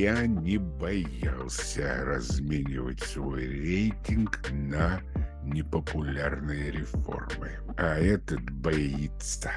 я 0.00 0.26
не 0.26 0.56
боялся 0.56 2.04
разменивать 2.06 3.00
свой 3.00 3.46
рейтинг 3.46 4.40
на 4.50 5.02
непопулярные 5.44 6.70
реформы. 6.70 7.50
А 7.76 7.98
этот 7.98 8.40
боится 8.50 9.50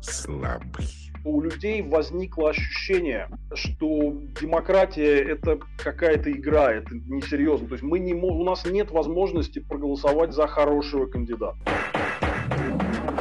слабый. 0.00 0.88
У 1.26 1.42
людей 1.42 1.82
возникло 1.82 2.50
ощущение, 2.50 3.28
что 3.52 4.14
демократия 4.40 5.22
это 5.30 5.58
какая-то 5.76 6.32
игра, 6.32 6.72
это 6.72 6.94
несерьезно. 6.94 7.68
То 7.68 7.74
есть 7.74 7.84
мы 7.84 7.98
не, 7.98 8.14
у 8.14 8.44
нас 8.44 8.64
нет 8.64 8.90
возможности 8.92 9.58
проголосовать 9.58 10.32
за 10.32 10.46
хорошего 10.46 11.04
кандидата. 11.04 11.58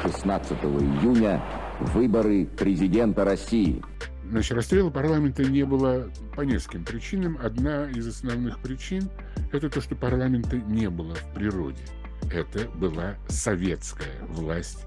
16 0.03 0.51
июня 0.63 1.43
выборы 1.81 2.46
президента 2.46 3.25
России. 3.25 3.83
Значит, 4.31 4.53
расстрела 4.53 4.89
парламента 4.89 5.43
не 5.43 5.65
было 5.65 6.09
по 6.37 6.41
нескольким 6.41 6.85
причинам. 6.85 7.37
Одна 7.43 7.89
из 7.89 8.07
основных 8.07 8.59
причин– 8.59 9.09
это 9.51 9.69
то, 9.69 9.81
что 9.81 9.93
парламента 9.93 10.55
не 10.55 10.89
было 10.89 11.15
в 11.15 11.33
природе. 11.33 11.83
Это 12.31 12.69
была 12.69 13.17
советская 13.27 14.21
власть. 14.29 14.85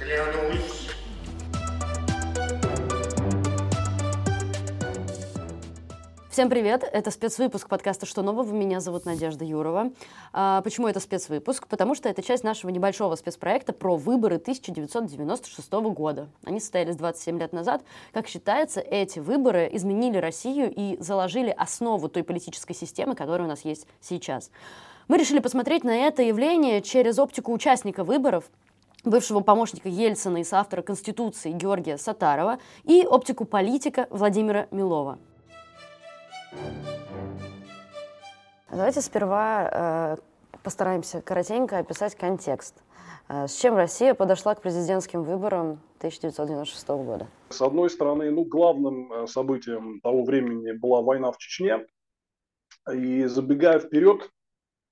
Клянусь 0.00 0.90
Всем 6.40 6.48
привет! 6.48 6.88
Это 6.90 7.10
спецвыпуск 7.10 7.68
подкаста 7.68 8.06
«Что 8.06 8.22
нового?». 8.22 8.50
Меня 8.50 8.80
зовут 8.80 9.04
Надежда 9.04 9.44
Юрова. 9.44 9.92
А, 10.32 10.62
почему 10.62 10.88
это 10.88 10.98
спецвыпуск? 10.98 11.66
Потому 11.66 11.94
что 11.94 12.08
это 12.08 12.22
часть 12.22 12.44
нашего 12.44 12.70
небольшого 12.70 13.14
спецпроекта 13.16 13.74
про 13.74 13.96
выборы 13.96 14.36
1996 14.36 15.70
года. 15.92 16.30
Они 16.46 16.58
состоялись 16.58 16.96
27 16.96 17.38
лет 17.38 17.52
назад. 17.52 17.82
Как 18.14 18.26
считается, 18.26 18.80
эти 18.80 19.18
выборы 19.18 19.68
изменили 19.70 20.16
Россию 20.16 20.72
и 20.74 20.96
заложили 20.98 21.50
основу 21.50 22.08
той 22.08 22.24
политической 22.24 22.72
системы, 22.72 23.14
которая 23.14 23.46
у 23.46 23.50
нас 23.50 23.66
есть 23.66 23.86
сейчас. 24.00 24.50
Мы 25.08 25.18
решили 25.18 25.40
посмотреть 25.40 25.84
на 25.84 25.94
это 25.94 26.22
явление 26.22 26.80
через 26.80 27.18
оптику 27.18 27.52
участника 27.52 28.02
выборов, 28.02 28.44
бывшего 29.04 29.40
помощника 29.40 29.90
Ельцина 29.90 30.38
и 30.38 30.44
соавтора 30.44 30.80
Конституции 30.80 31.52
Георгия 31.52 31.98
Сатарова 31.98 32.60
и 32.84 33.04
оптику 33.04 33.44
политика 33.44 34.06
Владимира 34.08 34.68
Милова. 34.70 35.18
Давайте 38.70 39.00
сперва 39.00 39.70
э, 39.72 40.16
постараемся 40.62 41.20
коротенько 41.22 41.78
описать 41.78 42.14
контекст. 42.14 42.82
Э, 43.28 43.46
с 43.46 43.54
чем 43.54 43.76
Россия 43.76 44.14
подошла 44.14 44.54
к 44.54 44.62
президентским 44.62 45.22
выборам 45.22 45.80
1996 45.98 46.88
года? 46.88 47.28
С 47.50 47.60
одной 47.60 47.90
стороны, 47.90 48.30
ну, 48.30 48.44
главным 48.44 49.12
э, 49.12 49.26
событием 49.26 50.00
того 50.00 50.24
времени 50.24 50.72
была 50.72 51.02
война 51.02 51.32
в 51.32 51.38
Чечне. 51.38 51.86
И 52.92 53.24
забегая 53.26 53.78
вперед, 53.78 54.30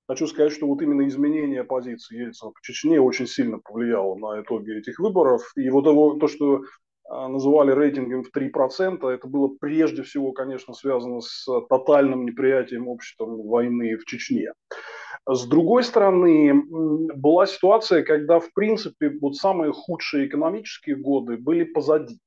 хочу 0.07 0.27
сказать, 0.27 0.51
что 0.51 0.67
вот 0.67 0.81
именно 0.81 1.07
изменение 1.07 1.63
позиции 1.63 2.17
Ельцина 2.17 2.51
в 2.53 2.61
Чечне 2.61 3.01
очень 3.01 3.27
сильно 3.27 3.59
повлияло 3.59 4.15
на 4.15 4.41
итоги 4.41 4.77
этих 4.77 4.99
выборов. 4.99 5.41
И 5.55 5.69
вот 5.69 5.85
его, 5.85 6.15
то, 6.19 6.27
что 6.27 6.61
называли 7.09 7.71
рейтингом 7.71 8.23
в 8.23 8.31
3%. 8.35 9.07
Это 9.07 9.27
было 9.27 9.49
прежде 9.59 10.03
всего, 10.03 10.31
конечно, 10.31 10.73
связано 10.73 11.21
с 11.21 11.45
тотальным 11.69 12.25
неприятием 12.25 12.87
обществом 12.87 13.41
войны 13.41 13.97
в 13.97 14.05
Чечне. 14.05 14.53
С 15.27 15.45
другой 15.45 15.83
стороны, 15.83 16.63
была 17.15 17.45
ситуация, 17.45 18.03
когда, 18.03 18.39
в 18.39 18.51
принципе, 18.53 19.09
вот 19.21 19.35
самые 19.35 19.71
худшие 19.73 20.27
экономические 20.27 20.95
годы 20.95 21.37
были 21.37 21.63
позади. 21.63 22.19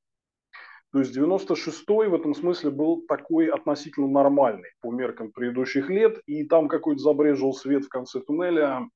То 0.93 0.99
есть 0.99 1.17
96-й 1.17 2.09
в 2.09 2.15
этом 2.15 2.35
смысле 2.35 2.71
был 2.71 3.03
такой 3.09 3.47
относительно 3.47 4.09
нормальный 4.09 4.69
по 4.83 4.93
меркам 4.93 5.33
предыдущих 5.33 5.89
лет, 5.89 6.19
и 6.27 6.45
там 6.45 6.69
какой-то 6.69 7.01
забрежил 7.01 7.55
свет 7.55 7.85
в 7.85 7.89
конце 7.89 8.21
туннеля, 8.21 8.77
а, 8.77 8.89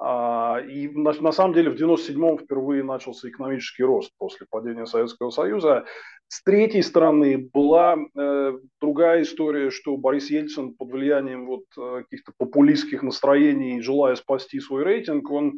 и 0.00 0.90
на, 0.94 1.12
на 1.12 1.32
самом 1.32 1.54
деле 1.54 1.70
в 1.70 1.74
97-м 1.74 2.38
впервые 2.38 2.84
начался 2.84 3.28
экономический 3.28 3.82
рост 3.82 4.12
после 4.16 4.46
падения 4.48 4.86
Советского 4.86 5.30
Союза. 5.30 5.86
С 6.28 6.42
третьей 6.42 6.82
стороны 6.82 7.48
была 7.52 7.96
э, 7.96 8.58
другая 8.80 9.22
история, 9.22 9.70
что 9.70 9.96
Борис 9.96 10.30
Ельцин 10.30 10.74
под 10.74 10.90
влиянием 10.90 11.46
вот, 11.46 11.64
э, 11.76 12.02
каких-то 12.02 12.32
популистских 12.36 13.02
настроений, 13.02 13.80
желая 13.80 14.14
спасти 14.14 14.60
свой 14.60 14.84
рейтинг, 14.84 15.30
он 15.30 15.54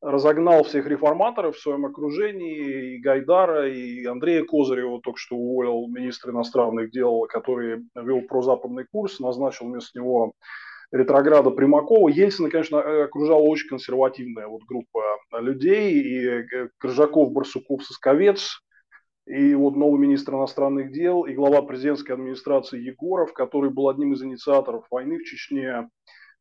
разогнал 0.00 0.64
всех 0.64 0.86
реформаторов 0.86 1.56
в 1.56 1.60
своем 1.60 1.86
окружении, 1.86 2.94
и 2.94 2.98
Гайдара, 2.98 3.68
и 3.68 4.04
Андрея 4.04 4.44
Козырева, 4.44 5.00
только 5.00 5.18
что 5.18 5.36
уволил 5.36 5.86
министра 5.88 6.32
иностранных 6.32 6.90
дел, 6.90 7.26
который 7.28 7.84
вел 7.94 8.22
прозападный 8.22 8.86
курс, 8.90 9.20
назначил 9.20 9.66
вместо 9.66 9.98
него 9.98 10.32
ретрограда 10.92 11.50
Примакова. 11.50 12.08
Ельцина, 12.08 12.50
конечно, 12.50 12.76
э, 12.76 13.04
окружала 13.04 13.40
очень 13.40 13.68
консервативная 13.68 14.46
вот 14.46 14.62
группа 14.64 15.02
людей, 15.40 16.00
и 16.00 16.26
э, 16.26 16.68
Крыжаков, 16.78 17.32
Барсуков, 17.32 17.84
Сосковец, 17.84 18.60
и 19.26 19.54
вот 19.54 19.76
новый 19.76 19.98
министр 19.98 20.34
иностранных 20.34 20.92
дел, 20.92 21.24
и 21.24 21.34
глава 21.34 21.62
президентской 21.62 22.12
администрации 22.12 22.80
Егоров, 22.80 23.32
который 23.32 23.70
был 23.70 23.88
одним 23.88 24.12
из 24.12 24.22
инициаторов 24.22 24.84
войны 24.90 25.18
в 25.18 25.24
Чечне. 25.24 25.88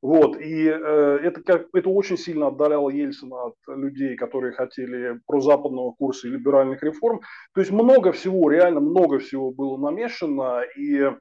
Вот, 0.02 0.36
и 0.42 0.66
э, 0.66 1.20
это, 1.22 1.44
как, 1.44 1.68
это 1.74 1.90
очень 1.90 2.18
сильно 2.18 2.48
отдаляло 2.48 2.90
Ельцина 2.90 3.44
от 3.46 3.56
людей, 3.68 4.16
которые 4.16 4.52
хотели 4.52 5.20
прозападного 5.28 5.92
курса 5.92 6.28
и 6.28 6.32
либеральных 6.32 6.82
реформ. 6.82 7.22
То 7.54 7.62
есть 7.62 7.72
много 7.72 8.12
всего, 8.12 8.50
реально 8.50 8.80
много 8.80 9.20
всего 9.20 9.52
было 9.52 9.78
намешано, 9.78 10.64
и 10.76 11.12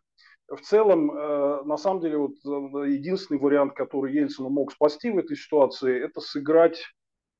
в 0.50 0.60
целом, 0.62 1.12
э, 1.12 1.62
на 1.64 1.76
самом 1.76 2.00
деле, 2.00 2.18
вот 2.18 2.32
э, 2.44 2.90
единственный 2.90 3.38
вариант, 3.38 3.74
который 3.74 4.12
Ельцин 4.12 4.46
мог 4.46 4.72
спасти 4.72 5.10
в 5.10 5.18
этой 5.18 5.36
ситуации, 5.36 6.04
это 6.04 6.20
сыграть 6.20 6.82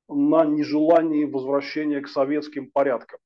на 0.07 0.45
нежелании 0.45 1.25
возвращения 1.25 1.99
к 1.99 2.07
советским 2.07 2.71
порядкам. 2.71 3.19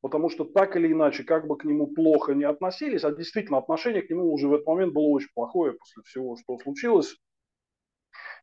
Потому 0.00 0.30
что 0.30 0.44
так 0.44 0.76
или 0.76 0.92
иначе, 0.92 1.24
как 1.24 1.46
бы 1.46 1.56
к 1.56 1.64
нему 1.64 1.86
плохо 1.88 2.34
не 2.34 2.44
относились, 2.44 3.04
а 3.04 3.12
действительно 3.12 3.58
отношение 3.58 4.02
к 4.02 4.10
нему 4.10 4.32
уже 4.32 4.48
в 4.48 4.54
этот 4.54 4.66
момент 4.66 4.92
было 4.92 5.06
очень 5.06 5.30
плохое 5.34 5.72
после 5.72 6.02
всего, 6.04 6.36
что 6.36 6.58
случилось. 6.58 7.16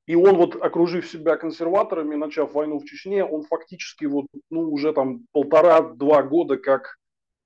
И 0.05 0.15
он 0.15 0.37
вот, 0.37 0.55
окружив 0.55 1.07
себя 1.07 1.35
консерваторами, 1.35 2.15
начав 2.15 2.53
войну 2.53 2.79
в 2.79 2.85
Чечне, 2.85 3.25
он 3.25 3.43
фактически 3.43 4.05
вот, 4.05 4.27
ну, 4.49 4.69
уже 4.71 4.93
там 4.93 5.25
полтора-два 5.31 6.23
года 6.23 6.57
как 6.57 6.97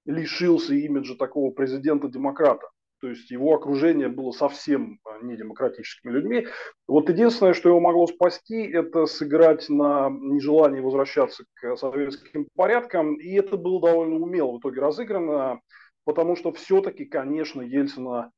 лишился 0.06 0.74
имиджа 0.74 1.16
такого 1.16 1.52
президента-демократа 1.52 2.68
то 2.99 3.07
есть 3.07 3.31
его 3.31 3.53
окружение 3.55 4.09
было 4.09 4.31
совсем 4.31 4.99
а, 5.05 5.23
не 5.23 5.37
демократическими 5.37 6.11
людьми. 6.11 6.47
Вот 6.87 7.09
единственное, 7.09 7.53
что 7.53 7.69
его 7.69 7.79
могло 7.79 8.07
спасти, 8.07 8.61
это 8.61 9.05
сыграть 9.05 9.69
на 9.69 10.09
нежелании 10.09 10.79
возвращаться 10.79 11.45
к 11.55 11.75
советским 11.77 12.47
порядкам, 12.55 13.15
и 13.15 13.33
это 13.33 13.57
было 13.57 13.81
довольно 13.81 14.15
умело 14.15 14.53
в 14.53 14.59
итоге 14.59 14.81
разыграно, 14.81 15.61
потому 16.03 16.35
что 16.35 16.51
все-таки, 16.51 17.05
конечно, 17.05 17.61
Ельцина 17.61 18.31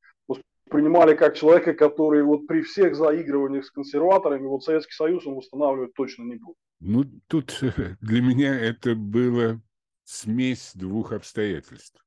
принимали 0.72 1.14
как 1.14 1.36
человека, 1.36 1.74
который 1.74 2.22
вот 2.22 2.46
при 2.46 2.62
всех 2.62 2.96
заигрываниях 2.96 3.64
с 3.64 3.70
консерваторами, 3.70 4.46
вот 4.46 4.64
Советский 4.64 4.94
Союз 4.94 5.26
он 5.26 5.34
восстанавливать 5.34 5.94
точно 5.94 6.24
не 6.24 6.36
будет. 6.36 6.56
Ну, 6.80 7.04
тут 7.28 7.60
для 8.00 8.22
меня 8.22 8.58
это 8.58 8.94
было 8.94 9.60
смесь 10.04 10.72
двух 10.74 11.12
обстоятельств. 11.12 12.02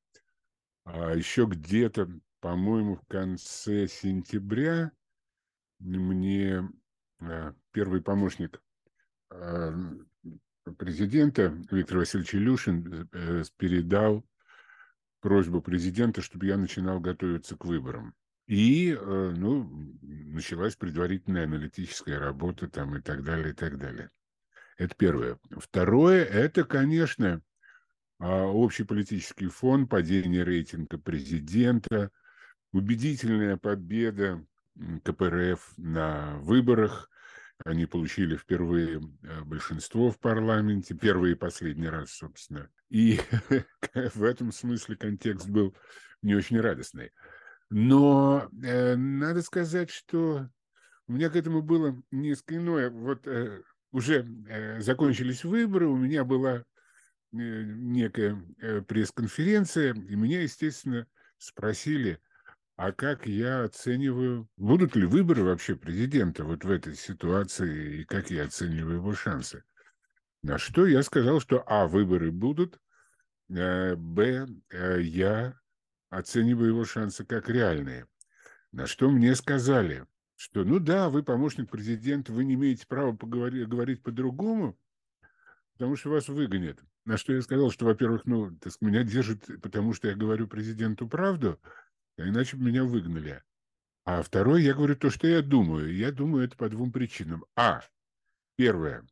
А 0.84 1.16
еще 1.16 1.46
где-то 1.46 2.10
по-моему, 2.46 2.98
в 2.98 3.08
конце 3.08 3.88
сентября 3.88 4.92
мне 5.80 6.70
э, 7.20 7.54
первый 7.72 8.04
помощник 8.04 8.62
э, 9.32 9.74
президента 10.78 11.48
Виктор 11.72 11.98
Васильевич 11.98 12.36
Илюшин 12.36 13.10
э, 13.12 13.44
передал 13.58 14.24
просьбу 15.22 15.60
президента, 15.60 16.22
чтобы 16.22 16.46
я 16.46 16.58
начинал 16.58 17.00
готовиться 17.00 17.58
к 17.58 17.66
выборам. 17.66 18.14
И 18.46 18.96
ну, 19.02 19.98
началась 20.02 20.76
предварительная 20.76 21.46
аналитическая 21.46 22.20
работа 22.20 22.70
там 22.70 22.96
и 22.96 23.02
так 23.02 23.24
далее, 23.24 23.54
и 23.54 23.56
так 23.56 23.80
далее. 23.80 24.12
Это 24.78 24.94
первое. 24.96 25.40
Второе, 25.50 26.24
это, 26.24 26.64
конечно, 26.64 27.42
а, 28.20 28.44
общий 28.44 28.84
политический 28.84 29.48
фон, 29.48 29.88
падение 29.88 30.44
рейтинга 30.44 31.00
президента– 31.00 32.12
убедительная 32.76 33.56
победа 33.56 34.46
КПРФ 35.04 35.74
на 35.78 36.38
выборах. 36.40 37.10
Они 37.64 37.86
получили 37.86 38.36
впервые 38.36 39.00
э, 39.24 39.42
большинство 39.44 40.12
в 40.12 40.20
парламенте, 40.20 40.94
первый 40.94 41.32
и 41.32 41.36
последний 41.36 41.88
раз, 41.88 42.12
собственно. 42.12 42.70
И 42.90 43.18
в 43.94 44.24
этом 44.24 44.52
смысле 44.52 44.98
контекст 44.98 45.48
был 45.48 45.74
не 46.22 46.36
очень 46.36 46.60
радостный. 46.60 47.12
Но 47.70 48.50
э, 48.62 48.96
надо 48.98 49.42
сказать, 49.42 49.90
что 49.90 50.50
у 51.08 51.14
меня 51.14 51.30
к 51.30 51.38
этому 51.38 51.62
было 51.62 51.96
несколько 52.12 52.58
иное. 52.58 52.90
Вот 52.90 53.26
э, 53.26 53.62
уже 53.94 54.26
э, 54.50 54.82
закончились 54.82 55.46
выборы, 55.46 55.88
у 55.88 55.96
меня 55.96 56.26
была 56.26 56.66
некая 57.32 58.42
пресс-конференция, 58.88 59.94
и 59.94 60.16
меня, 60.16 60.42
естественно, 60.42 61.06
спросили, 61.38 62.22
а 62.78 62.92
как 62.92 63.26
я 63.26 63.64
оцениваю, 63.64 64.50
будут 64.58 64.96
ли 64.96 65.06
выборы 65.06 65.44
вообще 65.44 65.76
президента 65.76 66.44
вот 66.44 66.66
в 66.66 66.70
этой 66.70 66.96
ситуации, 66.96 68.02
и 68.02 68.04
как 68.04 68.30
я 68.30 68.46
оцениваю 68.46 68.98
его 68.98 69.14
шансы. 69.14 69.64
На 70.44 70.58
что 70.58 70.86
я 70.86 71.02
сказал, 71.02 71.40
что 71.40 71.64
А, 71.66 71.88
выборы 71.88 72.32
будут, 72.32 72.80
Б, 73.48 74.48
я 74.72 75.60
оцениваю 76.10 76.70
его 76.70 76.86
шансы 76.86 77.26
как 77.26 77.50
реальные. 77.50 78.08
На 78.72 78.88
что 78.88 79.10
мне 79.10 79.36
сказали, 79.36 80.06
что 80.36 80.64
ну 80.66 80.80
да, 80.80 81.10
вы 81.10 81.24
помощник 81.24 81.72
президента, 81.72 82.34
вы 82.34 82.44
не 82.44 82.56
имеете 82.56 82.86
права 82.88 83.16
поговорить, 83.16 83.70
говорить 83.70 84.04
по-другому, 84.04 84.78
потому 85.74 85.96
что 85.96 86.10
вас 86.10 86.28
выгонят. 86.28 86.84
На 87.06 87.18
что 87.18 87.34
я 87.34 87.42
сказал, 87.42 87.72
что, 87.72 87.86
во-первых, 87.86 88.26
ну, 88.26 88.52
так 88.58 88.74
меня 88.82 89.04
держит, 89.04 89.46
потому 89.62 89.94
что 89.94 90.08
я 90.10 90.16
говорю 90.16 90.48
президенту 90.48 91.08
правду, 91.08 91.60
а 92.18 92.28
иначе 92.28 92.58
бы 92.58 92.66
меня 92.66 92.84
выгнали. 92.84 93.44
А 94.06 94.22
второе, 94.22 94.62
я 94.62 94.74
говорю 94.74 94.96
то, 94.96 95.10
что 95.10 95.28
я 95.28 95.42
думаю. 95.42 95.96
Я 95.96 96.12
думаю 96.12 96.46
это 96.46 96.56
по 96.56 96.70
двум 96.70 96.92
причинам. 96.92 97.46
А, 97.56 97.82
первое, 98.56 99.06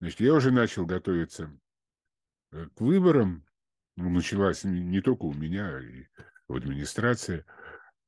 значит, 0.00 0.20
я 0.20 0.34
уже 0.34 0.50
начал 0.50 0.84
готовиться 0.86 1.50
э, 2.52 2.68
к 2.74 2.80
выборам. 2.80 3.44
Ну, 3.96 4.10
началась 4.10 4.64
не 4.64 5.00
только 5.00 5.24
у 5.24 5.32
меня, 5.32 5.80
и 5.80 6.06
в 6.46 6.54
администрации– 6.54 7.44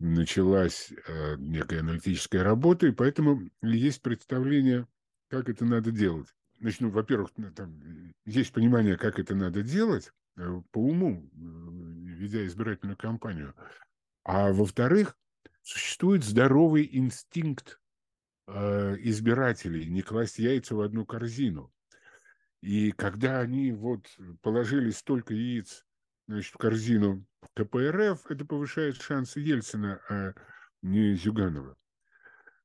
началась 0.00 0.91
э, 1.06 1.37
некая 1.37 1.81
аналитическая 1.81 2.43
работа, 2.43 2.87
и 2.87 2.93
поэтому 2.93 3.49
есть 3.62 4.03
представление, 4.03 4.88
как 5.29 5.49
это 5.49 5.65
надо 5.65 5.93
делать. 5.93 6.26
Значит, 6.59 6.81
ну, 6.81 6.91
во-первых, 6.91 7.31
там 7.55 7.81
есть 8.25 8.53
понимание, 8.53 8.97
как 8.97 9.19
это 9.19 9.35
надо 9.35 9.62
делать 9.62 10.11
э, 10.37 10.62
по 10.73 10.79
уму, 10.79 11.23
э, 11.23 11.37
ведя 11.37 12.44
избирательную 12.47 12.97
кампанию. 12.97 13.55
А 14.25 14.52
во-вторых, 14.52 15.17
существует 15.62 16.25
здоровый 16.25 16.88
инстинкт 16.93 17.81
избирателей 18.49 19.87
не 19.87 20.02
класть 20.02 20.38
яйца 20.38 20.75
в 20.75 20.81
одну 20.81 21.06
корзину. 21.06 21.72
И 22.61 22.90
когда 22.93 23.40
они 23.40 23.72
вот 23.72 24.06
положили 24.43 24.90
столько 24.90 25.34
яиц 25.34 25.87
значит, 26.26 26.52
в 26.55 26.58
корзину 26.58 27.25
КПРФ, 27.55 28.31
это 28.31 28.44
повышает 28.44 29.00
шансы 29.00 29.40
Ельцина, 29.40 30.00
а 30.08 30.34
не 30.82 31.14
Зюганова. 31.14 31.76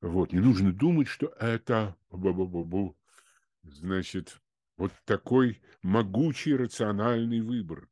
Вот, 0.02 0.34
не 0.34 0.40
нужно 0.40 0.74
думать, 0.74 1.08
что 1.08 1.28
это, 1.40 1.96
бу 2.10 2.30
-бу 2.30 2.48
-бу 2.48 2.64
-бу, 2.66 2.96
значит, 3.64 4.40
вот 4.78 4.92
такой 5.06 5.62
могучий 5.82 6.56
рациональный 6.56 7.42
выбор. 7.42 7.88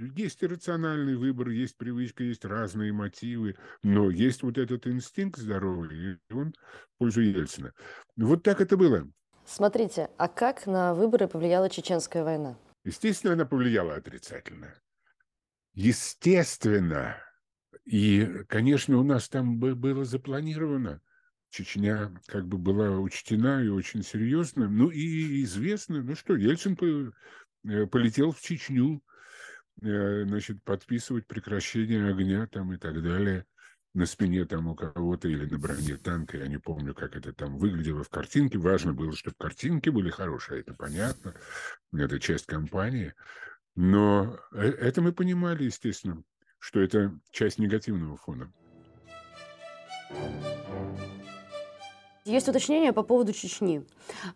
Есть 0.00 0.42
иррациональный 0.42 1.14
выбор, 1.14 1.50
есть 1.50 1.76
привычка, 1.76 2.24
есть 2.24 2.46
разные 2.46 2.90
мотивы, 2.90 3.56
но 3.82 4.08
есть 4.08 4.42
вот 4.42 4.56
этот 4.56 4.86
инстинкт 4.86 5.38
здоровый, 5.38 6.18
и 6.28 6.32
он 6.32 6.54
в 6.94 6.98
пользу 6.98 7.20
Ельцина. 7.20 7.74
Вот 8.16 8.42
так 8.42 8.62
это 8.62 8.78
было. 8.78 9.06
Смотрите, 9.44 10.08
а 10.16 10.28
как 10.28 10.66
на 10.66 10.94
выборы 10.94 11.28
повлияла 11.28 11.68
чеченская 11.68 12.24
война? 12.24 12.56
Естественно, 12.84 13.34
она 13.34 13.44
повлияла 13.44 13.94
отрицательно. 13.96 14.74
Естественно. 15.74 17.16
И, 17.84 18.24
конечно, 18.48 18.96
у 18.98 19.02
нас 19.02 19.28
там 19.28 19.58
было 19.58 20.04
запланировано. 20.04 21.02
Чечня 21.50 22.10
как 22.26 22.46
бы 22.46 22.56
была 22.56 22.98
учтена 22.98 23.62
и 23.62 23.68
очень 23.68 24.02
серьезно. 24.02 24.68
Ну 24.68 24.88
и 24.88 25.42
известно, 25.42 26.02
ну 26.02 26.14
что, 26.14 26.36
Ельцин 26.36 26.78
э, 27.64 27.86
полетел 27.86 28.30
в 28.30 28.40
Чечню, 28.40 29.02
значит, 29.80 30.62
подписывать 30.62 31.26
прекращение 31.26 32.08
огня 32.08 32.46
там 32.46 32.72
и 32.72 32.76
так 32.76 33.02
далее 33.02 33.46
на 33.94 34.06
спине 34.06 34.44
там 34.44 34.68
у 34.68 34.74
кого-то 34.74 35.28
или 35.28 35.46
на 35.46 35.58
броне 35.58 35.96
танка, 35.96 36.38
я 36.38 36.46
не 36.46 36.58
помню, 36.58 36.94
как 36.94 37.16
это 37.16 37.32
там 37.32 37.58
выглядело 37.58 38.04
в 38.04 38.08
картинке. 38.08 38.58
Важно 38.58 38.92
было, 38.92 39.12
чтобы 39.14 39.36
картинки 39.38 39.88
были 39.88 40.10
хорошие, 40.10 40.60
это 40.60 40.74
понятно, 40.74 41.34
это 41.92 42.20
часть 42.20 42.46
компании. 42.46 43.14
Но 43.74 44.38
э, 44.52 44.62
это 44.62 45.02
мы 45.02 45.12
понимали, 45.12 45.64
естественно, 45.64 46.22
что 46.58 46.80
это 46.80 47.18
часть 47.32 47.58
негативного 47.58 48.16
фона. 48.16 48.52
Есть 52.26 52.48
уточнение 52.48 52.92
по 52.92 53.02
поводу 53.02 53.32
Чечни. 53.32 53.82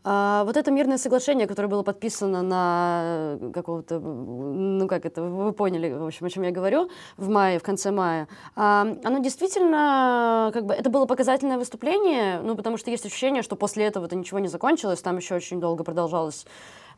А, 0.05 0.45
вот 0.45 0.57
это 0.57 0.71
мирное 0.71 0.97
соглашение, 0.97 1.47
которое 1.47 1.69
было 1.69 1.83
подписано 1.83 2.41
на 2.41 3.37
э, 3.39 3.51
какого-то, 3.53 4.01
ну 4.01 4.89
как 4.89 5.05
это, 5.05 5.23
вы 5.23 5.53
поняли, 5.53 5.93
в 5.93 6.07
общем, 6.07 6.25
о 6.25 6.31
чем 6.31 6.45
я 6.45 6.51
говорю, 6.51 6.89
в 7.19 7.29
мае, 7.29 7.59
в 7.59 7.63
конце 7.63 7.91
мая, 7.91 8.27
а, 8.57 8.87
оно 9.05 9.19
действительно, 9.19 10.51
как 10.55 10.65
бы, 10.65 10.73
это 10.73 10.89
было 10.89 11.05
показательное 11.05 11.59
выступление, 11.59 12.41
ну 12.41 12.57
потому 12.57 12.79
что 12.79 12.91
есть 12.91 13.05
ощущение, 13.05 13.43
что 13.43 13.55
после 13.55 13.85
этого 13.85 14.07
это 14.07 14.17
ничего 14.17 14.39
не 14.39 14.49
закончилось, 14.49 15.03
там 15.03 15.19
еще 15.19 15.35
очень 15.35 15.61
долго 15.61 15.85
продолжалось 15.85 16.47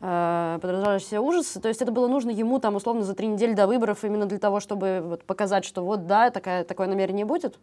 э, 0.01 0.59
продолжались 0.61 1.03
все 1.03 1.21
ужасы. 1.21 1.61
То 1.61 1.69
есть 1.69 1.83
это 1.83 1.93
было 1.93 2.09
нужно 2.09 2.31
ему 2.31 2.59
там 2.59 2.77
условно 2.77 3.03
за 3.03 3.15
три 3.15 3.27
недели 3.27 3.55
до 3.55 3.67
выборов 3.67 4.05
именно 4.05 4.27
для 4.27 4.39
того, 4.39 4.61
чтобы 4.61 5.01
вот, 5.03 5.25
показать, 5.25 5.65
что 5.65 5.83
вот 5.83 6.07
да, 6.07 6.31
такая, 6.31 6.65
такое 6.65 6.87
намерение 6.87 7.25
будет? 7.25 7.59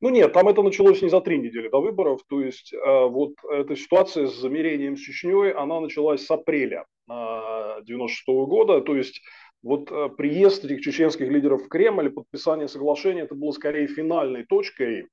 Ну 0.00 0.10
нет, 0.10 0.32
там 0.32 0.48
это 0.48 0.62
началось 0.62 1.02
не 1.02 1.08
за 1.08 1.20
три 1.20 1.38
недели 1.38 1.68
до 1.68 1.80
выборов. 1.80 2.20
То 2.28 2.40
есть 2.40 2.72
э, 2.72 3.06
вот 3.06 3.32
эта 3.50 3.76
ситуация 3.76 4.26
с 4.26 4.34
замерением 4.34 4.96
с 4.96 5.00
Чечней, 5.00 5.52
она 5.52 5.80
началась 5.80 6.24
с 6.24 6.30
апреля 6.30 6.84
э, 7.10 7.82
96 7.84 8.28
-го 8.28 8.46
года. 8.46 8.80
То 8.80 8.96
есть 8.96 9.20
вот 9.64 9.90
э, 9.90 10.10
приезд 10.10 10.64
этих 10.64 10.82
чеченских 10.82 11.28
лидеров 11.28 11.62
в 11.64 11.68
Кремль, 11.68 12.10
подписание 12.10 12.68
соглашения, 12.68 13.22
это 13.22 13.34
было 13.34 13.50
скорее 13.50 13.86
финальной 13.86 14.44
точкой 14.44 15.08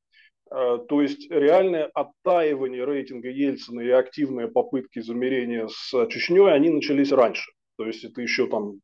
то 0.51 1.01
есть 1.01 1.31
реальное 1.31 1.85
оттаивание 1.85 2.83
рейтинга 2.83 3.29
Ельцина 3.29 3.79
и 3.79 3.89
активные 3.89 4.49
попытки 4.49 4.99
замерения 4.99 5.67
с 5.67 6.07
Чечней, 6.07 6.51
они 6.51 6.69
начались 6.69 7.13
раньше. 7.13 7.51
То 7.77 7.85
есть 7.85 8.03
это 8.03 8.21
еще 8.21 8.47
там 8.47 8.81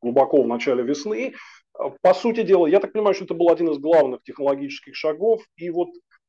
глубоко 0.00 0.42
в 0.42 0.46
начале 0.46 0.82
весны. 0.82 1.34
Э, 1.78 1.90
по 2.00 2.14
сути 2.14 2.42
дела, 2.42 2.66
я 2.66 2.80
так 2.80 2.92
понимаю, 2.92 3.14
что 3.14 3.24
это 3.24 3.34
был 3.34 3.50
один 3.50 3.70
из 3.70 3.78
главных 3.78 4.22
технологических 4.22 4.94
шагов. 4.94 5.42
И 5.56 5.70
вот 5.70 5.88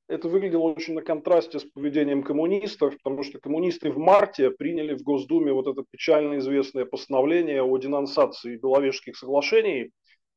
это 0.10 0.28
выглядело 0.30 0.62
очень 0.62 0.94
на 0.94 1.02
контрасте 1.02 1.60
с 1.60 1.64
поведением 1.64 2.24
коммунистов, 2.24 2.96
потому 3.04 3.24
что 3.24 3.40
коммунисты 3.40 3.92
в 3.92 3.98
марте 3.98 4.52
приняли 4.52 4.96
в 4.96 5.04
Госдуме 5.04 5.52
вот 5.52 5.68
это 5.68 5.84
печально 5.90 6.38
известное 6.38 6.86
постановление 6.86 7.62
о 7.62 7.78
денонсации 7.78 8.58
Беловежских 8.58 9.18
соглашений, 9.18 9.92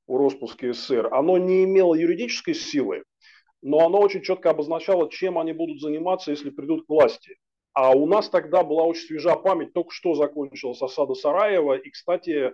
о 0.06 0.18
распуске 0.18 0.72
СССР. 0.72 1.08
Оно 1.12 1.38
не 1.38 1.64
имело 1.64 1.94
юридической 1.94 2.54
силы, 2.54 3.04
но 3.62 3.86
оно 3.86 4.00
очень 4.00 4.22
четко 4.22 4.50
обозначало, 4.50 5.10
чем 5.10 5.38
они 5.38 5.52
будут 5.52 5.80
заниматься, 5.80 6.30
если 6.30 6.50
придут 6.50 6.86
к 6.86 6.88
власти. 6.88 7.36
А 7.72 7.92
у 7.92 8.06
нас 8.06 8.28
тогда 8.28 8.64
была 8.64 8.84
очень 8.84 9.06
свежа 9.06 9.36
память, 9.36 9.72
только 9.72 9.90
что 9.92 10.14
закончилась 10.14 10.82
осада 10.82 11.14
Сараева, 11.14 11.74
и, 11.74 11.90
кстати, 11.90 12.52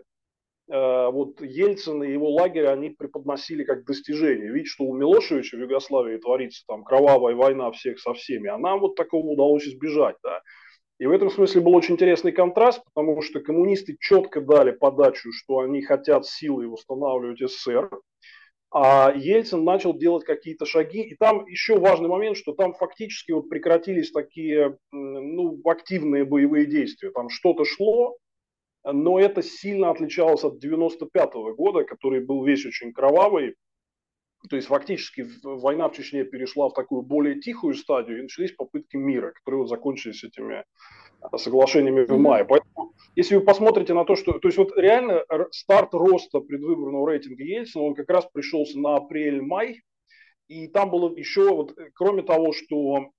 э, 0.71 1.11
вот 1.11 1.41
Ельцин 1.41 2.03
и 2.03 2.13
его 2.13 2.31
лагерь, 2.31 2.67
они 2.67 2.91
преподносили 2.91 3.65
как 3.65 3.85
достижение. 3.87 4.53
Видите, 4.53 4.71
что 4.71 4.85
у 4.85 4.95
Милошевича 4.95 5.57
в 5.57 5.61
Югославии 5.61 6.19
творится 6.19 6.65
там 6.67 6.85
кровавая 6.85 7.35
война 7.35 7.71
всех 7.73 7.99
со 7.99 8.13
всеми, 8.13 8.49
а 8.49 8.59
нам 8.59 8.81
вот 8.81 8.95
такого 8.95 9.27
удалось 9.27 9.67
избежать, 9.67 10.17
да. 10.23 10.43
И 10.99 11.07
в 11.07 11.11
этом 11.11 11.31
смысле 11.31 11.61
был 11.61 11.75
очень 11.75 11.95
интересный 11.95 12.33
контраст, 12.33 12.83
потому 12.95 13.21
что 13.21 13.41
коммунисты 13.41 13.97
четко 14.01 14.41
дали 14.41 14.71
подачу, 14.71 15.31
что 15.31 15.59
они 15.59 15.83
хотят 15.83 16.27
силой 16.27 16.69
восстанавливать 16.69 17.41
СССР, 17.41 17.91
а 18.71 19.13
Ельцин 19.15 19.65
начал 19.65 19.97
делать 19.97 20.25
какие-то 20.25 20.67
шаги. 20.67 21.03
И 21.03 21.17
там 21.17 21.47
еще 21.47 21.79
важный 21.79 22.09
момент, 22.09 22.37
что 22.37 22.53
там 22.53 22.75
фактически 22.75 23.33
вот 23.33 23.49
прекратились 23.49 24.13
такие 24.13 24.79
ну, 24.93 25.61
активные 25.65 26.25
боевые 26.25 26.67
действия. 26.67 27.11
Там 27.11 27.29
что-то 27.29 27.65
шло, 27.65 28.17
но 28.85 29.19
это 29.19 29.43
сильно 29.43 29.91
отличалось 29.91 30.45
от 30.45 30.59
95 30.59 31.35
-го 31.35 31.55
года, 31.55 31.85
который 31.85 32.25
был 32.25 32.45
весь 32.45 32.67
очень 32.67 32.93
кровавый. 32.93 33.55
То 34.49 34.57
есть 34.57 34.69
фактически 34.69 35.27
война 35.43 35.89
в 35.89 35.97
Чечне 35.97 36.25
перешла 36.25 36.69
в 36.69 36.75
такую 36.75 37.03
более 37.03 37.41
тихую 37.41 37.75
стадию, 37.75 38.19
и 38.19 38.23
начались 38.23 38.53
попытки 38.53 38.97
мира, 38.97 39.33
которые 39.33 39.61
вот 39.61 39.69
закончились 39.69 40.25
этими 40.25 40.65
соглашениями 41.37 42.05
в 42.05 42.19
мае. 42.19 42.45
Поэтому, 42.45 42.93
если 43.15 43.37
вы 43.37 43.43
посмотрите 43.43 43.95
на 43.95 44.05
то, 44.05 44.17
что... 44.17 44.39
То 44.39 44.49
есть 44.49 44.59
вот 44.59 44.77
реально 44.77 45.25
старт 45.51 45.95
роста 45.95 46.41
предвыборного 46.41 47.11
рейтинга 47.11 47.43
Ельцина, 47.43 47.85
он 47.85 47.95
как 47.95 48.09
раз 48.11 48.27
пришелся 48.33 48.79
на 48.79 48.97
апрель-май, 48.97 49.83
и 50.49 50.69
там 50.69 50.91
было 50.91 51.15
еще, 51.17 51.51
вот, 51.51 51.75
кроме 51.95 52.23
того, 52.23 52.53
что 52.53 53.11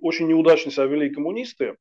очень 0.00 0.28
неудачно 0.28 0.70
себя 0.70 0.86
вели 0.86 1.10
коммунисты, 1.10 1.76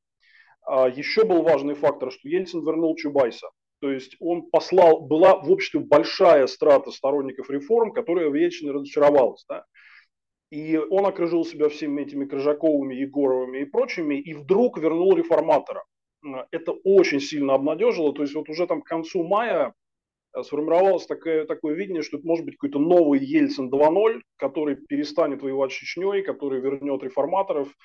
а, 0.63 0.89
еще 0.89 1.25
был 1.25 1.43
важный 1.43 1.75
фактор, 1.75 2.11
что 2.11 2.27
Ельцин 2.27 2.65
вернул 2.65 2.95
Чубайса. 2.95 3.49
То 3.81 3.91
есть 3.91 4.15
он 4.19 4.49
послал, 4.49 5.01
была 5.01 5.37
в 5.37 5.51
обществе 5.51 5.79
большая 5.79 6.47
страта 6.47 6.91
сторонников 6.91 7.49
реформ, 7.49 7.91
которая 7.93 8.29
в 8.29 8.35
Ельцине 8.35 8.71
разочаровалась. 8.71 9.45
Да? 9.47 9.65
И 10.51 10.77
он 10.77 11.05
окружил 11.05 11.45
себя 11.45 11.69
всеми 11.69 12.01
этими 12.01 12.25
Крыжаковыми, 12.25 12.95
Егоровыми 12.95 13.59
и 13.59 13.65
прочими, 13.65 14.15
и 14.15 14.33
вдруг 14.33 14.77
вернул 14.77 15.15
реформатора. 15.15 15.83
это 16.51 16.73
очень 16.83 17.21
сильно 17.21 17.53
обнадежило. 17.53 18.13
То 18.13 18.23
есть 18.23 18.35
вот 18.35 18.49
уже 18.49 18.67
там 18.67 18.81
к 18.81 18.87
концу 18.87 19.23
мая 19.23 19.73
Э, 20.33 20.43
сформировалось 20.43 21.05
такое, 21.05 21.45
такое 21.45 21.75
видение, 21.75 22.03
что 22.03 22.17
это 22.17 22.27
может 22.27 22.45
быть 22.45 22.55
какой-то 22.55 22.79
новый 22.79 23.19
Ельцин 23.19 23.69
2.0, 23.69 24.21
который 24.37 24.75
перестанет 24.75 25.41
воевать 25.41 25.71
с 25.71 25.75
Чечней, 25.75 26.21
который 26.21 26.61
вернет 26.61 27.03
реформаторов. 27.03 27.75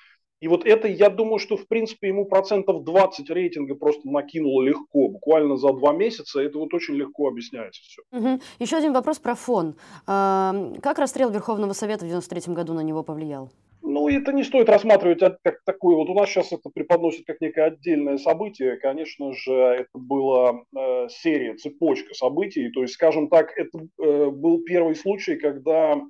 И 0.41 0.47
вот 0.47 0.65
это, 0.65 0.87
я 0.87 1.09
думаю, 1.09 1.39
что 1.39 1.57
в 1.57 1.67
принципе 1.67 2.09
ему 2.09 2.25
процентов 2.25 2.83
20 2.83 3.29
рейтинга 3.29 3.75
просто 3.75 4.09
накинуло 4.09 4.61
легко, 4.63 5.07
буквально 5.07 5.55
за 5.55 5.73
два 5.73 5.93
месяца. 5.93 6.41
Это 6.41 6.57
вот 6.59 6.73
очень 6.73 6.95
легко 6.95 7.27
объясняется 7.27 7.81
все. 7.83 8.01
Угу. 8.11 8.41
Еще 8.59 8.77
один 8.77 8.93
вопрос 8.93 9.19
про 9.19 9.35
фон. 9.35 9.75
Как 10.05 10.99
расстрел 10.99 11.29
Верховного 11.29 11.73
Совета 11.73 12.05
в 12.05 12.07
93 12.07 12.53
году 12.53 12.73
на 12.73 12.81
него 12.81 13.03
повлиял? 13.03 13.49
Ну, 13.87 14.09
это 14.09 14.33
не 14.33 14.43
стоит 14.43 14.67
рассматривать 14.67 15.19
как 15.19 15.61
такое. 15.63 15.95
Вот 15.95 16.09
у 16.09 16.15
нас 16.15 16.29
сейчас 16.29 16.51
это 16.51 16.69
преподносит 16.73 17.25
как 17.27 17.39
некое 17.39 17.65
отдельное 17.67 18.17
событие. 18.17 18.77
Конечно 18.77 19.31
же, 19.33 19.53
это 19.53 19.91
была 19.93 20.63
э, 20.75 21.07
серия, 21.09 21.53
цепочка 21.53 22.15
событий. 22.15 22.71
То 22.71 22.81
есть, 22.81 22.95
скажем 22.95 23.29
так, 23.29 23.55
это 23.55 23.87
э, 24.01 24.29
был 24.31 24.63
первый 24.63 24.95
случай, 24.95 25.35
когда 25.35 26.01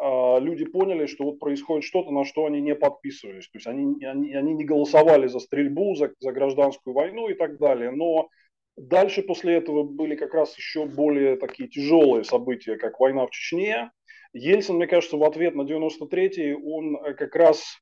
люди 0.00 0.64
поняли, 0.64 1.06
что 1.06 1.24
вот 1.24 1.40
происходит 1.40 1.84
что-то, 1.84 2.12
на 2.12 2.24
что 2.24 2.46
они 2.46 2.60
не 2.60 2.74
подписывались. 2.74 3.48
То 3.48 3.58
есть 3.58 3.66
они, 3.66 4.04
они, 4.04 4.32
они 4.32 4.54
не 4.54 4.64
голосовали 4.64 5.26
за 5.26 5.40
стрельбу, 5.40 5.94
за, 5.96 6.12
за 6.20 6.32
гражданскую 6.32 6.94
войну 6.94 7.28
и 7.28 7.34
так 7.34 7.58
далее. 7.58 7.90
Но 7.90 8.28
дальше 8.76 9.22
после 9.22 9.54
этого 9.54 9.82
были 9.82 10.14
как 10.14 10.34
раз 10.34 10.56
еще 10.56 10.86
более 10.86 11.36
такие 11.36 11.68
тяжелые 11.68 12.24
события, 12.24 12.76
как 12.76 13.00
война 13.00 13.26
в 13.26 13.30
Чечне, 13.30 13.90
Ельцин, 14.32 14.76
мне 14.76 14.86
кажется, 14.86 15.16
в 15.16 15.24
ответ 15.24 15.54
на 15.54 15.62
93-й, 15.62 16.54
он 16.54 16.96
э, 16.96 17.14
как 17.14 17.34
раз 17.34 17.78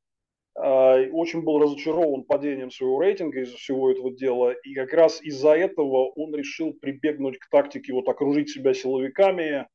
э, 0.56 1.11
очень 1.11 1.42
был 1.42 1.58
разочарован 1.58 2.23
падением 2.23 2.70
своего 2.70 3.00
рейтинга 3.00 3.40
из-за 3.40 3.56
всего 3.56 3.90
этого 3.90 4.14
дела, 4.14 4.52
и 4.52 4.75
как 4.75 4.92
раз 4.92 5.20
из-за 5.23 5.52
этого 5.52 6.11
он 6.11 6.35
решил 6.35 6.73
прибегнуть 6.73 7.38
к 7.38 7.49
тактике 7.50 7.92
вот 7.92 8.08
окружить 8.08 8.50
себя 8.50 8.75
силовиками, 8.75 9.66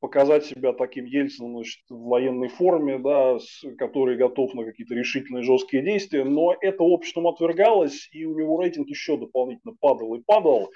показать 0.00 0.44
себя 0.44 0.72
таким 0.72 1.04
Ельцином 1.04 1.54
значит, 1.54 1.80
в 1.88 2.08
военной 2.08 2.48
форме, 2.48 2.98
да, 2.98 3.38
с, 3.38 3.64
который 3.76 4.16
готов 4.16 4.54
на 4.54 4.64
какие-то 4.64 4.94
решительные 4.94 5.42
жесткие 5.42 5.82
действия, 5.82 6.24
но 6.24 6.54
это 6.60 6.82
обществом 6.82 7.26
отвергалось, 7.26 8.08
и 8.12 8.24
у 8.24 8.38
него 8.38 8.60
рейтинг 8.60 8.88
еще 8.88 9.16
дополнительно 9.16 9.74
падал 9.80 10.14
и 10.14 10.22
падал. 10.22 10.70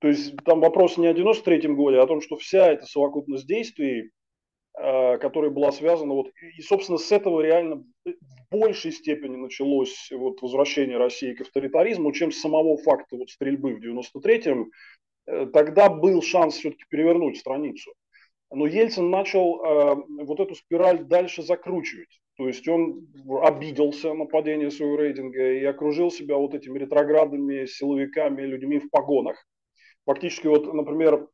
То 0.00 0.08
есть 0.08 0.34
там 0.44 0.60
вопрос 0.60 0.96
не 0.98 1.06
о 1.06 1.14
93-м 1.14 1.76
годе, 1.76 1.98
а 1.98 2.02
о 2.02 2.06
том, 2.06 2.20
что 2.20 2.36
вся 2.36 2.72
эта 2.72 2.86
совокупность 2.86 3.46
действий 3.46 4.10
Э, 4.76 5.18
которая 5.18 5.52
была 5.52 5.70
связана, 5.70 6.14
вот, 6.14 6.32
и, 6.58 6.60
собственно, 6.60 6.98
с 6.98 7.12
этого 7.12 7.40
реально 7.40 7.84
в 8.04 8.14
большей 8.50 8.90
степени 8.90 9.36
началось 9.36 10.10
вот, 10.10 10.42
возвращение 10.42 10.98
России 10.98 11.32
к 11.32 11.42
авторитаризму, 11.42 12.10
чем 12.10 12.32
с 12.32 12.40
самого 12.40 12.76
факта 12.78 13.16
вот, 13.16 13.30
стрельбы 13.30 13.76
в 13.76 13.78
93-м. 13.78 14.72
Э, 15.26 15.46
тогда 15.46 15.88
был 15.88 16.22
шанс 16.22 16.56
все-таки 16.56 16.82
перевернуть 16.88 17.38
страницу. 17.38 17.92
Но 18.50 18.66
Ельцин 18.66 19.10
начал 19.10 19.64
э, 19.64 19.96
вот 20.24 20.40
эту 20.40 20.54
спираль 20.54 21.04
дальше 21.04 21.42
закручивать. 21.42 22.20
То 22.36 22.48
есть 22.48 22.66
он 22.68 23.06
обиделся 23.42 24.12
на 24.12 24.26
падение 24.26 24.70
своего 24.70 24.96
рейтинга 24.96 25.52
и 25.52 25.64
окружил 25.64 26.10
себя 26.10 26.36
вот 26.36 26.54
этими 26.54 26.78
ретроградными 26.78 27.66
силовиками, 27.66 28.42
людьми 28.42 28.78
в 28.80 28.90
погонах. 28.90 29.46
Фактически, 30.04 30.48
вот, 30.48 30.72
например, 30.72 31.28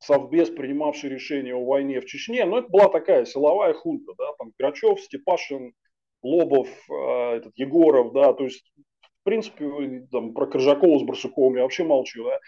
совбез, 0.00 0.50
принимавший 0.50 1.10
решение 1.10 1.54
о 1.54 1.64
войне 1.64 2.00
в 2.00 2.06
Чечне, 2.06 2.44
но 2.44 2.58
это 2.58 2.68
была 2.68 2.88
такая 2.88 3.24
силовая 3.24 3.74
хунта, 3.74 4.12
да, 4.18 4.32
там 4.38 4.52
Грачев, 4.58 5.00
Степашин, 5.00 5.72
Лобов, 6.22 6.68
э, 6.90 7.36
этот 7.36 7.52
Егоров, 7.56 8.12
да, 8.12 8.32
то 8.32 8.44
есть, 8.44 8.72
в 9.02 9.24
принципе, 9.24 10.06
там, 10.10 10.34
про 10.34 10.46
Крыжакова 10.46 10.98
с 10.98 11.02
Барсуковым 11.02 11.56
я 11.56 11.62
вообще 11.62 11.84
молчу, 11.84 12.24
да, 12.24 12.38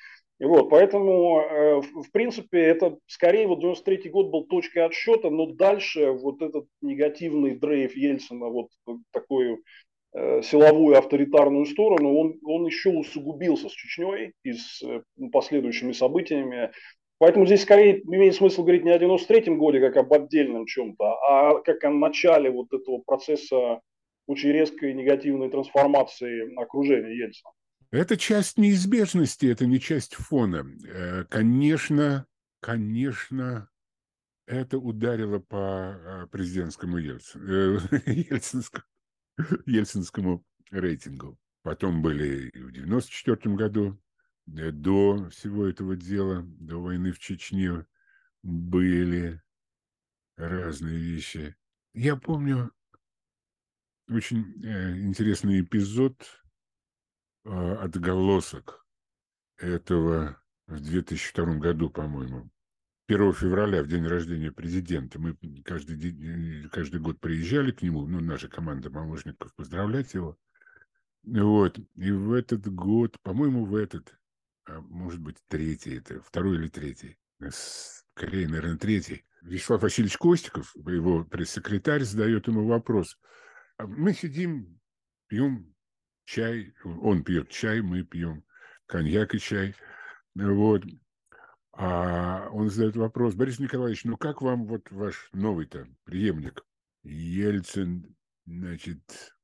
и 0.40 0.44
вот, 0.47 0.70
поэтому, 0.70 1.40
э, 1.40 1.80
в 1.82 2.11
принципе, 2.12 2.61
это 2.61 2.97
скорее 3.06 3.47
вот 3.47 3.61
93 3.61 4.09
год 4.09 4.30
был 4.30 4.44
точкой 4.44 4.87
отсчета, 4.87 5.28
но 5.28 5.44
дальше 5.44 6.12
вот 6.12 6.40
этот 6.40 6.64
негативный 6.80 7.54
дрейф 7.54 7.94
Ельцина, 7.94 8.47
вот 8.47 8.68
такой 9.12 9.59
э, 10.14 10.40
силовую 10.40 10.97
авторитарную 10.97 11.66
сторону, 11.66 12.16
он, 12.16 12.38
он 12.42 12.64
еще 12.64 12.88
усугубился 12.88 13.68
с 13.68 13.73
Чечней 13.73 14.32
и 14.42 14.54
с 14.54 14.82
э, 14.82 15.02
последующими 15.30 15.92
событиями. 15.92 16.70
Поэтому 17.18 17.44
здесь 17.44 17.61
скорее 17.61 18.00
имеет 18.00 18.35
смысл 18.35 18.62
говорить 18.62 18.85
не 18.85 18.92
о 18.92 18.99
93-м 18.99 19.59
годе, 19.59 19.80
как 19.80 19.99
об 19.99 20.11
отдельном 20.11 20.64
чем-то, 20.64 21.04
а 21.04 21.61
как 21.61 21.85
о 21.85 21.90
начале 21.90 22.50
вот 22.50 22.73
этого 22.73 23.02
процесса 23.04 23.82
очень 24.26 24.52
резкой 24.52 24.94
негативной 24.94 25.50
трансформации 25.50 26.59
окружения 26.59 27.14
Ельцина. 27.14 27.50
Это 27.90 28.16
часть 28.16 28.56
неизбежности, 28.56 29.47
это 29.47 29.66
не 29.66 29.80
часть 29.80 30.14
фона. 30.14 30.64
Э, 30.87 31.25
конечно, 31.25 32.26
конечно, 32.61 33.68
это 34.47 34.78
ударило 34.78 35.40
по 35.40 35.97
э, 35.97 36.26
президентскому 36.28 36.99
э, 36.99 37.02
ельцинскому, 38.06 38.85
ельцинскому 39.66 40.44
рейтингу. 40.70 41.37
Потом 41.62 42.00
были 42.00 42.50
и 42.50 42.62
в 42.62 42.70
94 42.70 43.56
году 43.56 44.00
до 44.47 45.28
всего 45.30 45.66
этого 45.66 45.97
дела, 45.97 46.42
до 46.44 46.80
войны 46.80 47.11
в 47.11 47.18
Чечне, 47.18 47.87
были 48.42 49.42
разные 50.37 50.97
вещи. 50.97 51.56
Я 51.92 52.16
помню 52.16 52.73
очень 54.09 54.42
интересный 55.06 55.61
эпизод 55.61 56.25
отголосок 57.44 58.87
этого 59.56 60.40
в 60.66 60.80
2002 60.80 61.54
году, 61.56 61.90
по-моему. 61.90 62.50
1 63.09 63.32
февраля, 63.32 63.82
в 63.82 63.88
день 63.88 64.06
рождения 64.06 64.52
президента, 64.52 65.18
мы 65.18 65.37
каждый, 65.64 65.97
день, 65.97 66.68
каждый 66.70 67.00
год 67.00 67.18
приезжали 67.18 67.73
к 67.73 67.82
нему, 67.82 68.06
ну, 68.06 68.20
наша 68.20 68.49
команда 68.49 68.88
помощников, 68.90 69.54
поздравлять 69.54 70.14
его. 70.14 70.38
Вот. 71.25 71.78
И 71.97 72.12
в 72.12 72.32
этот 72.32 72.73
год, 72.73 73.18
по-моему, 73.23 73.64
в 73.64 73.75
этот 73.75 74.16
а, 74.70 74.80
может 74.82 75.20
быть, 75.20 75.37
третий, 75.49 75.97
это 75.97 76.20
второй 76.23 76.56
или 76.56 76.68
третий, 76.68 77.18
скорее, 77.50 78.49
наверное, 78.49 78.76
третий. 78.76 79.25
Вячеслав 79.42 79.82
Васильевич 79.82 80.16
Костиков, 80.18 80.75
его 80.76 81.25
пресс-секретарь, 81.25 82.02
задает 82.02 82.47
ему 82.47 82.66
вопрос. 82.66 83.18
«А 83.78 83.87
мы 83.87 84.12
сидим, 84.12 84.78
пьем 85.28 85.75
чай, 86.30 86.72
он 86.84 87.25
пьет 87.25 87.49
чай, 87.49 87.80
мы 87.80 88.04
пьем 88.04 88.44
коньяк 88.87 89.34
и 89.34 89.40
чай. 89.40 89.75
Вот. 90.34 90.84
А 91.72 92.49
он 92.50 92.70
задает 92.70 92.96
вопрос, 92.96 93.34
Борис 93.34 93.58
Николаевич, 93.58 94.04
ну 94.04 94.16
как 94.16 94.42
вам 94.42 94.66
вот 94.66 94.90
ваш 94.90 95.28
новый-то 95.32 95.88
преемник? 96.04 96.64
Ельцин, 97.02 98.14
значит, 98.46 99.00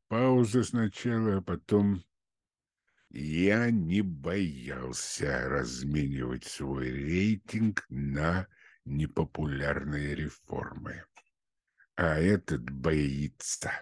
пауза 0.08 0.62
сначала, 0.62 1.38
а 1.38 1.42
потом 1.42 2.04
я 3.10 3.70
не 3.70 4.02
боялся 4.02 5.48
разменивать 5.48 6.44
свой 6.44 6.90
рейтинг 6.90 7.84
на 7.88 8.46
непопулярные 8.84 10.14
реформы. 10.14 11.04
А 11.96 12.18
этот 12.18 12.68
боится 12.70 13.72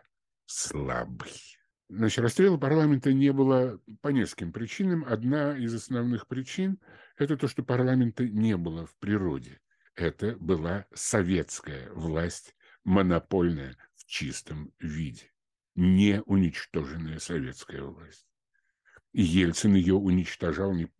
слабый. 0.46 1.32
Значит, 1.96 2.24
расстрела 2.24 2.56
парламента 2.56 3.12
не 3.12 3.32
было 3.32 3.80
по 4.00 4.08
нескольким 4.08 4.52
причинам. 4.52 5.04
Одна 5.04 5.56
из 5.56 5.72
основных 5.72 6.26
причин– 6.26 6.80
это 7.16 7.36
то, 7.36 7.46
что 7.46 7.62
парламента 7.62 8.26
не 8.26 8.56
было 8.56 8.84
в 8.84 8.96
природе. 8.96 9.60
Это 9.94 10.34
была 10.36 10.86
советская 10.92 11.88
власть, 11.92 12.56
монопольная 12.82 13.76
в 13.94 14.06
чистом 14.06 14.72
виде, 14.80 15.30
не 15.76 16.20
уничтоженная 16.22 17.20
советская 17.20 17.82
власть. 17.82 18.26
И 19.12 19.22
Ельцин 19.22 19.74
ее 19.74 19.94
уничтожал, 19.94 20.74
не, 20.74 20.90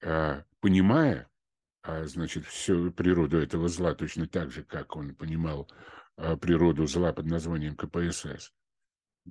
а, 0.00 0.44
понимая, 0.60 1.28
а, 1.82 2.04
значит, 2.04 2.44
всю 2.46 2.92
природу 2.92 3.38
этого 3.38 3.66
зла, 3.66 3.96
точно 3.96 4.28
так 4.28 4.52
же, 4.52 4.62
как 4.62 4.94
он 4.94 5.16
понимал 5.16 5.68
а, 6.16 6.36
природу 6.36 6.86
зла 6.86 7.12
под 7.12 7.26
названием 7.26 7.74
КПСС. 7.74 8.52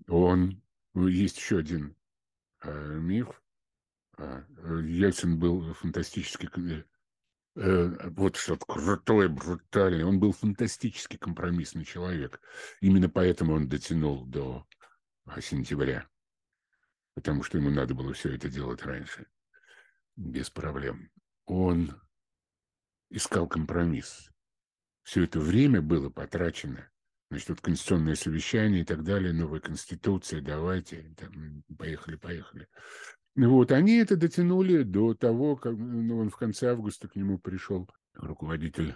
Он, 0.09 0.61
есть 0.95 1.37
еще 1.37 1.59
один 1.59 1.95
а, 2.59 2.71
миф, 2.95 3.41
а, 4.17 4.43
Ельцин 4.81 5.39
был 5.39 5.73
фантастически 5.73 6.49
э, 6.55 6.83
э, 7.55 8.09
вот 8.09 8.35
что 8.35 8.57
крутой, 8.57 9.29
брутальный. 9.29 10.03
Он 10.03 10.19
был 10.19 10.31
фантастически 10.33 11.17
компромиссный 11.17 11.85
человек. 11.85 12.39
Именно 12.81 13.09
поэтому 13.09 13.53
он 13.53 13.67
дотянул 13.67 14.25
до 14.25 14.67
сентября 15.39 16.07
потому 17.13 17.43
что 17.43 17.57
ему 17.57 17.69
надо 17.69 17.93
было 17.93 18.13
все 18.13 18.33
это 18.33 18.49
делать 18.49 18.83
раньше, 18.83 19.27
без 20.15 20.49
проблем. 20.49 21.11
Он 21.45 22.01
искал 23.09 23.47
компромисс. 23.47 24.29
Все 25.03 25.23
это 25.23 25.39
время 25.39 25.81
было 25.81 26.09
потрачено 26.09 26.89
Значит, 27.33 27.49
вот 27.49 27.61
конституционное 27.61 28.13
совещание 28.13 28.81
и 28.81 28.85
так 28.85 29.03
далее, 29.03 29.33
новая 29.33 29.59
конституция, 29.59 30.39
давайте, 30.39 31.15
там, 31.17 31.63
поехали, 31.79 32.15
поехали. 32.15 32.67
Вот, 33.35 33.71
они 33.71 33.95
это 33.95 34.15
дотянули 34.15 34.83
до 34.83 35.15
того, 35.15 35.55
как 35.55 35.73
ну, 35.75 36.19
он 36.19 36.29
в 36.29 36.37
конце 36.37 36.69
августа 36.69 37.07
к 37.07 37.15
нему 37.15 37.39
пришел 37.39 37.89
руководитель 38.13 38.93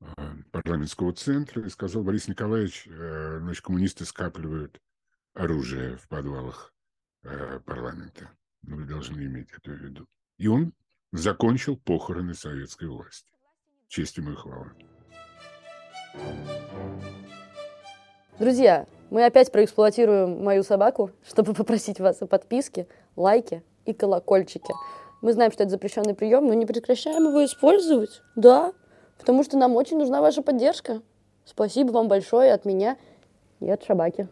а, 0.00 0.34
парламентского 0.50 1.12
центра 1.12 1.64
и 1.64 1.68
сказал, 1.68 2.02
Борис 2.02 2.26
Николаевич, 2.26 2.88
э, 2.88 3.38
значит, 3.38 3.64
коммунисты 3.64 4.04
скапливают 4.06 4.80
оружие 5.32 5.98
в 5.98 6.08
подвалах 6.08 6.74
э, 7.22 7.60
парламента. 7.60 8.32
Вы 8.62 8.86
должны 8.86 9.20
иметь 9.20 9.52
это 9.52 9.70
в 9.70 9.78
виду. 9.78 10.08
И 10.36 10.48
он 10.48 10.72
закончил 11.12 11.76
похороны 11.76 12.34
советской 12.34 12.88
власти. 12.88 13.30
Честь 13.86 14.16
ему 14.16 14.32
и 14.32 14.34
хвала. 14.34 14.72
Друзья, 18.38 18.86
мы 19.10 19.24
опять 19.24 19.52
проэксплуатируем 19.52 20.42
мою 20.42 20.62
собаку, 20.62 21.10
чтобы 21.28 21.52
попросить 21.52 22.00
вас 22.00 22.22
о 22.22 22.26
подписке, 22.26 22.86
лайке 23.16 23.62
и 23.84 23.92
колокольчике. 23.92 24.72
Мы 25.20 25.32
знаем, 25.34 25.52
что 25.52 25.64
это 25.64 25.70
запрещенный 25.70 26.14
прием, 26.14 26.46
но 26.46 26.54
не 26.54 26.64
прекращаем 26.64 27.28
его 27.28 27.44
использовать. 27.44 28.22
Да, 28.36 28.72
потому 29.18 29.44
что 29.44 29.58
нам 29.58 29.76
очень 29.76 29.98
нужна 29.98 30.22
ваша 30.22 30.40
поддержка. 30.40 31.02
Спасибо 31.44 31.90
вам 31.92 32.08
большое 32.08 32.52
от 32.52 32.64
меня 32.64 32.96
и 33.60 33.68
от 33.68 33.84
собаки. 33.84 34.28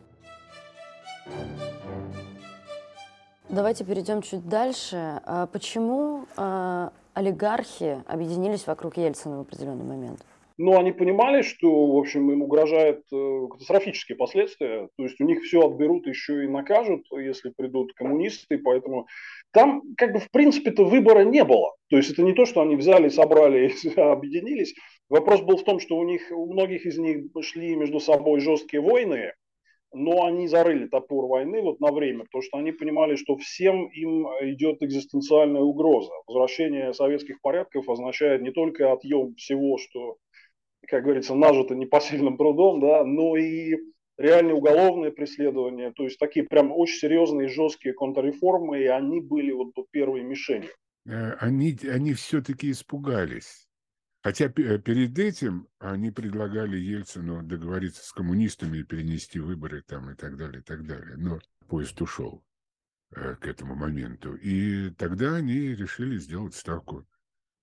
Давайте 3.50 3.84
перейдем 3.84 4.22
чуть 4.22 4.48
дальше. 4.48 5.20
А 5.24 5.46
почему 5.46 6.26
а, 6.36 6.92
олигархи 7.14 8.02
объединились 8.06 8.66
вокруг 8.66 8.96
Ельцина 8.96 9.38
в 9.38 9.40
определенный 9.40 9.84
момент? 9.84 10.20
Но 10.58 10.76
они 10.76 10.90
понимали, 10.90 11.42
что, 11.42 11.86
в 11.86 11.96
общем, 11.96 12.32
им 12.32 12.42
угрожают 12.42 13.04
э, 13.12 13.46
катастрофические 13.48 14.16
последствия. 14.16 14.88
То 14.96 15.04
есть 15.04 15.20
у 15.20 15.24
них 15.24 15.42
все 15.44 15.64
отберут, 15.64 16.08
еще 16.08 16.44
и 16.44 16.48
накажут, 16.48 17.06
если 17.12 17.50
придут 17.56 17.94
коммунисты. 17.94 18.58
Поэтому 18.58 19.06
там, 19.52 19.82
как 19.96 20.12
бы, 20.12 20.18
в 20.18 20.28
принципе-то 20.32 20.84
выбора 20.84 21.20
не 21.20 21.44
было. 21.44 21.76
То 21.90 21.96
есть 21.96 22.10
это 22.10 22.22
не 22.22 22.34
то, 22.34 22.44
что 22.44 22.60
они 22.60 22.74
взяли, 22.74 23.08
собрали 23.08 23.72
объединились. 23.96 24.74
Вопрос 25.08 25.42
был 25.42 25.58
в 25.58 25.64
том, 25.64 25.78
что 25.78 25.96
у 25.96 26.02
них, 26.02 26.22
у 26.32 26.52
многих 26.52 26.86
из 26.86 26.98
них 26.98 27.26
шли 27.40 27.76
между 27.76 28.00
собой 28.00 28.40
жесткие 28.40 28.82
войны, 28.82 29.32
но 29.92 30.24
они 30.24 30.48
зарыли 30.48 30.86
топор 30.86 31.26
войны 31.26 31.62
вот 31.62 31.80
на 31.80 31.92
время, 31.92 32.24
потому 32.24 32.42
что 32.42 32.58
они 32.58 32.72
понимали, 32.72 33.16
что 33.16 33.36
всем 33.36 33.86
им 33.86 34.26
идет 34.40 34.82
экзистенциальная 34.82 35.62
угроза. 35.62 36.12
Возвращение 36.26 36.92
советских 36.92 37.40
порядков 37.40 37.88
означает 37.88 38.42
не 38.42 38.50
только 38.50 38.92
отъем 38.92 39.34
всего, 39.36 39.78
что 39.78 40.16
как 40.86 41.04
говорится, 41.04 41.34
нажито 41.34 41.74
непосильным 41.74 42.36
трудом, 42.36 42.80
да, 42.80 43.04
но 43.04 43.36
и 43.36 43.76
реальные 44.18 44.54
уголовные 44.54 45.12
преследования, 45.12 45.92
то 45.92 46.04
есть 46.04 46.18
такие 46.18 46.44
прям 46.44 46.72
очень 46.72 46.98
серьезные 46.98 47.48
жесткие 47.48 47.94
контрреформы, 47.94 48.80
и 48.80 48.86
они 48.86 49.20
были 49.20 49.52
вот 49.52 49.72
первой 49.90 50.22
мишенью. 50.22 50.70
Э, 51.06 51.32
они, 51.40 51.78
они 51.90 52.12
все-таки 52.14 52.70
испугались. 52.70 53.66
Хотя 54.22 54.46
э, 54.46 54.78
перед 54.78 55.18
этим 55.18 55.68
они 55.78 56.10
предлагали 56.10 56.76
Ельцину 56.76 57.42
договориться 57.42 58.04
с 58.04 58.12
коммунистами 58.12 58.78
и 58.78 58.84
перенести 58.84 59.38
выборы 59.38 59.82
там 59.82 60.10
и 60.10 60.14
так 60.14 60.36
далее, 60.36 60.60
и 60.60 60.64
так 60.64 60.86
далее. 60.86 61.16
Но 61.16 61.38
поезд 61.68 62.00
ушел 62.02 62.44
э, 63.14 63.36
к 63.36 63.46
этому 63.46 63.74
моменту. 63.74 64.34
И 64.34 64.90
тогда 64.90 65.36
они 65.36 65.74
решили 65.74 66.18
сделать 66.18 66.54
ставку 66.54 67.06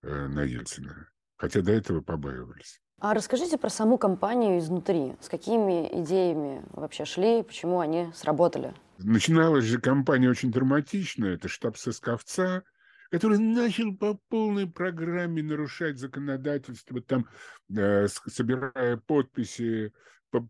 на 0.02 0.44
Ельцина. 0.44 1.10
Хотя 1.36 1.62
до 1.62 1.72
этого 1.72 2.00
побаивались. 2.02 2.80
А 3.00 3.14
расскажите 3.14 3.58
про 3.58 3.70
саму 3.70 3.98
компанию 3.98 4.58
изнутри. 4.58 5.16
С 5.20 5.28
какими 5.28 6.02
идеями 6.02 6.64
вообще 6.72 7.06
шли, 7.06 7.44
почему 7.44 7.80
они 7.80 8.10
сработали? 8.14 8.74
Начиналась 8.98 9.66
же 9.66 9.80
компания 9.80 10.30
очень 10.30 10.52
драматично. 10.52 11.26
Это 11.26 11.50
штаб 11.50 11.76
Сосковца, 11.78 12.64
который 13.12 13.38
начал 13.38 13.96
по 13.96 14.18
полной 14.30 14.68
программе 14.68 15.44
нарушать 15.44 16.00
законодательство, 16.00 17.02
там, 17.02 17.28
э, 17.76 18.08
собирая 18.08 18.98
подписи 18.98 19.92
по, 20.32 20.48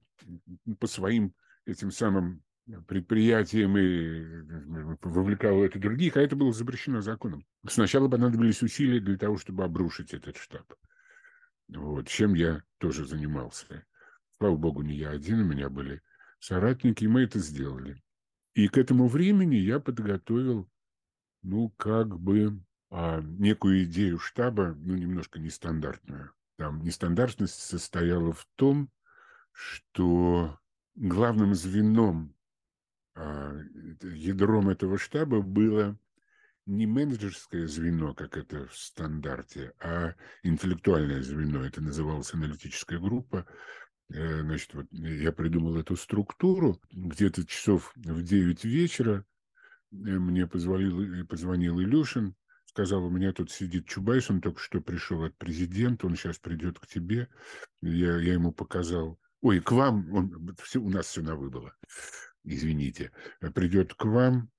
по 0.79 0.87
своим 0.87 1.33
этим 1.65 1.89
самым 1.89 2.43
предприятиям 2.87 3.75
и 3.77 3.81
э, 3.81 4.97
вовлекал 5.01 5.63
это 5.63 5.79
других, 5.79 6.15
а 6.15 6.21
это 6.21 6.35
было 6.35 6.53
запрещено 6.53 7.01
законом. 7.01 7.43
Сначала 7.67 8.07
понадобились 8.07 8.61
усилия 8.61 8.99
для 8.99 9.17
того, 9.17 9.37
чтобы 9.37 9.63
обрушить 9.63 10.13
этот 10.13 10.37
штаб. 10.37 10.71
Вот, 11.67 12.07
чем 12.07 12.33
я 12.33 12.63
тоже 12.77 13.05
занимался. 13.05 13.85
Слава 14.37 14.55
богу, 14.55 14.81
не 14.81 14.95
я 14.95 15.11
один, 15.11 15.41
у 15.41 15.45
меня 15.45 15.69
были 15.69 16.01
соратники, 16.39 17.05
и 17.05 17.07
мы 17.07 17.21
это 17.23 17.39
сделали. 17.39 18.01
И 18.53 18.67
к 18.67 18.77
этому 18.77 19.07
времени 19.07 19.55
я 19.55 19.79
подготовил, 19.79 20.69
ну, 21.41 21.69
как 21.77 22.19
бы 22.19 22.63
а, 22.89 23.21
некую 23.21 23.83
идею 23.85 24.19
штаба, 24.19 24.75
ну, 24.77 24.95
немножко 24.95 25.39
нестандартную. 25.39 26.31
Там 26.57 26.81
нестандартность 26.81 27.59
состояла 27.59 28.31
в 28.31 28.47
том, 28.55 28.89
что 29.51 30.59
главным 30.95 31.55
звеном, 31.55 32.33
а, 33.15 33.57
ядром 34.01 34.69
этого 34.69 34.97
штаба 34.97 35.41
было 35.41 35.97
не 36.65 36.87
менеджерское 36.87 37.67
звено, 37.67 38.13
как 38.13 38.37
это 38.37 38.67
в 38.67 38.75
стандарте, 38.75 39.73
а 39.79 40.15
интеллектуальное 40.43 41.21
звено. 41.21 41.63
Это 41.63 41.81
называлась 41.81 42.33
аналитическая 42.33 42.99
группа. 42.99 43.45
Э, 44.09 44.41
значит, 44.41 44.73
вот 44.73 44.87
я 44.91 45.31
придумал 45.31 45.77
эту 45.77 45.95
структуру. 45.95 46.79
Где-то 46.91 47.45
часов 47.45 47.91
в 47.95 48.23
9 48.23 48.63
вечера 48.65 49.25
э, 49.91 49.95
мне 49.95 50.47
позвонил, 50.47 51.25
позвонил 51.27 51.79
Илюшин, 51.79 52.35
сказал, 52.65 53.05
у 53.05 53.09
меня 53.09 53.31
тут 53.31 53.51
сидит 53.51 53.87
Чубайс, 53.87 54.29
он 54.29 54.41
только 54.41 54.59
что 54.59 54.81
пришел 54.81 55.23
от 55.23 55.37
президента, 55.37 56.07
он 56.07 56.15
сейчас 56.15 56.39
придет 56.39 56.79
к 56.79 56.87
тебе. 56.87 57.29
Я, 57.81 58.17
я 58.17 58.33
ему 58.33 58.51
показал. 58.51 59.19
Ой, 59.41 59.59
к 59.59 59.71
вам, 59.71 60.11
он, 60.11 60.55
все, 60.63 60.79
у 60.81 60.89
нас 60.89 61.05
все 61.05 61.21
на 61.21 61.35
выбыло, 61.35 61.75
извините. 62.43 63.11
Придет 63.53 63.93
к 63.93 64.05
вам, 64.05 64.49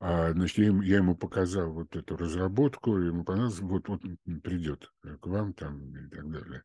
а, 0.00 0.32
значит, 0.32 0.58
я, 0.58 0.72
я 0.82 0.96
ему 0.96 1.14
показал 1.14 1.72
вот 1.72 1.94
эту 1.94 2.16
разработку, 2.16 2.96
ему 2.96 3.22
понравилось, 3.22 3.60
вот, 3.60 3.88
вот 3.88 4.00
придет 4.42 4.90
к 5.02 5.26
вам 5.26 5.52
там 5.52 5.94
и 5.94 6.08
так 6.08 6.30
далее. 6.30 6.62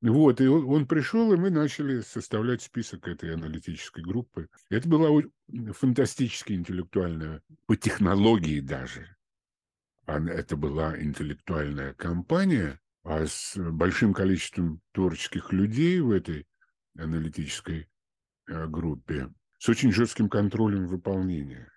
Вот, 0.00 0.40
и 0.40 0.46
он, 0.46 0.64
он 0.66 0.86
пришел, 0.86 1.32
и 1.32 1.36
мы 1.36 1.50
начали 1.50 2.02
составлять 2.02 2.62
список 2.62 3.08
этой 3.08 3.34
аналитической 3.34 4.02
группы. 4.02 4.48
Это 4.70 4.88
была 4.88 5.08
фантастически 5.72 6.52
интеллектуальная, 6.52 7.42
по 7.66 7.76
технологии 7.76 8.60
даже. 8.60 9.16
Это 10.06 10.56
была 10.56 10.98
интеллектуальная 11.02 11.94
компания, 11.94 12.80
а 13.02 13.26
с 13.26 13.56
большим 13.56 14.14
количеством 14.14 14.80
творческих 14.92 15.52
людей 15.52 15.98
в 15.98 16.12
этой 16.12 16.46
аналитической 16.96 17.88
э, 18.46 18.66
группе, 18.68 19.32
с 19.58 19.68
очень 19.68 19.92
жестким 19.92 20.28
контролем 20.28 20.86
выполнения. 20.86 21.68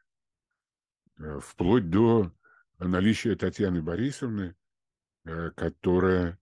Э, 1.24 1.40
вплоть 1.40 1.90
до 1.90 2.32
наличия 2.80 3.36
Татьяны 3.36 3.82
Борисовны, 3.82 4.56
э, 5.26 5.52
которая 5.56 6.38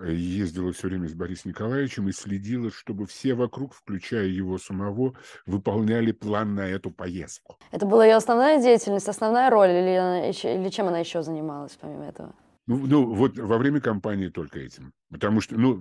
ездила 0.00 0.72
все 0.72 0.88
время 0.88 1.08
с 1.08 1.14
Борисом 1.14 1.52
Николаевичем 1.52 2.08
и 2.08 2.12
следила, 2.12 2.70
чтобы 2.70 3.06
все 3.06 3.34
вокруг, 3.34 3.72
включая 3.74 4.26
его 4.26 4.58
самого, 4.58 5.14
выполняли 5.46 6.10
план 6.10 6.54
на 6.54 6.66
эту 6.66 6.90
поездку. 6.90 7.56
Это 7.70 7.86
была 7.86 8.04
ее 8.04 8.16
основная 8.16 8.60
деятельность, 8.60 9.08
основная 9.08 9.48
роль, 9.50 9.70
или, 9.70 10.32
или 10.32 10.68
чем 10.70 10.88
она 10.88 10.98
еще 10.98 11.22
занималась 11.22 11.76
помимо 11.80 12.04
этого? 12.04 12.34
Ну, 12.66 12.86
ну, 12.86 13.12
вот 13.12 13.36
во 13.38 13.58
время 13.58 13.80
кампании 13.80 14.28
только 14.28 14.60
этим. 14.60 14.92
Потому 15.10 15.40
что, 15.40 15.56
ну, 15.56 15.80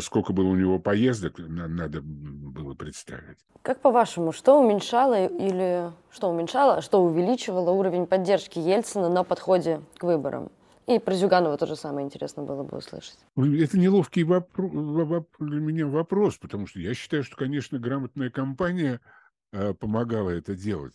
сколько 0.00 0.32
было 0.32 0.48
у 0.48 0.56
него 0.56 0.80
поездок, 0.80 1.38
надо 1.38 2.00
было 2.02 2.74
представить. 2.74 3.38
Как 3.62 3.80
по-вашему, 3.80 4.32
что 4.32 4.60
уменьшало 4.60 5.26
или 5.26 5.92
что 6.10 6.28
уменьшало, 6.28 6.82
что 6.82 7.04
увеличивало 7.04 7.70
уровень 7.70 8.06
поддержки 8.06 8.58
Ельцина 8.58 9.08
на 9.08 9.22
подходе 9.22 9.80
к 9.96 10.02
выборам? 10.02 10.50
И 10.88 10.98
про 10.98 11.14
Зюганова 11.14 11.58
тоже 11.58 11.76
самое 11.76 12.06
интересно 12.06 12.42
было 12.44 12.62
бы 12.62 12.78
услышать. 12.78 13.18
Это 13.36 13.78
неловкий 13.78 14.22
вопрос, 14.22 14.72
для 15.38 15.60
меня 15.60 15.86
вопрос, 15.86 16.38
потому 16.38 16.66
что 16.66 16.80
я 16.80 16.94
считаю, 16.94 17.22
что, 17.22 17.36
конечно, 17.36 17.78
грамотная 17.78 18.30
компания 18.30 19.00
э, 19.52 19.74
помогала 19.74 20.30
это 20.30 20.54
делать. 20.54 20.94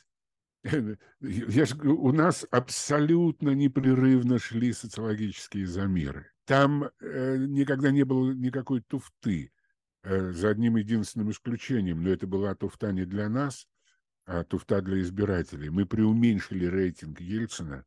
Я 1.22 1.66
ж, 1.66 1.76
у 1.84 2.12
нас 2.12 2.46
абсолютно 2.52 3.50
непрерывно 3.50 4.40
шли 4.40 4.74
социологические 4.74 5.68
замеры. 5.68 6.32
Там 6.46 6.90
э, 7.00 7.38
никогда 7.38 7.92
не 7.92 8.04
было 8.04 8.32
никакой 8.32 8.82
туфты, 8.82 9.52
э, 10.04 10.32
за 10.32 10.50
одним 10.50 10.78
единственным 10.78 11.32
исключением, 11.32 12.04
но 12.04 12.10
это 12.10 12.28
была 12.28 12.56
туфта 12.56 12.92
не 12.92 13.06
для 13.06 13.30
нас, 13.30 13.68
а 14.26 14.44
туфта 14.44 14.82
для 14.82 15.02
избирателей. 15.02 15.70
Мы 15.70 15.86
преуменьшили 15.86 16.66
рейтинг 16.66 17.20
Ельцина 17.20 17.86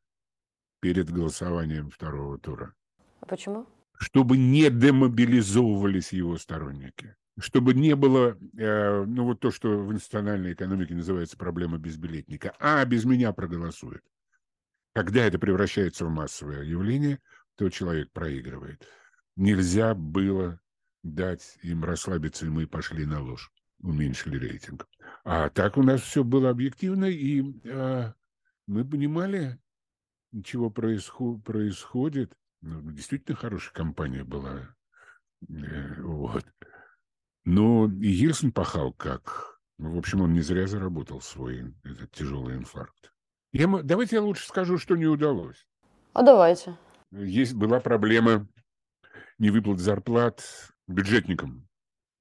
перед 0.81 1.11
голосованием 1.11 1.91
второго 1.91 2.39
тура. 2.39 2.75
А 3.21 3.27
почему? 3.27 3.67
Чтобы 3.99 4.37
не 4.37 4.69
демобилизовывались 4.71 6.13
его 6.13 6.37
сторонники. 6.37 7.17
Чтобы 7.39 7.75
не 7.75 7.95
было, 7.95 8.39
э, 8.57 9.05
ну 9.05 9.25
вот 9.25 9.41
то, 9.41 9.51
что 9.51 9.79
в 9.79 9.93
национальной 9.93 10.55
экономике 10.55 10.95
называется 10.95 11.37
проблема 11.37 11.79
безбилетника. 11.79 12.55
А, 12.59 12.85
без 12.85 13.05
меня 13.05 13.33
проголосует. 13.33 14.03
Когда 14.95 15.25
это 15.25 15.39
превращается 15.39 16.07
в 16.07 16.11
массовое 16.11 16.63
явление, 16.63 17.21
то 17.57 17.69
человек 17.69 18.11
проигрывает. 18.13 18.87
Нельзя 19.37 19.95
было 19.95 20.59
дать 21.03 21.59
им 21.63 21.85
расслабиться, 21.85 22.47
и 22.47 22.51
мы 22.51 22.67
пошли 22.67 23.05
на 23.05 23.21
ложь, 23.21 23.53
уменьшили 23.81 24.39
рейтинг. 24.39 24.89
А 25.25 25.51
так 25.51 25.77
у 25.77 25.83
нас 25.83 26.01
все 26.01 26.25
было 26.25 26.49
объективно, 26.49 27.05
и 27.05 27.45
э, 27.65 28.13
мы 28.67 28.85
понимали, 28.85 29.61
чего 30.43 30.71
происход, 30.71 31.45
происходит. 31.45 32.33
Ну, 32.63 32.91
действительно 32.91 33.37
хорошая 33.37 33.75
компания 33.75 34.25
была. 34.25 34.75
Э, 35.49 36.01
вот. 36.01 36.45
Но 37.47 37.87
и 37.87 38.09
Ельцин 38.09 38.51
пахал 38.51 38.93
как. 38.93 39.61
Ну, 39.79 39.95
в 39.95 39.99
общем, 39.99 40.21
он 40.21 40.33
не 40.33 40.41
зря 40.41 40.67
заработал 40.67 41.21
свой 41.21 41.73
этот 41.85 42.11
тяжелый 42.11 42.57
инфаркт. 42.57 43.13
Я, 43.53 43.69
давайте 43.69 44.17
я 44.17 44.23
лучше 44.23 44.47
скажу, 44.47 44.79
что 44.79 44.97
не 44.97 45.07
удалось. 45.07 45.65
А 46.13 46.23
давайте. 46.23 46.77
Есть, 47.13 47.55
была 47.55 47.79
проблема 47.79 48.49
невыплат 49.39 49.79
зарплат 49.79 50.43
бюджетникам. 50.89 51.69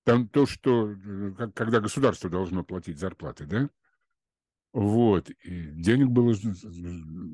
Там 0.03 0.27
то, 0.27 0.45
что, 0.45 0.91
э, 0.91 1.31
когда 1.55 1.79
государство 1.79 2.29
должно 2.29 2.63
платить 2.63 2.99
зарплаты, 2.99 3.45
да? 3.47 3.69
Вот. 4.73 5.31
И 5.43 5.71
денег 5.71 6.09
было 6.09 6.35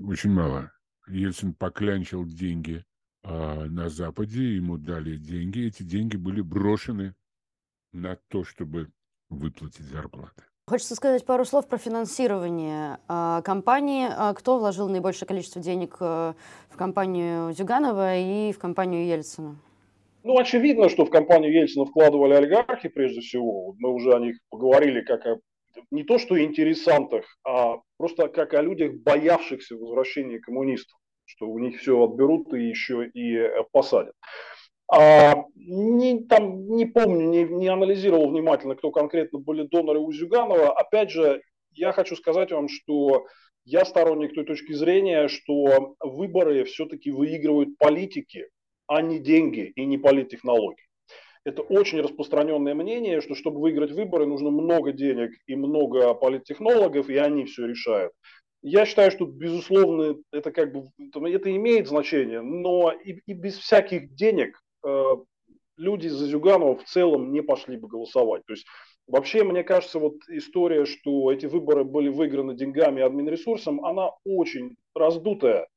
очень 0.07 0.31
мало. 0.31 0.71
Ельцин 1.07 1.53
поклянчил 1.55 2.23
деньги 2.23 2.85
а 3.23 3.65
на 3.65 3.89
Западе, 3.89 4.55
ему 4.55 4.77
дали 4.77 5.17
деньги. 5.17 5.67
Эти 5.67 5.83
деньги 5.83 6.15
были 6.15 6.39
брошены 6.39 7.15
на 7.91 8.17
то, 8.29 8.43
чтобы 8.43 8.89
выплатить 9.29 9.85
зарплаты. 9.85 10.43
Хочется 10.67 10.95
сказать 10.95 11.25
пару 11.25 11.43
слов 11.43 11.67
про 11.67 11.77
финансирование 11.77 12.99
э, 13.09 13.41
компании. 13.43 14.07
Э, 14.07 14.33
кто 14.33 14.57
вложил 14.57 14.87
наибольшее 14.87 15.27
количество 15.27 15.61
денег 15.61 15.97
э, 15.99 16.33
в 16.69 16.77
компанию 16.77 17.51
Зюганова 17.51 18.17
и 18.17 18.53
в 18.53 18.59
компанию 18.59 19.05
Ельцина? 19.05 19.57
Ну, 20.23 20.37
очевидно, 20.37 20.87
что 20.87 21.03
в 21.03 21.09
компанию 21.09 21.51
Ельцина 21.51 21.85
вкладывали 21.85 22.33
олигархи 22.33 22.89
прежде 22.89 23.21
всего. 23.21 23.75
Мы 23.79 23.89
уже 23.89 24.13
о 24.13 24.19
них 24.19 24.37
поговорили 24.49 25.01
как 25.01 25.25
о 25.25 25.39
не 25.89 26.03
то 26.03 26.17
что 26.19 26.41
интересантах, 26.41 27.25
а 27.43 27.77
просто 27.97 28.27
как 28.27 28.53
о 28.53 28.61
людях, 28.61 28.93
боявшихся 28.93 29.75
возвращения 29.75 30.39
коммунистов, 30.39 30.97
что 31.25 31.47
у 31.47 31.59
них 31.59 31.79
все 31.79 32.01
отберут 32.01 32.53
и 32.53 32.69
еще 32.69 33.07
и 33.07 33.49
посадят. 33.71 34.13
А, 34.93 35.45
не, 35.55 36.23
там, 36.25 36.67
не 36.75 36.85
помню, 36.85 37.29
не, 37.29 37.43
не 37.45 37.67
анализировал 37.69 38.29
внимательно, 38.29 38.75
кто 38.75 38.91
конкретно 38.91 39.39
были 39.39 39.63
доноры 39.63 39.99
у 39.99 40.11
Зюганова. 40.11 40.77
Опять 40.77 41.11
же, 41.11 41.41
я 41.71 41.93
хочу 41.93 42.17
сказать 42.17 42.51
вам, 42.51 42.67
что 42.67 43.25
я 43.63 43.85
сторонник 43.85 44.35
той 44.35 44.43
точки 44.43 44.73
зрения, 44.73 45.29
что 45.29 45.95
выборы 46.01 46.65
все-таки 46.65 47.09
выигрывают 47.09 47.77
политики, 47.77 48.49
а 48.85 49.01
не 49.01 49.19
деньги 49.19 49.71
и 49.75 49.85
не 49.85 49.97
политтехнологии. 49.97 50.83
Это 51.45 51.61
очень 51.61 52.01
распространенное 52.01 52.75
мнение, 52.75 53.21
что 53.21 53.33
чтобы 53.33 53.61
выиграть 53.61 53.91
выборы, 53.91 54.25
нужно 54.25 54.51
много 54.51 54.91
денег 54.91 55.31
и 55.47 55.55
много 55.55 56.13
политтехнологов, 56.13 57.09
и 57.09 57.15
они 57.15 57.45
все 57.45 57.65
решают. 57.65 58.11
Я 58.61 58.85
считаю, 58.85 59.09
что, 59.09 59.25
безусловно, 59.25 60.17
это 60.33 60.51
как 60.51 60.73
бы 60.73 60.83
это 61.29 61.55
имеет 61.55 61.87
значение, 61.87 62.41
но 62.41 62.91
и, 62.91 63.21
и 63.25 63.33
без 63.33 63.57
всяких 63.57 64.13
денег 64.13 64.61
люди 65.77 66.07
за 66.07 66.27
Зюганова 66.27 66.75
в 66.75 66.83
целом 66.83 67.31
не 67.31 67.41
пошли 67.41 67.77
бы 67.77 67.87
голосовать. 67.87 68.45
То 68.45 68.53
есть 68.53 68.65
вообще, 69.07 69.43
мне 69.43 69.63
кажется, 69.63 69.99
вот 69.99 70.15
история, 70.29 70.85
что 70.85 71.31
эти 71.31 71.45
выборы 71.45 71.83
были 71.83 72.09
выиграны 72.09 72.55
деньгами 72.55 72.99
и 72.99 73.03
админресурсом, 73.03 73.83
она 73.85 74.11
очень 74.25 74.75
раздутая. 74.95 75.67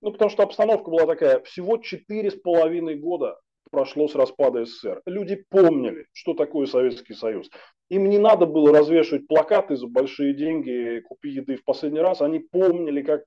Ну, 0.00 0.12
потому 0.12 0.30
что 0.30 0.44
обстановка 0.44 0.90
была 0.90 1.06
такая, 1.06 1.40
всего 1.40 1.76
четыре 1.78 2.30
с 2.30 2.34
половиной 2.34 2.94
года 2.94 3.38
прошло 3.70 4.08
с 4.08 4.14
распада 4.14 4.64
СССР. 4.64 5.02
Люди 5.06 5.44
помнили, 5.50 6.06
что 6.12 6.34
такое 6.34 6.66
Советский 6.66 7.14
Союз. 7.14 7.50
Им 7.90 8.08
не 8.08 8.18
надо 8.18 8.46
было 8.46 8.72
развешивать 8.72 9.26
плакаты 9.26 9.76
за 9.76 9.88
большие 9.88 10.34
деньги, 10.34 11.00
купи 11.00 11.30
еды 11.30 11.56
в 11.56 11.64
последний 11.64 12.00
раз. 12.00 12.22
Они 12.22 12.38
помнили, 12.38 13.02
как 13.02 13.24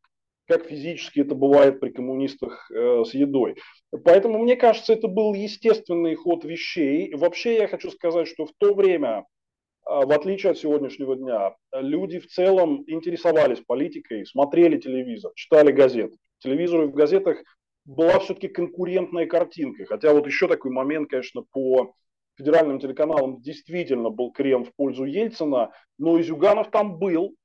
как 0.52 0.66
физически 0.66 1.22
это 1.22 1.34
бывает 1.34 1.80
при 1.80 1.92
коммунистах 1.92 2.70
э, 2.72 3.06
с 3.06 3.14
едой. 3.14 3.56
Поэтому, 4.04 4.38
мне 4.40 4.58
кажется, 4.58 4.92
это 4.92 5.08
был 5.08 5.34
естественный 5.34 6.16
ход 6.16 6.44
вещей. 6.44 7.14
Вообще 7.16 7.56
я 7.56 7.68
хочу 7.70 7.90
сказать, 7.90 8.28
что 8.28 8.46
в 8.46 8.52
то 8.58 8.74
время, 8.74 9.20
э, 9.20 10.06
в 10.06 10.12
отличие 10.12 10.52
от 10.52 10.58
сегодняшнего 10.58 11.16
дня, 11.16 11.56
люди 11.74 12.20
в 12.20 12.28
целом 12.28 12.84
интересовались 12.88 13.62
политикой, 13.66 14.26
смотрели 14.26 14.78
телевизор, 14.78 15.32
читали 15.36 15.72
газеты. 15.72 16.18
Телевизор 16.40 16.82
и 16.84 16.88
в 16.88 16.94
газетах 16.94 17.38
была 17.86 18.20
все-таки 18.20 18.50
конкурентная 18.50 19.28
картинка. 19.28 19.86
Хотя 19.86 20.14
вот 20.14 20.28
еще 20.28 20.50
такой 20.50 20.72
момент, 20.72 21.10
конечно, 21.10 21.44
по 21.54 21.94
федеральным 22.38 22.80
телеканалам 22.80 23.42
действительно 23.42 24.10
был 24.10 24.34
крем 24.34 24.66
в 24.66 24.76
пользу 24.76 25.06
Ельцина, 25.06 25.72
но 25.98 26.18
и 26.18 26.24
Зюганов 26.24 26.72
там 26.72 27.00
был, 27.00 27.36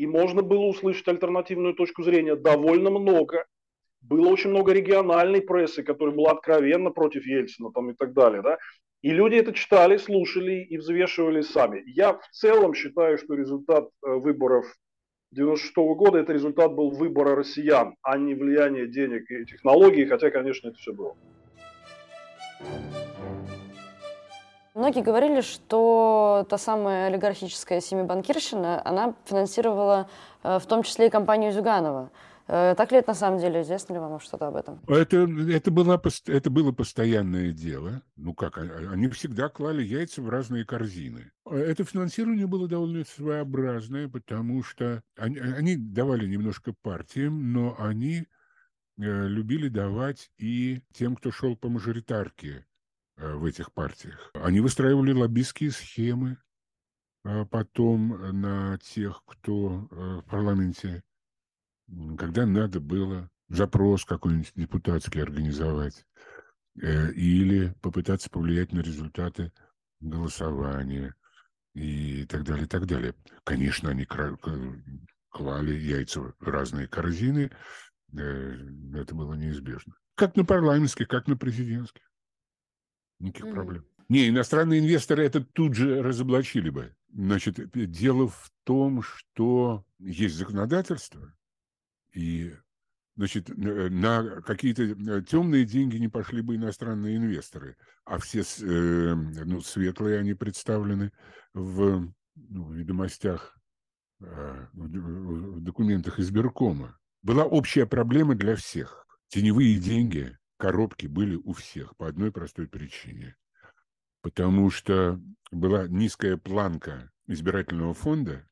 и 0.00 0.06
можно 0.06 0.40
было 0.40 0.64
услышать 0.64 1.06
альтернативную 1.08 1.74
точку 1.74 2.02
зрения 2.02 2.34
довольно 2.34 2.88
много. 2.88 3.44
Было 4.00 4.28
очень 4.28 4.48
много 4.48 4.72
региональной 4.72 5.42
прессы, 5.42 5.82
которая 5.82 6.14
была 6.14 6.30
откровенно 6.30 6.90
против 6.90 7.26
Ельцина 7.26 7.70
там, 7.70 7.90
и 7.90 7.94
так 7.94 8.14
далее. 8.14 8.40
Да? 8.40 8.56
И 9.02 9.10
люди 9.10 9.34
это 9.34 9.52
читали, 9.52 9.98
слушали 9.98 10.64
и 10.64 10.78
взвешивали 10.78 11.42
сами. 11.42 11.82
Я 11.84 12.14
в 12.14 12.26
целом 12.30 12.72
считаю, 12.72 13.18
что 13.18 13.34
результат 13.34 13.90
э, 14.02 14.10
выборов 14.10 14.64
96 15.32 15.76
-го 15.76 15.94
года 15.94 16.18
это 16.18 16.32
результат 16.32 16.72
был 16.72 16.92
выбора 16.92 17.36
россиян, 17.36 17.94
а 18.00 18.16
не 18.16 18.34
влияние 18.34 18.86
денег 18.86 19.30
и 19.30 19.44
технологий, 19.44 20.06
хотя, 20.06 20.30
конечно, 20.30 20.68
это 20.68 20.78
все 20.78 20.94
было. 20.94 21.14
Многие 24.74 25.02
говорили, 25.02 25.40
что 25.40 26.46
та 26.48 26.56
самая 26.56 27.08
олигархическая 27.08 27.80
семибанкирщина, 27.80 28.80
она 28.86 29.14
финансировала 29.24 30.08
э, 30.44 30.58
в 30.60 30.66
том 30.66 30.84
числе 30.84 31.08
и 31.08 31.10
компанию 31.10 31.52
Зюганова. 31.52 32.10
Э, 32.46 32.74
так 32.76 32.92
ли 32.92 32.98
это 32.98 33.08
на 33.08 33.14
самом 33.14 33.40
деле? 33.40 33.62
Известно 33.62 33.94
ли 33.94 33.98
вам 33.98 34.20
что-то 34.20 34.46
об 34.46 34.54
этом? 34.54 34.80
Это, 34.86 35.28
это, 35.52 35.70
было, 35.72 36.00
это 36.26 36.50
было 36.50 36.70
постоянное 36.70 37.50
дело. 37.50 38.02
Ну 38.14 38.32
как, 38.32 38.58
а, 38.58 38.62
а, 38.62 38.92
они 38.92 39.08
всегда 39.08 39.48
клали 39.48 39.82
яйца 39.82 40.22
в 40.22 40.28
разные 40.28 40.64
корзины. 40.64 41.32
Это 41.46 41.82
финансирование 41.82 42.46
было 42.46 42.68
довольно 42.68 43.04
своеобразное, 43.04 44.08
потому 44.08 44.62
что 44.62 45.02
они, 45.16 45.38
они 45.38 45.74
давали 45.76 46.28
немножко 46.28 46.74
партиям, 46.80 47.52
но 47.52 47.74
они 47.76 48.18
э, 48.18 48.26
любили 48.98 49.68
давать 49.68 50.30
и 50.38 50.80
тем, 50.92 51.16
кто 51.16 51.32
шел 51.32 51.56
по 51.56 51.68
мажоритарке 51.68 52.66
в 53.20 53.44
этих 53.44 53.72
партиях. 53.72 54.30
Они 54.34 54.60
выстраивали 54.60 55.12
лоббистские 55.12 55.70
схемы 55.70 56.38
а 57.24 57.44
потом 57.44 58.40
на 58.40 58.78
тех, 58.78 59.22
кто 59.26 59.88
э, 59.90 59.94
в 59.94 60.22
парламенте, 60.22 61.02
когда 62.16 62.46
надо 62.46 62.80
было 62.80 63.30
запрос 63.48 64.04
какой-нибудь 64.06 64.52
депутатский 64.54 65.22
организовать 65.22 66.06
э, 66.80 67.12
или 67.12 67.74
попытаться 67.82 68.30
повлиять 68.30 68.72
на 68.72 68.80
результаты 68.80 69.52
голосования 70.00 71.14
и 71.74 72.24
так 72.24 72.44
далее, 72.44 72.64
и 72.64 72.68
так 72.68 72.86
далее. 72.86 73.14
Конечно, 73.44 73.90
они 73.90 74.06
клали 74.06 75.74
яйца 75.74 76.22
в 76.22 76.34
разные 76.40 76.88
корзины, 76.88 77.50
это 78.12 79.14
было 79.14 79.34
неизбежно. 79.34 79.94
Как 80.14 80.36
на 80.36 80.44
парламентских, 80.44 81.06
как 81.06 81.28
на 81.28 81.36
президентских. 81.36 82.09
Никаких 83.20 83.46
mm. 83.46 83.52
проблем. 83.52 83.84
Не, 84.08 84.28
иностранные 84.28 84.80
инвесторы 84.80 85.24
это 85.24 85.40
тут 85.40 85.74
же 85.74 86.02
разоблачили 86.02 86.70
бы. 86.70 86.96
Значит, 87.12 87.60
дело 87.72 88.26
в 88.28 88.50
том, 88.64 89.02
что 89.02 89.84
есть 90.00 90.34
законодательство, 90.34 91.32
и 92.12 92.52
значит, 93.14 93.48
на 93.56 94.40
какие-то 94.42 94.82
э, 94.82 95.22
темные 95.22 95.64
деньги 95.64 95.96
не 95.96 96.08
пошли 96.08 96.40
бы 96.42 96.56
иностранные 96.56 97.18
инвесторы, 97.18 97.76
а 98.04 98.18
все 98.18 98.40
э, 98.40 99.14
ну, 99.14 99.60
светлые 99.60 100.18
они 100.18 100.34
представлены 100.34 101.12
в, 101.54 102.12
ну, 102.34 102.72
ведомостях, 102.72 103.56
э, 104.20 104.66
в 104.72 105.60
документах 105.60 106.18
избиркома. 106.18 106.98
Была 107.22 107.44
общая 107.44 107.86
проблема 107.86 108.34
для 108.34 108.56
всех. 108.56 109.06
Теневые 109.28 109.78
деньги 109.78 110.36
коробки 110.60 111.06
были 111.06 111.36
у 111.36 111.52
всех 111.52 111.96
по 111.96 112.06
одной 112.06 112.30
простой 112.30 112.68
причине. 112.68 113.36
Потому 114.20 114.70
что 114.70 115.18
была 115.50 115.88
низкая 115.88 116.36
планка 116.36 117.10
избирательного 117.26 117.94
фонда, 117.94 118.46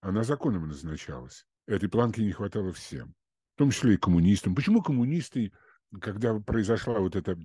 она 0.00 0.24
законом 0.24 0.68
назначалась. 0.68 1.46
Этой 1.66 1.88
планки 1.88 2.20
не 2.20 2.32
хватало 2.32 2.72
всем, 2.72 3.14
в 3.54 3.58
том 3.58 3.70
числе 3.70 3.94
и 3.94 3.98
коммунистам. 3.98 4.54
Почему 4.54 4.82
коммунисты, 4.82 5.52
когда 6.00 6.38
произошла 6.40 6.98
вот 6.98 7.14
эта 7.14 7.38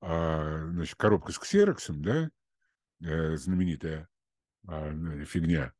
а, 0.00 0.66
значит, 0.70 0.96
коробка 0.96 1.32
с 1.32 1.38
ксероксом, 1.38 2.02
да, 2.02 2.30
э, 3.02 3.36
знаменитая 3.36 4.08
э, 4.68 5.24
фигня. 5.24 5.72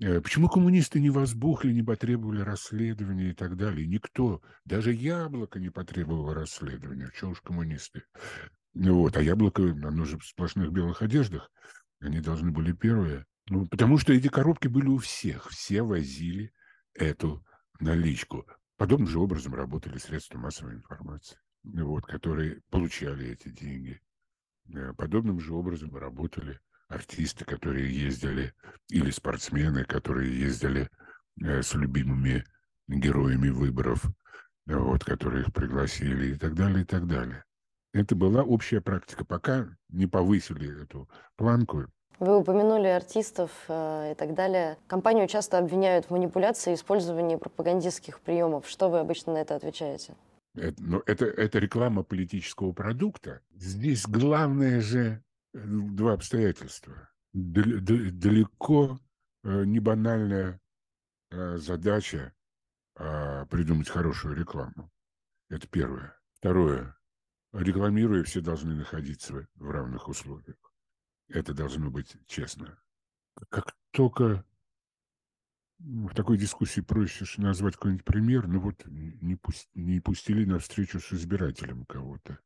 Э, 0.00 0.20
почему 0.20 0.48
коммунисты 0.48 0.98
не 0.98 1.10
возбухли, 1.10 1.72
не 1.72 1.82
потребовали 1.82 2.40
расследования 2.40 3.30
и 3.30 3.34
так 3.34 3.56
далее? 3.56 3.86
Никто, 3.86 4.42
даже 4.64 4.92
яблоко 4.92 5.60
не 5.60 5.68
потребовало 5.68 6.34
расследования. 6.34 7.10
Чего 7.14 7.32
уж 7.32 7.40
коммунисты? 7.42 8.04
Вот. 8.72 9.16
А 9.16 9.22
яблоко, 9.22 9.62
оно 9.62 10.04
же 10.04 10.18
в 10.18 10.24
сплошных 10.24 10.72
белых 10.72 11.02
одеждах. 11.02 11.50
Они 12.00 12.20
должны 12.20 12.50
были 12.50 12.72
первые. 12.72 13.26
Ну, 13.48 13.66
потому 13.66 13.98
что 13.98 14.14
эти 14.14 14.28
коробки 14.28 14.68
были 14.68 14.86
у 14.86 14.96
всех. 14.96 15.50
Все 15.50 15.82
возили 15.82 16.52
эту 16.94 17.44
наличку. 17.78 18.46
Подобным 18.78 19.08
же 19.08 19.18
образом 19.18 19.54
работали 19.54 19.98
средства 19.98 20.38
массовой 20.38 20.76
информации, 20.76 21.36
вот, 21.62 22.06
которые 22.06 22.62
получали 22.70 23.28
эти 23.28 23.50
деньги. 23.50 24.00
Э, 24.72 24.94
подобным 24.94 25.40
же 25.40 25.52
образом 25.52 25.94
работали 25.94 26.58
артисты, 26.90 27.44
которые 27.44 27.90
ездили, 27.90 28.52
или 28.90 29.10
спортсмены, 29.10 29.84
которые 29.84 30.38
ездили 30.38 30.90
э, 31.42 31.62
с 31.62 31.74
любимыми 31.74 32.44
героями 32.88 33.48
выборов, 33.48 34.04
вот, 34.66 35.04
которые 35.04 35.42
их 35.42 35.52
пригласили 35.52 36.34
и 36.34 36.38
так 36.38 36.54
далее, 36.54 36.82
и 36.82 36.84
так 36.84 37.06
далее. 37.06 37.44
Это 37.92 38.14
была 38.14 38.42
общая 38.42 38.80
практика. 38.80 39.24
Пока 39.24 39.68
не 39.88 40.06
повысили 40.06 40.82
эту 40.82 41.08
планку, 41.36 41.86
вы 42.20 42.36
упомянули 42.36 42.86
артистов 42.86 43.50
э, 43.68 44.12
и 44.12 44.14
так 44.14 44.34
далее. 44.34 44.76
Компанию 44.86 45.26
часто 45.26 45.56
обвиняют 45.56 46.04
в 46.04 46.10
манипуляции 46.10 46.72
и 46.72 46.74
использовании 46.74 47.36
пропагандистских 47.36 48.20
приемов. 48.20 48.68
Что 48.68 48.90
вы 48.90 48.98
обычно 48.98 49.32
на 49.32 49.38
это 49.38 49.56
отвечаете? 49.56 50.14
Это, 50.54 50.82
но 50.82 51.02
это, 51.06 51.24
это 51.24 51.58
реклама 51.58 52.02
политического 52.02 52.72
продукта. 52.72 53.40
Здесь 53.56 54.06
главное 54.06 54.82
же 54.82 55.22
два 55.52 56.14
обстоятельства. 56.14 57.10
Далеко 57.32 58.98
э, 59.44 59.64
не 59.64 59.78
банальная 59.80 60.60
э, 61.30 61.56
задача 61.58 62.34
а, 62.96 63.46
придумать 63.46 63.88
хорошую 63.88 64.36
рекламу. 64.36 64.92
Это 65.48 65.66
первое. 65.68 66.18
Второе. 66.34 66.96
Рекламируя, 67.52 68.24
все 68.24 68.40
должны 68.40 68.74
находиться 68.74 69.48
в 69.54 69.70
равных 69.70 70.08
условиях. 70.08 70.56
Это 71.28 71.54
должно 71.54 71.90
быть 71.90 72.16
честно. 72.26 72.78
Как 73.48 73.74
только 73.90 74.44
в 75.78 76.14
такой 76.14 76.36
дискуссии 76.36 76.82
проще 76.82 77.24
назвать 77.38 77.76
какой-нибудь 77.76 78.04
пример, 78.04 78.46
ну 78.46 78.60
вот 78.60 78.84
не 78.84 80.00
пустили 80.00 80.44
на 80.44 80.58
встречу 80.58 81.00
с 81.00 81.12
избирателем 81.12 81.86
кого-то. 81.86 82.38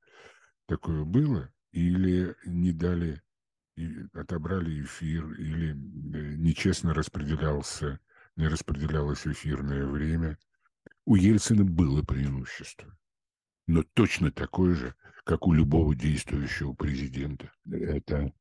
Такое 0.67 1.05
было? 1.05 1.53
Или 1.75 2.37
не 2.47 2.71
дали, 2.71 3.21
отобрали 4.13 4.85
эфир, 4.85 5.29
или 5.33 5.73
э, 5.73 6.37
нечестно 6.37 6.95
распределялся, 6.95 7.99
не 8.37 8.47
распределялось 8.47 9.27
эфирное 9.27 9.85
время. 9.85 10.39
У 11.05 11.17
Ельцина 11.17 11.65
было 11.65 12.03
преимущество, 12.03 12.97
но 13.67 13.83
точно 13.83 14.31
такое 14.31 14.77
же, 14.77 14.95
как 15.25 15.49
у 15.49 15.53
любого 15.53 15.97
действующего 15.97 16.75
президента. 16.75 17.51
Это 17.69 18.33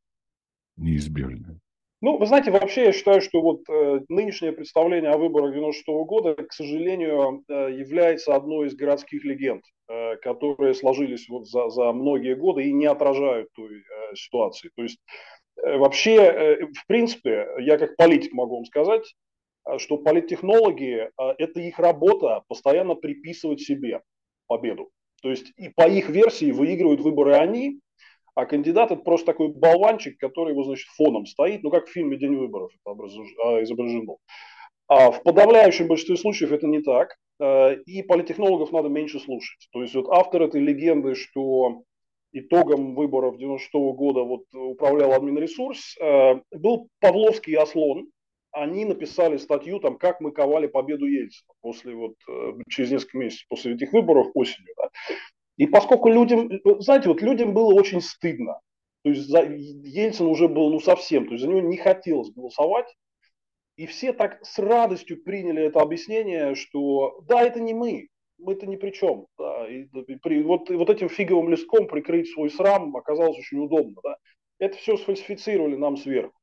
неизбежно. 0.76 1.60
Ну, 2.04 2.18
вы 2.18 2.26
знаете, 2.26 2.52
вообще 2.52 2.84
я 2.84 2.92
считаю, 2.92 3.22
что 3.22 3.42
вот 3.42 3.62
э, 3.70 4.02
нынешнее 4.10 4.52
представление 4.52 5.12
о 5.12 5.18
выборах 5.18 5.54
96 5.54 5.88
-го 5.88 6.04
года, 6.04 6.36
к 6.36 6.52
сожалению, 6.52 7.46
э, 7.48 7.72
является 7.72 8.36
одной 8.36 8.68
из 8.68 8.76
городских 8.76 9.24
легенд, 9.24 9.64
э, 9.88 10.18
которые 10.18 10.74
сложились 10.74 11.30
вот 11.30 11.48
за, 11.48 11.70
за 11.70 11.94
многие 11.94 12.36
годы 12.36 12.64
и 12.66 12.74
не 12.74 12.88
отражают 12.88 13.48
той 13.56 13.78
э, 13.78 14.16
ситуации. 14.16 14.70
То 14.76 14.84
есть 14.84 15.00
э, 15.56 15.78
вообще, 15.78 16.16
э, 16.16 16.66
в 16.66 16.88
принципе, 16.88 17.48
я 17.60 17.78
как 17.78 17.96
политик 17.96 18.34
могу 18.34 18.56
вам 18.56 18.66
сказать, 18.66 19.16
э, 19.66 19.78
что 19.78 19.96
политтехнологи, 19.96 21.08
э, 21.08 21.10
это 21.38 21.62
их 21.62 21.80
работа 21.80 22.44
постоянно 22.50 22.96
приписывать 22.96 23.62
себе 23.62 24.02
победу. 24.48 24.90
То 25.22 25.30
есть 25.30 25.54
и 25.56 25.70
по 25.70 25.88
их 25.88 26.10
версии 26.10 26.52
выигрывают 26.52 27.00
выборы 27.00 27.36
они, 27.36 27.80
а 28.36 28.46
кандидат 28.46 28.92
это 28.92 29.02
просто 29.02 29.28
такой 29.28 29.50
болванчик, 29.50 30.18
который 30.18 30.52
его, 30.52 30.64
значит, 30.64 30.88
фоном 30.90 31.26
стоит, 31.26 31.64
ну 31.64 31.70
как 31.70 31.88
в 31.88 31.92
фильме 31.92 32.18
«День 32.18 32.36
выборов» 32.36 32.72
это 32.86 32.96
а, 33.44 33.64
изображено. 33.64 34.18
А 34.88 35.12
в 35.12 35.24
подавляющем 35.24 35.88
большинстве 35.88 36.18
случаев 36.18 36.52
это 36.52 36.68
не 36.68 36.82
так, 36.82 37.16
э, 37.40 37.76
и 37.86 38.04
политтехнологов 38.04 38.72
надо 38.72 38.90
меньше 38.90 39.20
слушать. 39.20 39.68
То 39.72 39.82
есть 39.82 39.96
вот 39.96 40.08
автор 40.10 40.44
этой 40.44 40.62
легенды, 40.62 41.16
что 41.16 41.84
итогом 42.32 42.96
выборов 42.96 43.38
96 43.38 43.74
-го 43.76 43.94
года 43.94 44.22
вот 44.24 44.44
управлял 44.54 45.14
админресурс, 45.14 45.96
э, 46.00 46.42
был 46.52 46.90
Павловский 47.00 47.56
Ослон. 47.56 48.08
Они 48.52 48.86
написали 48.86 49.38
статью, 49.38 49.80
там, 49.80 49.98
как 49.98 50.22
мы 50.22 50.32
ковали 50.32 50.68
победу 50.68 51.06
Ельцина 51.06 51.54
после 51.62 51.96
вот, 51.96 52.16
э, 52.30 52.54
через 52.70 52.92
несколько 52.92 53.18
месяцев 53.18 53.48
после 53.48 53.74
этих 53.74 53.94
выборов 53.94 54.28
осенью. 54.36 54.74
Да. 54.78 54.90
И 55.58 55.68
поскольку 55.68 56.10
людям, 56.10 56.50
знаете, 56.80 57.10
вот 57.10 57.22
людям 57.22 57.54
было 57.54 57.74
очень 57.74 58.02
стыдно, 58.02 58.60
то 59.04 59.10
есть 59.10 59.28
за, 59.28 59.44
Ельцин 59.44 60.28
уже 60.28 60.48
был 60.48 60.70
ну 60.70 60.80
совсем, 60.80 61.26
то 61.26 61.34
есть 61.34 61.44
за 61.44 61.50
него 61.50 61.62
не 61.62 61.78
хотелось 61.78 62.32
голосовать, 62.32 62.88
и 63.76 63.86
все 63.86 64.14
так 64.14 64.44
с 64.46 64.58
радостью 64.60 65.24
приняли 65.24 65.64
это 65.64 65.82
объяснение, 65.82 66.56
что 66.56 67.22
да, 67.28 67.42
это 67.42 67.60
не 67.60 67.74
мы, 67.74 68.08
мы 68.38 68.54
это 68.54 68.68
ни 68.68 68.76
при 68.76 68.92
чем. 68.92 69.28
Да, 69.38 69.68
и, 69.68 69.84
и 69.84 70.16
при, 70.16 70.44
вот, 70.44 70.70
вот 70.70 70.90
этим 70.90 71.10
фиговым 71.10 71.50
листком 71.50 71.88
прикрыть 71.88 72.32
свой 72.32 72.50
срам 72.50 72.96
оказалось 72.96 73.38
очень 73.38 73.60
удобно. 73.60 73.96
Да. 74.04 74.18
Это 74.60 74.78
все 74.78 74.98
сфальсифицировали 74.98 75.76
нам 75.76 75.98
сверху. 75.98 76.34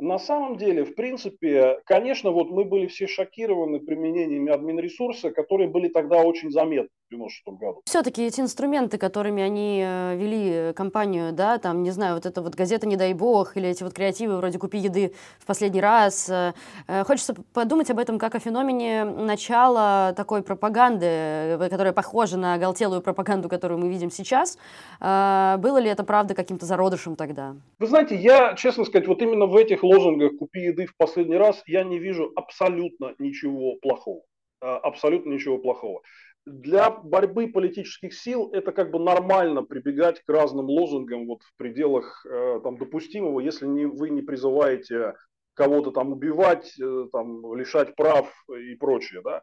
На 0.00 0.18
самом 0.18 0.56
деле, 0.56 0.84
в 0.84 0.94
принципе, 0.94 1.80
конечно, 1.84 2.30
вот 2.30 2.50
мы 2.50 2.64
были 2.64 2.86
все 2.86 3.06
шокированы 3.06 3.80
применениями 3.80 4.50
админресурса, 4.50 5.30
которые 5.30 5.68
были 5.68 5.88
тогда 5.88 6.22
очень 6.22 6.50
заметны 6.50 6.88
в 7.08 7.12
96 7.12 7.58
году. 7.58 7.82
Все-таки 7.84 8.24
эти 8.24 8.40
инструменты, 8.40 8.96
которыми 8.96 9.42
они 9.42 9.82
э, 9.84 10.16
вели 10.16 10.72
компанию, 10.72 11.32
да, 11.32 11.58
там, 11.58 11.82
не 11.82 11.90
знаю, 11.90 12.14
вот 12.14 12.24
эта 12.24 12.40
вот 12.40 12.54
газета 12.54 12.86
«Не 12.86 12.96
дай 12.96 13.12
бог» 13.12 13.56
или 13.56 13.68
эти 13.68 13.82
вот 13.82 13.92
креативы 13.92 14.36
вроде 14.36 14.58
«Купи 14.58 14.78
еды 14.78 15.12
в 15.38 15.46
последний 15.46 15.82
раз», 15.82 16.30
э, 16.30 16.54
э, 16.86 17.04
хочется 17.04 17.34
подумать 17.52 17.90
об 17.90 17.98
этом 17.98 18.18
как 18.18 18.34
о 18.34 18.38
феномене 18.38 19.04
начала 19.04 20.14
такой 20.16 20.42
пропаганды, 20.42 21.58
которая 21.68 21.92
похожа 21.92 22.38
на 22.38 22.54
оголтелую 22.54 23.02
пропаганду, 23.02 23.48
которую 23.48 23.78
мы 23.78 23.88
видим 23.88 24.10
сейчас. 24.10 24.56
Было 25.00 25.78
ли 25.78 25.88
это, 25.88 26.04
правда, 26.04 26.34
каким-то 26.34 26.64
зародышем 26.66 27.16
тогда? 27.16 27.56
Вы 27.78 27.86
знаете, 27.86 28.16
я, 28.16 28.54
честно 28.54 28.84
сказать, 28.84 29.06
вот 29.08 29.20
именно 29.20 29.46
в 29.46 29.56
этих 29.56 29.82
лозунгах 29.90 30.36
«Купи 30.38 30.60
еды 30.60 30.86
в 30.86 30.96
последний 30.96 31.36
раз» 31.36 31.62
я 31.66 31.84
не 31.84 31.98
вижу 31.98 32.32
абсолютно 32.36 33.14
ничего 33.18 33.76
плохого. 33.76 34.22
Абсолютно 34.60 35.32
ничего 35.32 35.58
плохого 35.58 36.02
для 36.46 36.90
борьбы 36.90 37.48
политических 37.48 38.14
сил 38.14 38.50
это 38.52 38.72
как 38.72 38.90
бы 38.90 38.98
нормально 38.98 39.62
прибегать 39.62 40.20
к 40.20 40.28
разным 40.28 40.66
лозунгам 40.66 41.26
вот 41.26 41.42
в 41.42 41.56
пределах 41.56 42.24
э, 42.26 42.60
там, 42.62 42.78
допустимого, 42.78 43.40
если 43.40 43.66
не, 43.66 43.86
вы 43.86 44.10
не 44.10 44.22
призываете 44.22 45.14
кого-то 45.54 45.90
там 45.90 46.12
убивать, 46.12 46.74
э, 46.80 47.06
там, 47.12 47.54
лишать 47.54 47.94
прав 47.94 48.32
и 48.48 48.74
прочее. 48.74 49.20
Да? 49.22 49.42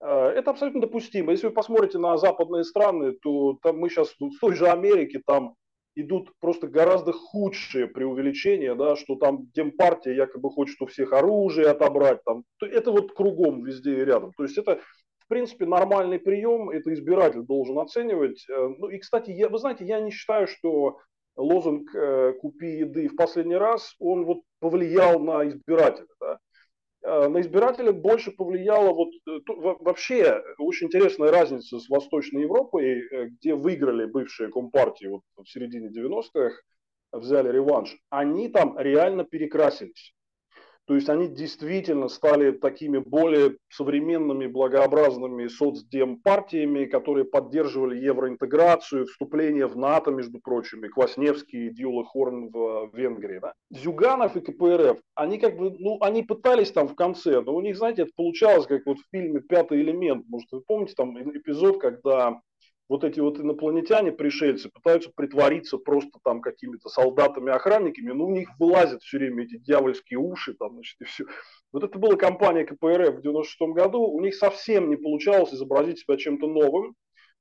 Э, 0.00 0.28
это 0.28 0.50
абсолютно 0.50 0.80
допустимо. 0.80 1.32
Если 1.32 1.48
вы 1.48 1.52
посмотрите 1.52 1.98
на 1.98 2.16
западные 2.16 2.64
страны, 2.64 3.12
то 3.12 3.58
там 3.62 3.78
мы 3.78 3.90
сейчас 3.90 4.14
в 4.18 4.38
той 4.40 4.54
же 4.54 4.68
Америке 4.68 5.20
там 5.24 5.54
идут 5.94 6.30
просто 6.40 6.68
гораздо 6.68 7.12
худшие 7.12 7.86
преувеличения, 7.86 8.74
да, 8.74 8.96
что 8.96 9.16
там 9.16 9.48
Демпартия 9.54 10.14
якобы 10.14 10.50
хочет 10.50 10.80
у 10.80 10.86
всех 10.86 11.12
оружие 11.12 11.68
отобрать. 11.68 12.22
Там. 12.24 12.44
Это 12.60 12.92
вот 12.92 13.12
кругом 13.12 13.64
везде 13.64 13.98
и 14.00 14.04
рядом. 14.04 14.32
То 14.36 14.44
есть 14.44 14.58
это 14.58 14.80
в 15.18 15.28
принципе, 15.28 15.66
нормальный 15.66 16.18
прием, 16.18 16.70
это 16.70 16.90
избиратель 16.94 17.42
должен 17.42 17.78
оценивать. 17.78 18.46
Э, 18.48 18.68
ну 18.78 18.88
и, 18.88 18.96
кстати, 18.96 19.30
я, 19.30 19.50
вы 19.50 19.58
знаете, 19.58 19.84
я 19.84 20.00
не 20.00 20.10
считаю, 20.10 20.48
что 20.48 21.00
лозунг 21.36 21.94
э, 21.94 22.32
«купи 22.40 22.78
еды 22.78 23.08
в 23.08 23.14
последний 23.14 23.56
раз», 23.56 23.94
он 23.98 24.24
вот 24.24 24.38
повлиял 24.58 25.20
на 25.20 25.46
избирателя. 25.46 26.08
Да? 26.18 26.38
Э, 27.02 27.28
на 27.28 27.40
избирателя 27.40 27.92
больше 27.92 28.30
повлияла 28.32 28.92
вот 28.92 29.10
вообще 29.80 30.42
очень 30.58 30.88
интересная 30.88 31.30
разница 31.30 31.78
с 31.78 31.88
Восточной 31.88 32.42
Европой, 32.42 33.28
где 33.30 33.54
выиграли 33.54 34.06
бывшие 34.06 34.50
компартии 34.50 35.06
вот 35.06 35.22
в 35.36 35.48
середине 35.48 35.88
90-х, 35.88 36.54
взяли 37.12 37.50
реванш. 37.50 37.96
Они 38.10 38.48
там 38.48 38.78
реально 38.78 39.24
перекрасились. 39.24 40.14
То 40.88 40.94
есть 40.94 41.10
они 41.10 41.28
действительно 41.28 42.08
стали 42.08 42.50
такими 42.50 42.96
более 42.96 43.58
современными, 43.68 44.46
благообразными 44.46 45.46
соцдемпартиями, 45.46 46.86
которые 46.86 47.26
поддерживали 47.26 48.02
евроинтеграцию, 48.02 49.04
вступление 49.04 49.66
в 49.66 49.76
НАТО, 49.76 50.12
между 50.12 50.40
прочим, 50.40 50.80
Квасневский, 50.90 51.66
и 51.66 51.70
Дьюла 51.70 52.06
Хорн 52.06 52.48
в 52.48 52.90
Венгрии. 52.94 53.38
Да? 53.38 53.52
Зюганов 53.70 54.34
и 54.36 54.40
КПРФ, 54.40 54.96
они 55.14 55.36
как 55.38 55.58
бы, 55.58 55.76
ну, 55.78 55.98
они 56.00 56.22
пытались 56.22 56.72
там 56.72 56.88
в 56.88 56.94
конце, 56.94 57.42
но 57.42 57.54
у 57.54 57.60
них, 57.60 57.76
знаете, 57.76 58.02
это 58.02 58.12
получалось 58.16 58.66
как 58.66 58.86
вот 58.86 58.96
в 58.96 59.10
фильме 59.10 59.40
«Пятый 59.40 59.82
элемент». 59.82 60.24
Может, 60.26 60.50
вы 60.52 60.62
помните 60.62 60.94
там 60.96 61.18
эпизод, 61.18 61.82
когда 61.82 62.40
вот 62.88 63.04
эти 63.04 63.20
вот 63.20 63.38
инопланетяне, 63.38 64.12
пришельцы, 64.12 64.70
пытаются 64.70 65.10
притвориться 65.14 65.78
просто 65.78 66.18
там 66.24 66.40
какими-то 66.40 66.88
солдатами-охранниками, 66.88 68.12
но 68.12 68.26
у 68.26 68.30
них 68.30 68.48
вылазят 68.58 69.02
все 69.02 69.18
время 69.18 69.44
эти 69.44 69.58
дьявольские 69.58 70.18
уши, 70.18 70.54
там, 70.54 70.74
значит, 70.74 70.96
и 71.00 71.04
все. 71.04 71.24
Вот 71.72 71.84
это 71.84 71.98
была 71.98 72.16
компания 72.16 72.64
КПРФ 72.64 73.16
в 73.16 73.22
96 73.22 73.60
году, 73.74 74.00
у 74.00 74.20
них 74.20 74.34
совсем 74.34 74.88
не 74.88 74.96
получалось 74.96 75.52
изобразить 75.52 75.98
себя 75.98 76.16
чем-то 76.16 76.46
новым, 76.46 76.94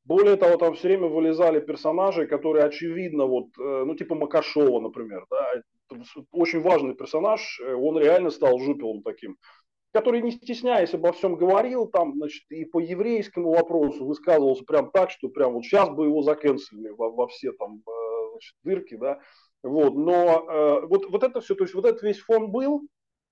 более 0.03 0.37
того, 0.37 0.57
там 0.57 0.73
все 0.73 0.87
время 0.87 1.07
вылезали 1.07 1.59
персонажи, 1.59 2.27
которые 2.27 2.63
очевидно, 2.65 3.25
вот, 3.25 3.47
э, 3.59 3.83
ну, 3.85 3.93
типа 3.93 4.15
Макашова, 4.15 4.79
например, 4.79 5.25
да, 5.29 5.61
очень 6.31 6.61
важный 6.61 6.95
персонаж, 6.95 7.59
э, 7.59 7.73
он 7.73 7.97
реально 7.99 8.29
стал 8.29 8.57
жупелом 8.59 9.03
таким, 9.03 9.37
который, 9.97 10.21
не 10.21 10.29
стесняясь 10.29 10.93
обо 10.93 11.11
всем 11.11 11.37
говорил, 11.37 11.87
там, 11.87 12.13
значит, 12.13 12.43
и 12.51 12.65
по 12.65 12.79
еврейскому 12.79 13.49
вопросу 13.49 14.05
высказывался 14.05 14.63
прям 14.63 14.91
так, 14.91 15.09
что 15.09 15.27
прям 15.27 15.53
вот 15.53 15.63
сейчас 15.63 15.89
бы 15.89 16.05
его 16.05 16.21
заканцелили 16.21 16.89
во, 16.89 17.09
во 17.09 17.27
все 17.27 17.51
там 17.53 17.81
э, 17.87 18.29
значит, 18.33 18.53
дырки, 18.63 18.95
да, 18.95 19.19
вот, 19.63 19.95
но 19.95 20.45
э, 20.47 20.85
вот, 20.85 21.09
вот 21.09 21.23
это 21.23 21.41
все, 21.41 21.55
то 21.55 21.63
есть 21.63 21.73
вот 21.73 21.85
этот 21.85 22.03
весь 22.03 22.19
фон 22.19 22.51
был, 22.51 22.83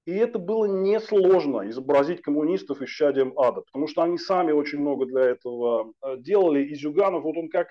и 0.08 0.16
это 0.16 0.40
было 0.40 0.66
несложно 0.66 1.70
изобразить 1.70 2.24
коммунистов 2.24 2.82
исчадием 2.82 3.38
ада, 3.38 3.62
потому 3.62 3.86
что 3.86 4.02
они 4.02 4.18
сами 4.18 4.52
очень 4.52 4.80
много 4.80 5.06
для 5.06 5.22
этого 5.22 5.94
э, 6.02 6.18
делали. 6.18 6.66
И 6.66 6.74
Зюганов, 6.74 7.26
вот 7.26 7.38
он 7.38 7.50
как 7.50 7.68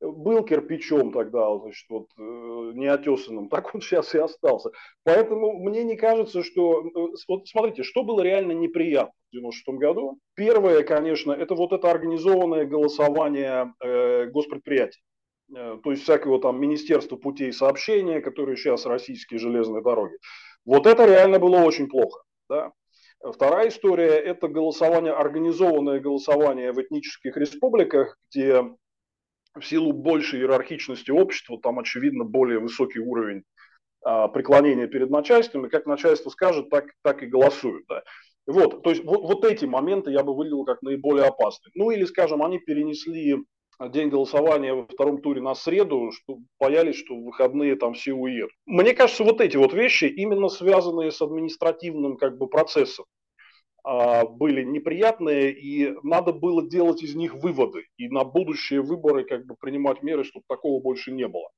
был 0.00 0.44
кирпичом 0.44 1.12
тогда, 1.12 1.58
значит, 1.58 1.86
вот, 1.88 2.08
э, 2.18 2.22
неотесанным, 2.22 3.48
так 3.50 3.74
он 3.74 3.80
сейчас 3.80 4.14
и 4.14 4.18
остался. 4.18 4.70
Поэтому 5.04 5.58
мне 5.58 5.84
не 5.84 5.96
кажется, 5.96 6.42
что... 6.42 6.86
Э, 6.86 7.14
вот 7.28 7.48
смотрите, 7.48 7.82
что 7.82 8.02
было 8.02 8.20
реально 8.20 8.52
неприятно 8.52 9.12
в 9.30 9.34
96 9.34 9.78
году? 9.78 10.18
Первое, 10.34 10.82
конечно, 10.82 11.32
это 11.32 11.54
вот 11.54 11.72
это 11.72 11.90
организованное 11.90 12.66
голосование 12.66 13.72
э, 13.82 14.26
госпредприятий. 14.26 15.00
Э, 15.54 15.78
то 15.82 15.90
есть 15.90 16.02
всякого 16.02 16.40
там 16.40 16.60
Министерства 16.60 17.16
путей 17.16 17.52
сообщения, 17.52 18.20
которые 18.20 18.56
сейчас 18.56 18.86
российские 18.86 19.38
железные 19.38 19.82
дороги. 19.82 20.16
Вот 20.64 20.86
это 20.86 21.06
реально 21.06 21.38
было 21.38 21.58
очень 21.58 21.88
плохо. 21.88 22.22
Да? 22.48 22.72
Вторая 23.32 23.68
история– 23.68 24.10
это 24.24 24.48
голосование, 24.48 25.12
организованное 25.12 26.00
голосование 26.00 26.72
в 26.72 26.80
этнических 26.80 27.36
республиках, 27.36 28.18
где 28.30 28.62
в 29.56 29.66
силу 29.66 29.92
большей 29.92 30.40
иерархичности 30.40 31.10
общества, 31.10 31.58
там, 31.60 31.78
очевидно, 31.78 32.24
более 32.24 32.58
высокий 32.58 33.00
уровень 33.00 33.42
а, 34.04 34.28
преклонения 34.28 34.86
перед 34.86 35.10
начальством, 35.10 35.66
и 35.66 35.68
как 35.70 35.86
начальство 35.86 36.30
скажет, 36.30 36.70
так, 36.70 36.86
так 37.02 37.22
и 37.22 37.26
голосуют. 37.26 37.84
Да. 37.88 38.02
Вот, 38.46 38.82
то 38.82 38.90
есть 38.90 39.04
вот, 39.04 39.22
вот 39.22 39.44
эти 39.44 39.64
моменты 39.64 40.12
я 40.12 40.22
бы 40.22 40.34
выделил 40.34 40.64
как 40.64 40.82
наиболее 40.82 41.26
опасные. 41.26 41.72
Ну 41.74 41.90
или, 41.90 42.04
скажем, 42.04 42.42
они 42.42 42.58
перенесли 42.58 43.42
день 43.90 44.08
голосования 44.08 44.74
во 44.74 44.86
втором 44.86 45.20
туре 45.20 45.42
на 45.42 45.54
среду, 45.54 46.10
что 46.12 46.38
боялись, 46.58 46.96
что 46.96 47.14
в 47.14 47.24
выходные 47.24 47.76
там 47.76 47.94
все 47.94 48.12
уедут. 48.12 48.52
Мне 48.64 48.94
кажется, 48.94 49.24
вот 49.24 49.40
эти 49.40 49.56
вот 49.56 49.74
вещи, 49.74 50.04
именно 50.04 50.48
связанные 50.48 51.10
с 51.10 51.20
административным 51.20 52.16
как 52.16 52.38
бы 52.38 52.48
процессом, 52.48 53.04
были 53.86 54.64
неприятные, 54.64 55.52
и 55.52 55.94
надо 56.02 56.32
было 56.32 56.68
делать 56.68 57.02
из 57.04 57.14
них 57.14 57.34
выводы, 57.34 57.84
и 57.96 58.08
на 58.08 58.24
будущие 58.24 58.80
выборы 58.82 59.24
как 59.24 59.46
бы 59.46 59.54
принимать 59.54 60.02
меры, 60.02 60.24
чтобы 60.24 60.44
такого 60.48 60.82
больше 60.82 61.12
не 61.12 61.28
было. 61.28 61.48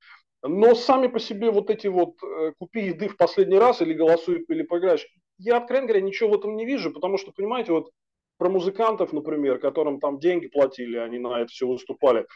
Но 0.42 0.74
сами 0.74 1.06
по 1.08 1.18
себе 1.18 1.50
вот 1.50 1.70
эти 1.70 1.86
вот 1.86 2.22
э, 2.22 2.52
«купи 2.58 2.86
еды 2.86 3.08
в 3.08 3.16
последний 3.16 3.58
раз» 3.58 3.80
или 3.80 3.94
«голосуй 3.94 4.44
или 4.46 4.62
поиграешь», 4.62 5.06
я, 5.38 5.56
откровенно 5.56 5.88
говоря, 5.88 6.04
ничего 6.04 6.30
в 6.30 6.34
этом 6.34 6.56
не 6.56 6.66
вижу, 6.66 6.92
потому 6.92 7.16
что, 7.16 7.32
понимаете, 7.32 7.72
вот 7.72 7.90
про 8.36 8.48
музыкантов, 8.48 9.12
например, 9.12 9.58
которым 9.58 9.98
там 9.98 10.18
деньги 10.18 10.48
платили, 10.48 10.98
они 10.98 11.18
на 11.18 11.40
это 11.40 11.48
все 11.48 11.66
выступали. 11.66 12.26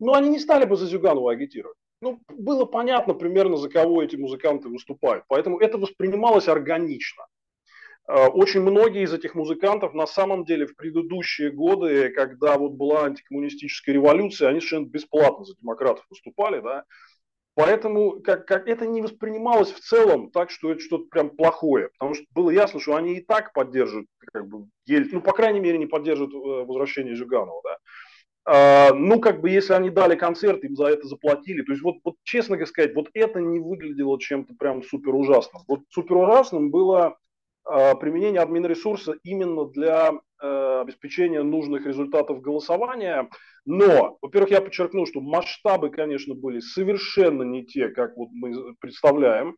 Но 0.00 0.14
они 0.14 0.30
не 0.30 0.38
стали 0.38 0.64
бы 0.64 0.76
за 0.76 0.86
Зюганова 0.86 1.32
агитировать. 1.32 1.76
Ну, 2.04 2.20
было 2.28 2.66
понятно 2.66 3.14
примерно, 3.14 3.56
за 3.56 3.70
кого 3.70 4.02
эти 4.02 4.16
музыканты 4.16 4.68
выступают. 4.68 5.24
Поэтому 5.26 5.58
это 5.58 5.78
воспринималось 5.78 6.48
органично. 6.48 7.24
А, 8.06 8.28
очень 8.28 8.60
многие 8.60 9.04
из 9.04 9.14
этих 9.14 9.34
музыкантов 9.34 9.94
на 9.94 10.06
самом 10.06 10.44
деле 10.44 10.66
в 10.66 10.76
предыдущие 10.76 11.50
годы, 11.50 12.10
когда 12.10 12.58
вот 12.58 12.72
была 12.72 13.06
антикоммунистическая 13.06 13.94
революция, 13.94 14.50
они 14.50 14.60
совершенно 14.60 14.84
бесплатно 14.84 15.46
за 15.46 15.54
демократов 15.56 16.04
выступали, 16.10 16.60
да, 16.60 16.84
Поэтому 17.56 18.20
как, 18.20 18.46
как 18.46 18.66
это 18.66 18.84
не 18.84 19.00
воспринималось 19.00 19.70
в 19.70 19.78
целом 19.78 20.30
так, 20.32 20.50
что 20.50 20.72
это 20.72 20.80
что-то 20.80 21.04
прям 21.04 21.30
плохое. 21.30 21.88
Потому 21.90 22.14
что 22.14 22.24
было 22.32 22.50
ясно, 22.50 22.80
что 22.80 22.96
они 22.96 23.14
и 23.14 23.22
так 23.22 23.52
поддерживают, 23.52 24.08
как 24.32 24.48
бы, 24.48 24.66
ну, 24.88 25.20
по 25.22 25.32
крайней 25.32 25.60
мере, 25.60 25.78
не 25.78 25.86
поддерживают 25.86 26.34
э, 26.34 26.66
возвращение 26.66 27.14
Зюганова. 27.14 27.60
Да. 27.62 27.78
А, 28.46 28.92
ну, 28.92 29.20
как 29.20 29.40
бы, 29.40 29.50
если 29.50 29.72
они 29.72 29.90
дали 29.90 30.16
концерт, 30.16 30.64
им 30.64 30.76
за 30.76 30.86
это 30.86 31.06
заплатили. 31.06 31.62
То 31.62 31.72
есть, 31.72 31.82
вот, 31.82 31.96
вот 32.04 32.16
честно 32.22 32.64
сказать, 32.66 32.94
вот 32.94 33.08
это 33.14 33.40
не 33.40 33.58
выглядело 33.58 34.20
чем-то 34.20 34.54
прям 34.54 34.82
супер 34.82 35.14
ужасным. 35.14 35.62
Вот 35.66 35.80
супер 35.90 36.16
ужасным 36.16 36.70
было 36.70 37.16
а, 37.64 37.94
применение 37.94 38.40
админ-ресурса 38.40 39.16
именно 39.22 39.66
для 39.66 40.12
а, 40.38 40.80
обеспечения 40.82 41.42
нужных 41.42 41.86
результатов 41.86 42.40
голосования– 42.40 43.28
но, 43.66 44.18
во-первых, 44.20 44.50
я 44.50 44.60
подчеркну, 44.60 45.06
что 45.06 45.20
масштабы, 45.20 45.90
конечно, 45.90 46.34
были 46.34 46.60
совершенно 46.60 47.42
не 47.42 47.64
те, 47.64 47.88
как 47.88 48.16
вот 48.16 48.28
мы 48.32 48.74
представляем. 48.74 49.56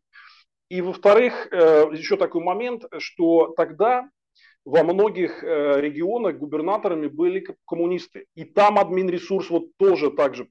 И, 0.69 0.81
во-вторых, 0.81 1.47
э, 1.51 1.89
еще 1.93 2.15
такой 2.15 2.43
момент, 2.43 2.85
что 2.99 3.53
тогда 3.57 4.09
во 4.67 4.83
многих 4.83 5.45
э, 5.45 5.79
регионах 5.79 6.37
губернаторами 6.39 7.07
были 7.07 7.47
коммунисты. 7.65 8.25
И 8.35 8.43
там 8.43 8.77
админ-ресурс 8.77 9.49
вот 9.49 9.77
тоже 9.77 10.11
также 10.11 10.43
э, 10.43 10.47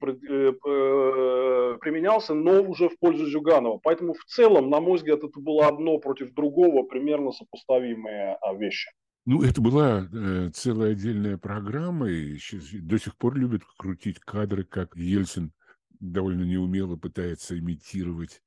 применялся, 1.79 2.33
но 2.33 2.63
уже 2.63 2.89
в 2.89 2.97
пользу 2.97 3.27
Зюганова. 3.27 3.79
Поэтому 3.83 4.15
в 4.15 4.25
целом, 4.25 4.71
на 4.71 4.79
мой 4.79 4.97
взгляд, 4.97 5.19
это 5.19 5.39
было 5.39 5.67
одно 5.67 5.99
против 5.99 6.33
другого 6.33 6.81
примерно 6.81 7.31
сопоставимые 7.31 8.37
а, 8.41 8.55
вещи. 8.55 8.89
Ну, 9.27 9.43
это 9.43 9.61
была 9.61 10.09
э, 10.11 10.49
целая 10.51 10.93
отдельная 10.93 11.37
программа, 11.37 12.09
и 12.09 12.39
сейчас, 12.39 12.63
до 12.71 12.97
сих 12.97 13.15
пор 13.17 13.35
любят 13.35 13.61
крутить 13.77 14.19
кадры, 14.19 14.63
как 14.63 14.95
Ельцин 14.95 15.51
довольно 15.99 16.41
неумело 16.41 16.95
пытается 16.95 17.59
имитировать, 17.59 18.41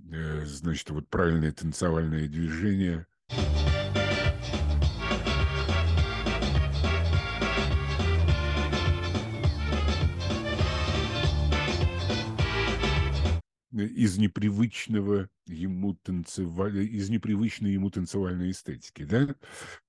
э, 0.00 0.44
значит, 0.44 0.90
вот 0.90 1.08
правильное 1.08 1.52
танцевальное 1.52 2.28
движение. 2.28 3.06
Из 13.82 14.18
непривычного 14.18 15.28
ему 15.46 15.94
танцевали, 15.94 16.84
из 16.84 17.10
непривычной 17.10 17.72
ему 17.72 17.90
танцевальной 17.90 18.50
эстетики, 18.50 19.04
да? 19.04 19.34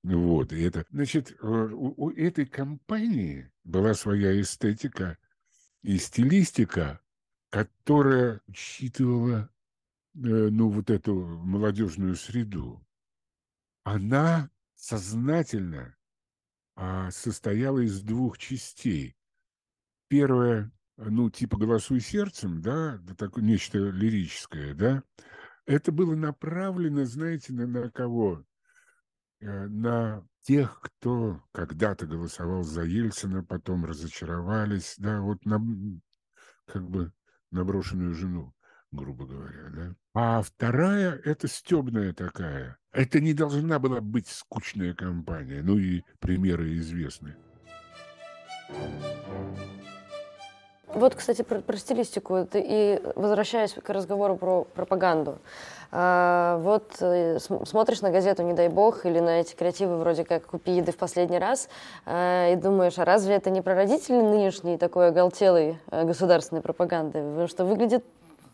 Вот, 0.03 0.51
и 0.53 0.61
это, 0.61 0.85
значит, 0.89 1.31
э, 1.31 1.35
у, 1.45 1.93
у 2.05 2.09
этой 2.11 2.45
компании 2.45 3.51
была 3.63 3.93
своя 3.93 4.39
эстетика 4.39 5.17
и 5.83 5.97
стилистика, 5.97 6.99
которая 7.49 8.41
учитывала, 8.47 9.49
э, 10.15 10.17
ну, 10.17 10.69
вот 10.69 10.89
эту 10.89 11.13
молодежную 11.15 12.15
среду. 12.15 12.85
Она 13.83 14.49
сознательно 14.75 15.95
а, 16.75 17.09
состояла 17.11 17.79
из 17.79 18.01
двух 18.01 18.37
частей. 18.37 19.15
Первая 20.07 20.71
ну, 20.97 21.29
типа 21.29 21.57
«Голосуй 21.57 21.99
сердцем», 21.99 22.61
да, 22.61 22.99
такое 23.17 23.43
нечто 23.43 23.77
лирическое, 23.77 24.73
да, 24.73 25.03
это 25.65 25.91
было 25.91 26.15
направлено, 26.15 27.05
знаете, 27.05 27.53
на, 27.53 27.67
на 27.67 27.89
кого? 27.89 28.45
Э, 29.41 29.67
на 29.67 30.25
тех, 30.41 30.79
кто 30.81 31.41
когда-то 31.51 32.05
голосовал 32.05 32.63
за 32.63 32.83
Ельцина, 32.83 33.43
потом 33.43 33.85
разочаровались, 33.85 34.95
да, 34.97 35.21
вот 35.21 35.43
на, 35.45 35.59
как 36.65 36.89
бы 36.89 37.11
наброшенную 37.51 38.13
жену, 38.13 38.53
грубо 38.91 39.25
говоря, 39.25 39.69
да. 39.69 39.95
А 40.13 40.41
вторая– 40.41 41.19
это 41.25 41.47
стебная 41.47 42.13
такая. 42.13 42.77
Это 42.91 43.19
не 43.19 43.33
должна 43.33 43.79
была 43.79 44.01
быть 44.01 44.27
скучная 44.27 44.93
компания, 44.93 45.61
ну 45.61 45.77
и 45.77 46.03
примеры 46.19 46.77
известны. 46.77 47.35
Вот, 50.95 51.13
кстати, 51.13 51.41
про, 51.41 51.59
про 51.59 51.75
стилистику. 51.77 52.47
И 52.53 53.01
возвращаясь 53.15 53.73
к 53.73 53.89
разговору 53.89 54.37
про 54.37 54.63
пропаганду. 54.63 55.39
А, 55.91 56.57
вот 56.59 56.95
э, 57.01 57.37
смотришь 57.39 58.01
на 58.01 58.11
газету 58.11 58.43
«Не 58.43 58.53
дай 58.53 58.69
бог» 58.69 59.05
или 59.05 59.19
на 59.19 59.41
эти 59.41 59.55
креативы 59.55 59.97
вроде 59.97 60.23
как 60.23 60.45
«Купи 60.45 60.71
еды 60.71 60.91
в 60.91 60.97
последний 60.97 61.37
раз» 61.37 61.69
а, 62.05 62.51
и 62.51 62.55
думаешь, 62.55 62.97
а 62.97 63.05
разве 63.05 63.35
это 63.35 63.49
не 63.49 63.61
прародители 63.61 64.15
нынешней 64.15 64.77
такой 64.77 65.09
оголтелой 65.09 65.79
э, 65.91 66.05
государственной 66.05 66.61
пропаганды? 66.61 67.19
Потому 67.19 67.47
что 67.47 67.65
выглядит, 67.65 68.05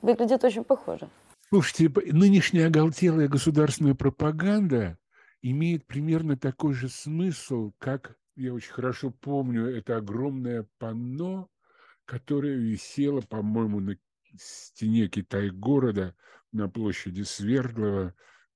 выглядит 0.01 0.43
очень 0.43 0.63
похоже. 0.63 1.07
Слушайте, 1.49 1.91
нынешняя 2.11 2.67
оголтелая 2.67 3.27
государственная 3.27 3.95
пропаганда 3.95 4.97
имеет 5.43 5.85
примерно 5.85 6.37
такой 6.37 6.73
же 6.73 6.89
смысл, 6.89 7.71
как, 7.77 8.15
я 8.35 8.53
очень 8.53 8.71
хорошо 8.71 9.11
помню, 9.11 9.75
это 9.77 9.97
огромное 9.97 10.65
панно, 10.79 11.47
которое 12.05 12.57
висело, 12.57 13.21
по-моему, 13.21 13.79
на 13.79 13.97
стене 14.37 15.07
Китай-города 15.07 16.15
на 16.51 16.69
площади 16.69 17.23
Свердлова, 17.23 18.13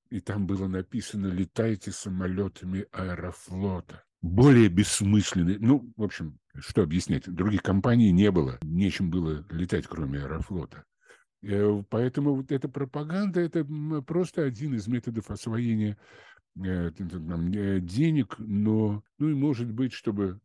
и 0.10 0.20
там 0.20 0.48
было 0.48 0.68
написано 0.68 1.28
«Летайте 1.28 1.92
самолетами 1.92 2.86
аэрофлота». 2.92 4.04
Более 4.22 4.70
бессмысленный, 4.70 5.60
ну, 5.60 5.92
в 5.96 6.04
общем, 6.04 6.40
что 6.58 6.84
объяснять, 6.84 7.32
других 7.32 7.62
компаний 7.62 8.12
не 8.12 8.32
было, 8.32 8.58
нечем 8.62 9.10
было 9.10 9.46
летать, 9.52 9.88
кроме 9.88 10.20
аэрофлота. 10.20 10.84
Э, 11.44 11.84
поэтому 11.90 12.36
вот 12.36 12.52
эта 12.52 12.68
пропаганда– 12.68 13.40
это 13.42 13.66
просто 14.06 14.44
один 14.44 14.74
из 14.74 14.88
методов 14.88 15.30
освоения 15.30 15.98
э, 16.58 16.92
э, 16.92 17.80
денег, 17.82 18.36
но, 18.40 19.04
ну 19.20 19.30
и 19.30 19.34
может 19.34 19.72
быть, 19.72 19.94
чтобы 19.94 20.40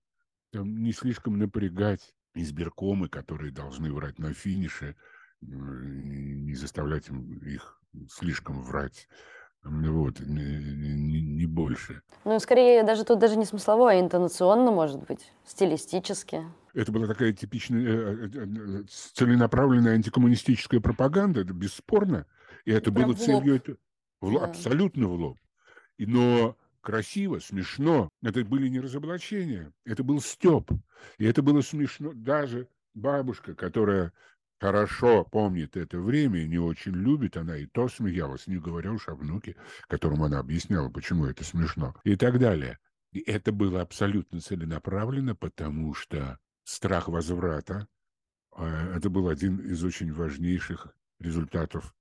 там, 0.52 0.82
не 0.82 0.92
слишком 0.92 1.38
напрягать 1.38 2.14
избиркомы, 2.34 3.08
которые 3.08 3.52
должны 3.52 3.92
врать 3.92 4.18
на 4.18 4.32
финише, 4.32 4.96
не 5.40 6.54
заставлять 6.54 7.08
их 7.42 7.80
слишком 8.08 8.62
врать 8.62 9.08
вот, 9.62 10.20
не, 10.20 11.20
не 11.20 11.46
больше. 11.46 12.00
Ну, 12.24 12.38
скорее, 12.40 12.82
даже 12.82 13.04
тут 13.04 13.18
даже 13.18 13.36
не 13.36 13.44
смыслово, 13.44 13.90
а 13.90 14.00
интонационно, 14.00 14.70
может 14.70 15.06
быть, 15.06 15.32
стилистически. 15.44 16.44
Это 16.72 16.92
была 16.92 17.06
такая 17.06 17.32
типичная 17.32 17.82
э, 17.86 18.30
э, 18.32 18.46
э, 18.46 18.84
целенаправленная 19.12 19.94
антикоммунистическая 19.94 20.80
пропаганда, 20.80 21.40
это 21.40 21.52
бесспорно. 21.52 22.26
И 22.64 22.70
это 22.70 22.90
Прям 22.90 23.08
было 23.08 23.16
целью... 23.16 23.62
В, 24.20 24.32
да. 24.32 24.46
Абсолютно 24.46 25.08
в 25.08 25.12
лоб. 25.12 25.38
Но 25.98 26.56
красиво, 26.80 27.38
смешно. 27.38 28.08
Это 28.22 28.44
были 28.44 28.68
не 28.68 28.80
разоблачения, 28.80 29.72
это 29.84 30.02
был 30.02 30.20
степ. 30.20 30.70
И 31.18 31.24
это 31.24 31.42
было 31.42 31.60
смешно. 31.60 32.12
Даже 32.14 32.68
бабушка, 32.94 33.54
которая 33.54 34.12
хорошо 34.60 35.24
помнит 35.24 35.76
это 35.76 35.98
время 35.98 36.42
и 36.42 36.48
не 36.48 36.58
очень 36.58 36.92
любит, 36.92 37.36
она 37.36 37.56
и 37.56 37.66
то 37.66 37.88
смеялась, 37.88 38.46
не 38.46 38.58
говоря 38.58 38.92
уж 38.92 39.08
о 39.08 39.14
внуке, 39.14 39.56
которому 39.88 40.26
она 40.26 40.38
объясняла, 40.38 40.90
почему 40.90 41.24
это 41.24 41.44
смешно, 41.44 41.94
и 42.04 42.16
так 42.16 42.38
далее. 42.38 42.78
И 43.12 43.20
это 43.20 43.52
было 43.52 43.80
абсолютно 43.80 44.40
целенаправленно, 44.40 45.34
потому 45.34 45.94
что 45.94 46.38
страх 46.64 47.08
возврата 47.08 47.88
э, 48.56 48.94
это 48.96 49.10
был 49.10 49.28
один 49.28 49.58
из 49.58 49.82
очень 49.82 50.12
важнейших 50.12 50.94
результатов 51.18 51.94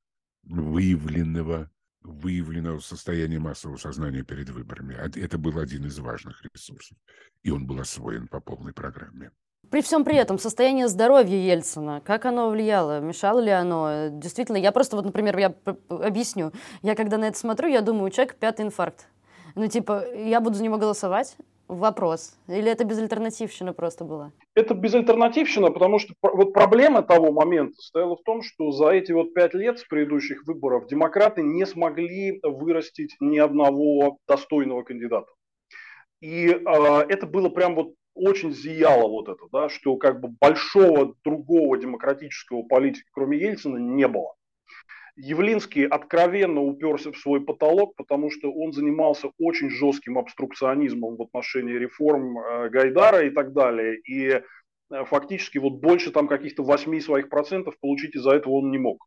выявленного 0.44 1.72
выявленного 2.02 2.80
состояния 2.80 3.40
массового 3.40 3.78
сознания 3.78 4.24
перед 4.24 4.50
выборами. 4.50 4.96
Это 5.20 5.38
был 5.38 5.60
один 5.60 5.86
из 5.86 6.00
важных 6.00 6.44
ресурсов, 6.54 6.98
и 7.44 7.52
он 7.52 7.66
был 7.68 7.80
освоен 7.80 8.28
по 8.28 8.40
полной 8.40 8.74
программе. 8.74 9.32
При 9.70 9.82
всем 9.82 10.04
при 10.04 10.16
этом 10.16 10.40
состояние 10.40 10.88
здоровья 10.88 11.38
Ельцина, 11.38 12.02
как 12.04 12.26
оно 12.26 12.50
влияло, 12.50 13.00
мешало 13.02 13.40
ли 13.40 13.52
оно? 13.52 14.08
Действительно, 14.10 14.58
я 14.58 14.72
просто 14.72 14.96
вот, 14.96 15.06
например, 15.06 15.38
я 15.38 15.54
объясню. 15.90 16.52
Я 16.82 16.96
когда 16.96 17.18
на 17.18 17.26
это 17.26 17.38
смотрю, 17.38 17.68
я 17.68 17.82
думаю, 17.82 18.06
у 18.06 18.10
человека 18.10 18.36
пятый 18.40 18.66
инфаркт. 18.66 19.08
Ну, 19.56 19.68
типа, 19.68 20.06
я 20.16 20.42
буду 20.42 20.56
за 20.56 20.64
него 20.64 20.78
голосовать? 20.78 21.38
Вопрос. 21.70 22.36
Или 22.48 22.72
это 22.72 22.84
безальтернативщина 22.84 23.74
просто 23.74 24.04
была? 24.04 24.32
Это 24.56 24.74
безальтернативщина, 24.74 25.70
потому 25.70 26.00
что 26.00 26.16
вот 26.24 26.52
проблема 26.52 27.04
того 27.04 27.32
момента 27.32 27.80
стояла 27.80 28.18
в 28.18 28.24
том, 28.24 28.42
что 28.42 28.72
за 28.72 28.90
эти 28.90 29.12
вот 29.12 29.36
пять 29.36 29.54
лет 29.54 29.78
с 29.78 29.84
предыдущих 29.84 30.48
выборов 30.48 30.88
демократы 30.88 31.44
не 31.44 31.68
смогли 31.68 32.40
вырастить 32.42 33.16
ни 33.20 33.38
одного 33.38 34.18
достойного 34.28 34.82
кандидата. 34.82 35.32
И 36.22 36.48
э, 36.48 36.60
это 37.08 37.28
было 37.28 37.50
прям 37.50 37.76
вот 37.76 37.94
очень 38.16 38.52
зияло 38.52 39.08
вот 39.08 39.30
это, 39.30 39.44
да, 39.52 39.70
что 39.70 39.96
как 39.98 40.22
бы 40.22 40.30
большого 40.42 41.14
другого 41.24 41.78
демократического 41.78 42.64
политика, 42.64 43.08
кроме 43.14 43.38
Ельцина, 43.38 43.78
не 43.78 44.08
было. 44.08 44.34
Явлинский 45.22 45.84
откровенно 45.84 46.62
уперся 46.62 47.12
в 47.12 47.18
свой 47.18 47.42
потолок, 47.42 47.96
потому 47.98 48.32
что 48.32 48.52
он 48.52 48.72
занимался 48.72 49.30
очень 49.38 49.70
жестким 49.70 50.18
обструкционизмом 50.18 51.18
в 51.18 51.22
отношении 51.22 51.74
реформ 51.74 52.40
э, 52.40 52.70
Гайдара 52.70 53.26
и 53.26 53.30
так 53.30 53.52
далее. 53.52 54.00
И 54.00 54.30
э, 54.30 54.42
фактически 55.06 55.58
вот 55.58 55.74
больше 55.74 56.12
там 56.12 56.30
каких-то 56.30 56.64
8 56.64 57.00
своих 57.02 57.28
процентов 57.28 57.78
получить 57.82 58.16
из-за 58.16 58.32
этого 58.32 58.54
он 58.54 58.72
не 58.72 58.78
мог. 58.78 59.06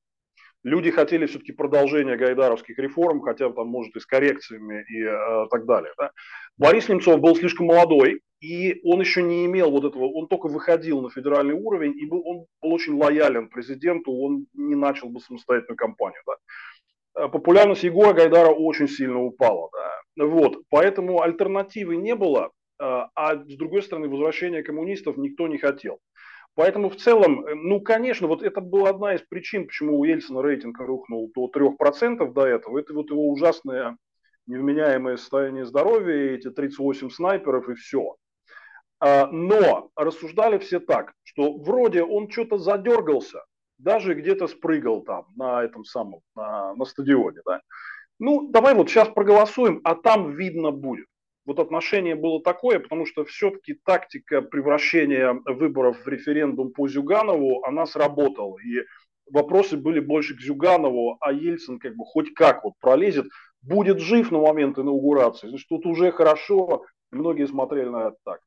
Люди 0.64 0.90
хотели 0.90 1.26
все-таки 1.26 1.52
продолжения 1.52 2.16
гайдаровских 2.16 2.78
реформ, 2.78 3.22
хотя 3.22 3.50
там, 3.50 3.68
может, 3.68 3.96
и 3.96 4.00
с 4.00 4.06
коррекциями 4.06 4.84
и 4.88 5.02
э, 5.02 5.46
так 5.50 5.64
далее. 5.64 5.92
Да? 5.98 6.10
Борис 6.58 6.90
Немцов 6.90 7.20
был 7.20 7.34
слишком 7.36 7.66
молодой, 7.66 8.20
и 8.42 8.80
он 8.82 9.00
еще 9.00 9.22
не 9.22 9.46
имел 9.46 9.70
вот 9.70 9.84
этого, 9.84 10.04
он 10.06 10.26
только 10.26 10.48
выходил 10.48 11.00
на 11.00 11.10
федеральный 11.10 11.54
уровень, 11.54 11.96
и 11.96 12.06
был, 12.06 12.26
он 12.26 12.46
был 12.60 12.72
очень 12.72 12.94
лоялен 12.94 13.48
президенту, 13.48 14.12
он 14.12 14.46
не 14.52 14.74
начал 14.74 15.08
бы 15.08 15.20
самостоятельную 15.20 15.76
кампанию. 15.76 16.20
Да. 16.26 17.24
Э, 17.24 17.28
популярность 17.28 17.84
Егора 17.84 18.14
Гайдара 18.14 18.50
очень 18.50 18.88
сильно 18.88 19.22
упала. 19.22 19.70
Да. 20.16 20.26
Вот, 20.26 20.58
поэтому 20.70 21.22
альтернативы 21.22 21.94
не 21.96 22.16
было, 22.16 22.46
э, 22.46 22.50
а 22.80 23.36
с 23.36 23.56
другой 23.56 23.82
стороны 23.82 24.08
возвращения 24.08 24.64
коммунистов 24.64 25.16
никто 25.18 25.46
не 25.46 25.58
хотел. 25.58 26.00
Поэтому 26.56 26.90
в 26.90 26.96
целом, 26.96 27.46
э, 27.46 27.54
ну, 27.54 27.80
конечно, 27.80 28.26
вот 28.26 28.42
это 28.42 28.60
была 28.60 28.90
одна 28.90 29.14
из 29.14 29.22
причин, 29.22 29.68
почему 29.68 30.00
у 30.00 30.04
Ельцина 30.04 30.42
рейтинг 30.42 30.80
рухнул 30.80 31.30
до 31.32 31.46
3% 31.46 32.32
до 32.32 32.44
этого. 32.44 32.80
Это 32.80 32.92
вот 32.92 33.08
его 33.08 33.28
ужасное 33.28 33.96
невменяемое 34.46 35.16
состояние 35.16 35.64
здоровья, 35.64 36.34
эти 36.34 36.50
38 36.50 37.10
снайперов 37.10 37.68
и 37.68 37.74
все. 37.74 38.16
А, 39.04 39.26
но 39.26 39.90
рассуждали 39.96 40.58
все 40.58 40.78
так, 40.78 41.12
что 41.24 41.54
вроде 41.54 42.04
он 42.04 42.30
что-то 42.30 42.58
задергался, 42.58 43.44
даже 43.76 44.14
где-то 44.14 44.46
спрыгал 44.46 45.00
там 45.00 45.26
на 45.34 45.64
этом 45.64 45.84
самом, 45.84 46.20
на, 46.36 46.72
на 46.74 46.84
стадионе. 46.84 47.40
Да? 47.44 47.62
Ну, 48.20 48.48
давай 48.52 48.76
вот 48.76 48.88
сейчас 48.88 49.08
проголосуем, 49.08 49.80
а 49.82 49.96
там 49.96 50.36
видно 50.36 50.70
будет. 50.70 51.06
Вот 51.44 51.58
отношение 51.58 52.14
было 52.14 52.40
такое, 52.40 52.78
потому 52.78 53.04
что 53.04 53.24
все-таки 53.24 53.74
тактика 53.84 54.40
превращения 54.40 55.32
выборов 55.46 56.04
в 56.04 56.06
референдум 56.06 56.72
по 56.72 56.86
Зюганову, 56.86 57.64
она 57.64 57.86
сработала. 57.86 58.56
И 58.60 58.84
вопросы 59.32 59.76
были 59.76 59.98
больше 59.98 60.36
к 60.36 60.40
Зюганову, 60.40 61.16
а 61.20 61.32
Ельцин 61.32 61.80
как 61.80 61.96
бы 61.96 62.04
хоть 62.04 62.32
как 62.34 62.62
вот 62.62 62.74
пролезет, 62.78 63.26
будет 63.62 63.98
жив 63.98 64.30
на 64.30 64.38
момент 64.38 64.78
инаугурации. 64.78 65.48
Значит, 65.48 65.66
тут 65.68 65.86
уже 65.86 66.12
хорошо, 66.12 66.84
многие 67.10 67.48
смотрели 67.48 67.88
на 67.88 68.06
это 68.06 68.16
так 68.24 68.38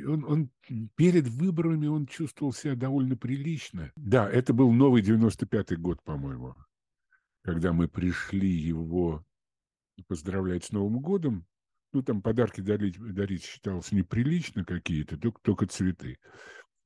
он, 0.00 0.24
он 0.24 0.50
перед 0.96 1.28
выборами 1.28 1.86
он 1.86 2.06
чувствовал 2.06 2.52
себя 2.52 2.74
довольно 2.74 3.16
прилично. 3.16 3.92
Да, 3.96 4.28
это 4.28 4.52
был 4.52 4.72
новый 4.72 5.02
95-й 5.02 5.76
год, 5.76 6.02
по-моему, 6.02 6.54
когда 7.42 7.72
мы 7.72 7.88
пришли 7.88 8.50
его 8.50 9.24
поздравлять 10.08 10.64
с 10.64 10.72
Новым 10.72 11.00
годом. 11.00 11.46
Ну, 11.92 12.02
там 12.02 12.22
подарки 12.22 12.62
дарить, 12.62 12.98
дарить 12.98 13.44
считалось 13.44 13.92
неприлично 13.92 14.64
какие-то, 14.64 15.18
только, 15.18 15.40
только 15.42 15.66
цветы. 15.66 16.18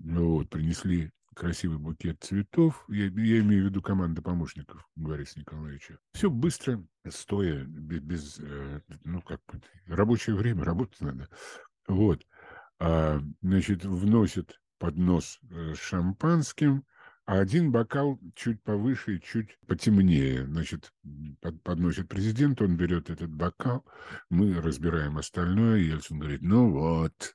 Ну, 0.01 0.33
вот, 0.33 0.51
принесли 0.51 1.13
красивый 1.35 1.79
букет 1.79 2.25
цветов. 2.25 2.85
Я, 2.89 3.05
я 3.05 3.39
имею 3.41 3.65
в 3.65 3.67
виду 3.67 3.83
команда 3.83 4.21
помощников 4.21 4.85
Бориса 4.97 5.39
Николаевича. 5.39 5.99
Все 6.13 6.29
быстро, 6.29 6.85
стоя, 7.09 7.65
без, 7.65 8.01
без 8.01 8.41
э, 8.41 8.81
ну, 9.05 9.23
как 9.23 9.41
рабочее 9.87 10.35
время, 10.35 10.65
работать 10.65 11.01
надо. 11.01 11.29
Вот 11.87 12.27
значит, 12.79 13.85
вносит 13.85 14.61
поднос 14.79 15.41
э, 15.51 15.75
с 15.75 15.79
шампанским, 15.79 16.85
а 17.25 17.41
один 17.41 17.73
бокал 17.73 18.21
чуть 18.35 18.63
повыше 18.63 19.17
и 19.17 19.21
чуть 19.21 19.59
потемнее. 19.67 20.47
Значит, 20.47 20.93
под, 21.41 21.63
подносит 21.63 22.09
президент, 22.09 22.61
он 22.63 22.77
берет 22.77 23.11
этот 23.11 23.31
бокал, 23.31 23.85
мы 24.31 24.61
разбираем 24.61 25.19
остальное, 25.19 25.81
и 25.81 25.89
Ельцин 25.89 26.19
говорит, 26.19 26.43
ну 26.43 26.71
вот, 26.71 27.35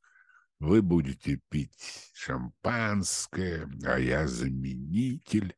вы 0.59 0.81
будете 0.81 1.41
пить 1.49 2.11
шампанское, 2.13 3.67
а 3.83 3.99
я 3.99 4.27
заменитель. 4.27 5.55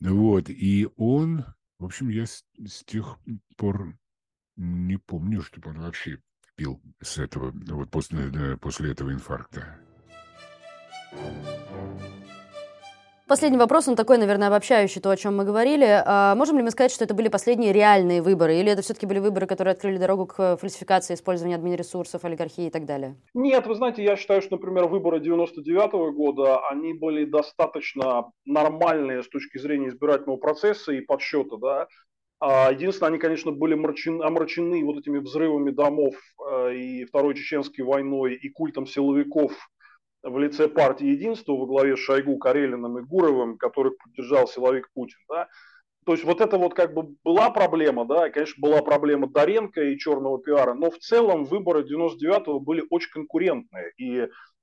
Вот, 0.00 0.48
и 0.48 0.88
он, 0.96 1.44
в 1.78 1.84
общем, 1.84 2.08
я 2.08 2.26
с, 2.26 2.44
с 2.66 2.82
тех 2.84 3.18
пор 3.56 3.96
не 4.56 4.96
помню, 4.96 5.42
чтобы 5.42 5.70
он 5.70 5.80
вообще 5.80 6.20
пил 6.56 6.80
с 7.00 7.18
этого, 7.18 7.52
вот 7.70 7.90
после, 7.90 8.56
после 8.60 8.92
этого 8.92 9.12
инфаркта. 9.12 9.78
Последний 13.32 13.56
вопрос, 13.56 13.88
он 13.88 13.96
такой, 13.96 14.18
наверное, 14.18 14.48
обобщающий 14.48 15.00
то, 15.00 15.08
о 15.08 15.16
чем 15.16 15.34
мы 15.38 15.44
говорили. 15.46 15.86
А 16.04 16.34
можем 16.34 16.58
ли 16.58 16.62
мы 16.62 16.70
сказать, 16.70 16.92
что 16.92 17.04
это 17.04 17.14
были 17.14 17.28
последние 17.28 17.72
реальные 17.72 18.20
выборы? 18.20 18.56
Или 18.56 18.70
это 18.70 18.82
все-таки 18.82 19.06
были 19.06 19.20
выборы, 19.20 19.46
которые 19.46 19.72
открыли 19.72 19.96
дорогу 19.96 20.26
к 20.26 20.58
фальсификации, 20.58 21.14
использованию 21.14 21.56
админресурсов, 21.56 22.26
олигархии 22.26 22.66
и 22.66 22.70
так 22.70 22.84
далее? 22.84 23.16
Нет, 23.32 23.66
вы 23.66 23.74
знаете, 23.74 24.04
я 24.04 24.16
считаю, 24.16 24.42
что, 24.42 24.56
например, 24.56 24.86
выборы 24.86 25.18
99 25.18 25.94
-го 25.94 26.12
года, 26.12 26.60
они 26.68 26.92
были 26.92 27.24
достаточно 27.24 28.30
нормальные 28.44 29.22
с 29.22 29.28
точки 29.28 29.56
зрения 29.56 29.88
избирательного 29.88 30.36
процесса 30.36 30.92
и 30.92 31.00
подсчета, 31.00 31.56
да, 31.56 31.86
единственное, 32.44 33.10
они, 33.10 33.18
конечно, 33.18 33.52
были 33.52 33.74
омрачены 33.74 34.84
вот 34.84 34.98
этими 34.98 35.18
взрывами 35.18 35.70
домов 35.70 36.14
э, 36.50 36.74
и 36.74 37.04
Второй 37.04 37.34
Чеченской 37.34 37.84
войной, 37.84 38.34
и 38.34 38.48
культом 38.48 38.86
силовиков 38.86 39.52
в 40.22 40.38
лице 40.38 40.68
партии 40.68 41.06
Единства 41.06 41.52
во 41.52 41.66
главе 41.66 41.96
с 41.96 42.00
Шойгу, 42.00 42.38
Карелиным 42.38 42.98
и 42.98 43.02
Гуровым, 43.02 43.58
которых 43.58 43.94
поддержал 43.98 44.46
силовик 44.48 44.88
Путин. 44.92 45.18
Да? 45.28 45.48
То 46.04 46.12
есть 46.12 46.24
вот 46.24 46.40
это 46.40 46.58
вот 46.58 46.74
как 46.74 46.94
бы 46.94 47.14
была 47.22 47.50
проблема, 47.50 48.04
да, 48.06 48.28
конечно, 48.30 48.60
была 48.60 48.82
проблема 48.82 49.28
Доренко 49.28 49.80
и 49.80 49.98
черного 49.98 50.40
пиара, 50.40 50.74
но 50.74 50.90
в 50.90 50.98
целом 50.98 51.44
выборы 51.44 51.82
99-го 51.82 52.58
были 52.58 52.84
очень 52.90 53.10
конкурентные. 53.10 53.92
И 53.98 54.16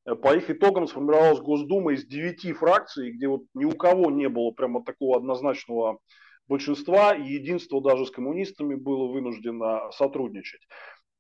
э, 0.06 0.16
по 0.16 0.36
их 0.36 0.50
итогам 0.50 0.88
сформировалась 0.88 1.40
Госдума 1.40 1.94
из 1.94 2.06
девяти 2.06 2.52
фракций, 2.52 3.12
где 3.12 3.28
вот 3.28 3.44
ни 3.54 3.64
у 3.64 3.72
кого 3.72 4.12
не 4.12 4.28
было 4.28 4.52
прямо 4.52 4.84
такого 4.84 5.18
однозначного 5.18 6.00
большинства, 6.50 7.16
и 7.16 7.24
единство 7.24 7.82
даже 7.82 8.06
с 8.06 8.12
коммунистами 8.12 8.76
было 8.76 9.08
вынуждено 9.08 9.92
сотрудничать. 9.92 10.68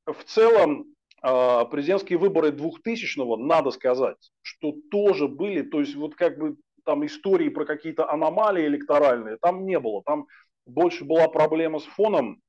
В 0.05 0.23
целом, 0.25 0.87
а, 1.21 1.65
президентские 1.65 2.17
выборы 2.17 2.49
2000-го, 2.49 3.37
надо 3.37 3.71
сказать, 3.71 4.17
что 4.41 4.73
тоже 4.91 5.27
были, 5.27 5.61
то 5.61 5.79
есть 5.79 5.95
вот 5.95 6.15
как 6.15 6.37
бы 6.37 6.57
там 6.83 7.05
истории 7.05 7.49
про 7.49 7.65
какие-то 7.65 8.09
аномалии 8.09 8.65
электоральные, 8.65 9.37
там 9.37 9.65
не 9.65 9.79
было. 9.79 10.01
Там 10.03 10.25
больше 10.65 11.05
была 11.05 11.27
проблема 11.27 11.79
с 11.79 11.83
фоном, 11.83 12.41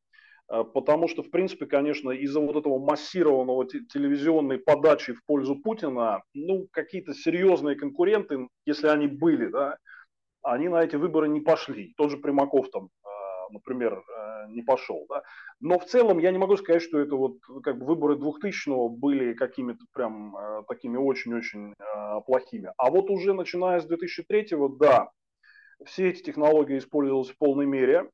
а, 0.48 0.64
потому 0.64 1.06
что, 1.08 1.22
в 1.22 1.30
принципе, 1.30 1.66
конечно, 1.66 2.10
из-за 2.10 2.40
вот 2.40 2.56
этого 2.56 2.78
массированного 2.78 3.66
телевизионной 3.66 4.58
подачи 4.58 5.12
в 5.12 5.24
пользу 5.26 5.56
Путина, 5.56 6.22
ну, 6.32 6.66
какие-то 6.70 7.12
серьезные 7.12 7.76
конкуренты, 7.76 8.48
если 8.64 8.88
они 8.88 9.06
были, 9.06 9.48
да, 9.48 9.76
они 10.42 10.68
на 10.68 10.82
эти 10.82 10.96
выборы 10.96 11.28
не 11.28 11.40
пошли. 11.40 11.94
Тот 11.96 12.10
же 12.10 12.16
Примаков 12.16 12.70
там, 12.70 12.88
а, 13.04 13.50
например, 13.50 13.94
э, 13.94 14.46
не 14.50 14.62
пошел. 14.62 15.06
Да? 15.08 15.22
Но 15.60 15.78
в 15.78 15.84
целом 15.84 16.18
я 16.18 16.30
не 16.30 16.38
могу 16.38 16.56
сказать, 16.56 16.82
что 16.82 16.98
это 16.98 17.16
вот 17.16 17.38
как 17.62 17.78
бы 17.78 17.86
выборы 17.86 18.14
2000-го 18.16 18.88
были 18.88 19.34
какими-то 19.34 19.84
прям 19.92 20.36
э, 20.36 20.62
такими 20.68 20.96
очень-очень 20.96 21.74
э, 21.78 22.20
плохими. 22.26 22.72
А 22.76 22.90
вот 22.90 23.10
уже 23.10 23.34
начиная 23.34 23.80
с 23.80 23.88
2003-го, 23.88 24.68
да, 24.68 25.10
все 25.84 26.08
эти 26.08 26.22
технологии 26.22 26.78
использовались 26.78 27.30
в 27.30 27.38
полной 27.38 27.66
мере. 27.66 28.10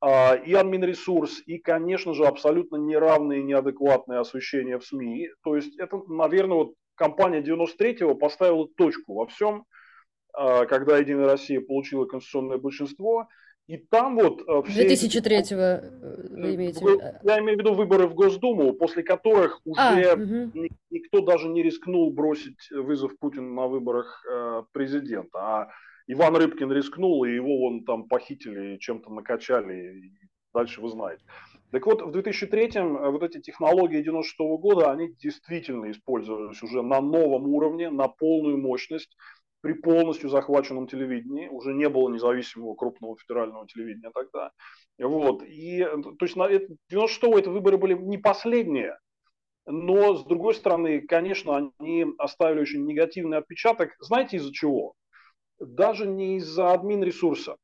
А, 0.00 0.34
и 0.36 0.54
админресурс, 0.54 1.42
и, 1.44 1.58
конечно 1.58 2.14
же, 2.14 2.24
абсолютно 2.24 2.76
неравные, 2.76 3.42
неадекватные 3.42 4.20
освещения 4.20 4.78
в 4.78 4.84
СМИ. 4.84 5.30
То 5.42 5.56
есть 5.56 5.76
это, 5.76 6.00
наверное, 6.06 6.56
вот 6.58 6.74
компания 6.94 7.42
93-го 7.42 8.14
поставила 8.14 8.68
точку 8.76 9.14
во 9.14 9.26
всем– 9.26 9.64
когда 10.68 10.98
Единая 10.98 11.26
Россия 11.26 11.60
получила 11.60 12.04
конституционное 12.04 12.58
большинство, 12.58 13.28
и 13.68 13.76
там 13.76 14.16
вот... 14.16 14.40
2003-го 14.48 15.60
э, 15.60 16.42
вы 16.42 16.54
имеете 16.54 16.80
Я 17.22 17.38
имею 17.40 17.58
в 17.58 17.60
виду 17.60 17.74
выборы 17.74 18.06
в 18.06 18.14
Госдуму, 18.14 18.72
после 18.72 19.02
которых 19.02 19.60
а, 19.76 19.92
уже 19.92 20.10
а, 20.10 20.14
угу. 20.14 20.68
никто 20.90 21.20
даже 21.20 21.48
не 21.48 21.62
рискнул 21.62 22.10
бросить 22.10 22.70
вызов 22.70 23.18
Путину 23.18 23.52
на 23.52 23.66
выборах 23.66 24.24
э, 24.26 24.62
президента. 24.72 25.38
А 25.38 25.68
Иван 26.06 26.36
Рыбкин 26.36 26.72
рискнул, 26.72 27.24
и 27.24 27.34
его 27.34 27.58
вон 27.58 27.84
там 27.84 28.08
похитили, 28.08 28.78
чем-то 28.78 29.12
накачали, 29.12 29.98
и 29.98 30.12
дальше 30.54 30.80
вы 30.80 30.88
знаете. 30.88 31.22
Так 31.70 31.84
вот, 31.84 32.00
в 32.00 32.08
2003-м 32.08 32.96
э, 32.96 33.10
вот 33.10 33.22
эти 33.22 33.38
технологии 33.38 34.00
96 34.00 34.40
-го 34.40 34.56
года, 34.56 34.90
они 34.90 35.12
действительно 35.22 35.90
использовались 35.90 36.62
уже 36.62 36.80
на 36.80 37.02
новом 37.02 37.48
уровне, 37.48 37.90
на 37.90 38.08
полную 38.08 38.56
мощность 38.56 39.14
при 39.60 39.72
полностью 39.72 40.30
захваченном 40.30 40.86
телевидении, 40.86 41.48
уже 41.48 41.74
не 41.74 41.88
было 41.88 42.08
независимого 42.08 42.74
крупного 42.74 43.16
федерального 43.16 43.66
телевидения 43.66 44.10
тогда. 44.14 44.52
Вот. 44.98 45.42
И, 45.42 45.84
то 45.84 46.24
есть, 46.24 46.36
на 46.36 46.48
96-го 46.48 47.38
это 47.38 47.50
выборы 47.50 47.76
были 47.78 47.94
не 47.94 48.18
последние, 48.18 48.98
но, 49.66 50.16
с 50.16 50.24
другой 50.24 50.54
стороны, 50.54 51.02
конечно, 51.02 51.72
они 51.78 52.06
оставили 52.18 52.60
очень 52.60 52.86
негативный 52.86 53.38
отпечаток. 53.38 53.90
Знаете 54.00 54.38
из-за 54.38 54.52
чего? 54.52 54.94
Даже 55.58 56.06
не 56.06 56.36
из-за 56.38 56.72
админ 56.72 57.02
ресурса. 57.02 57.56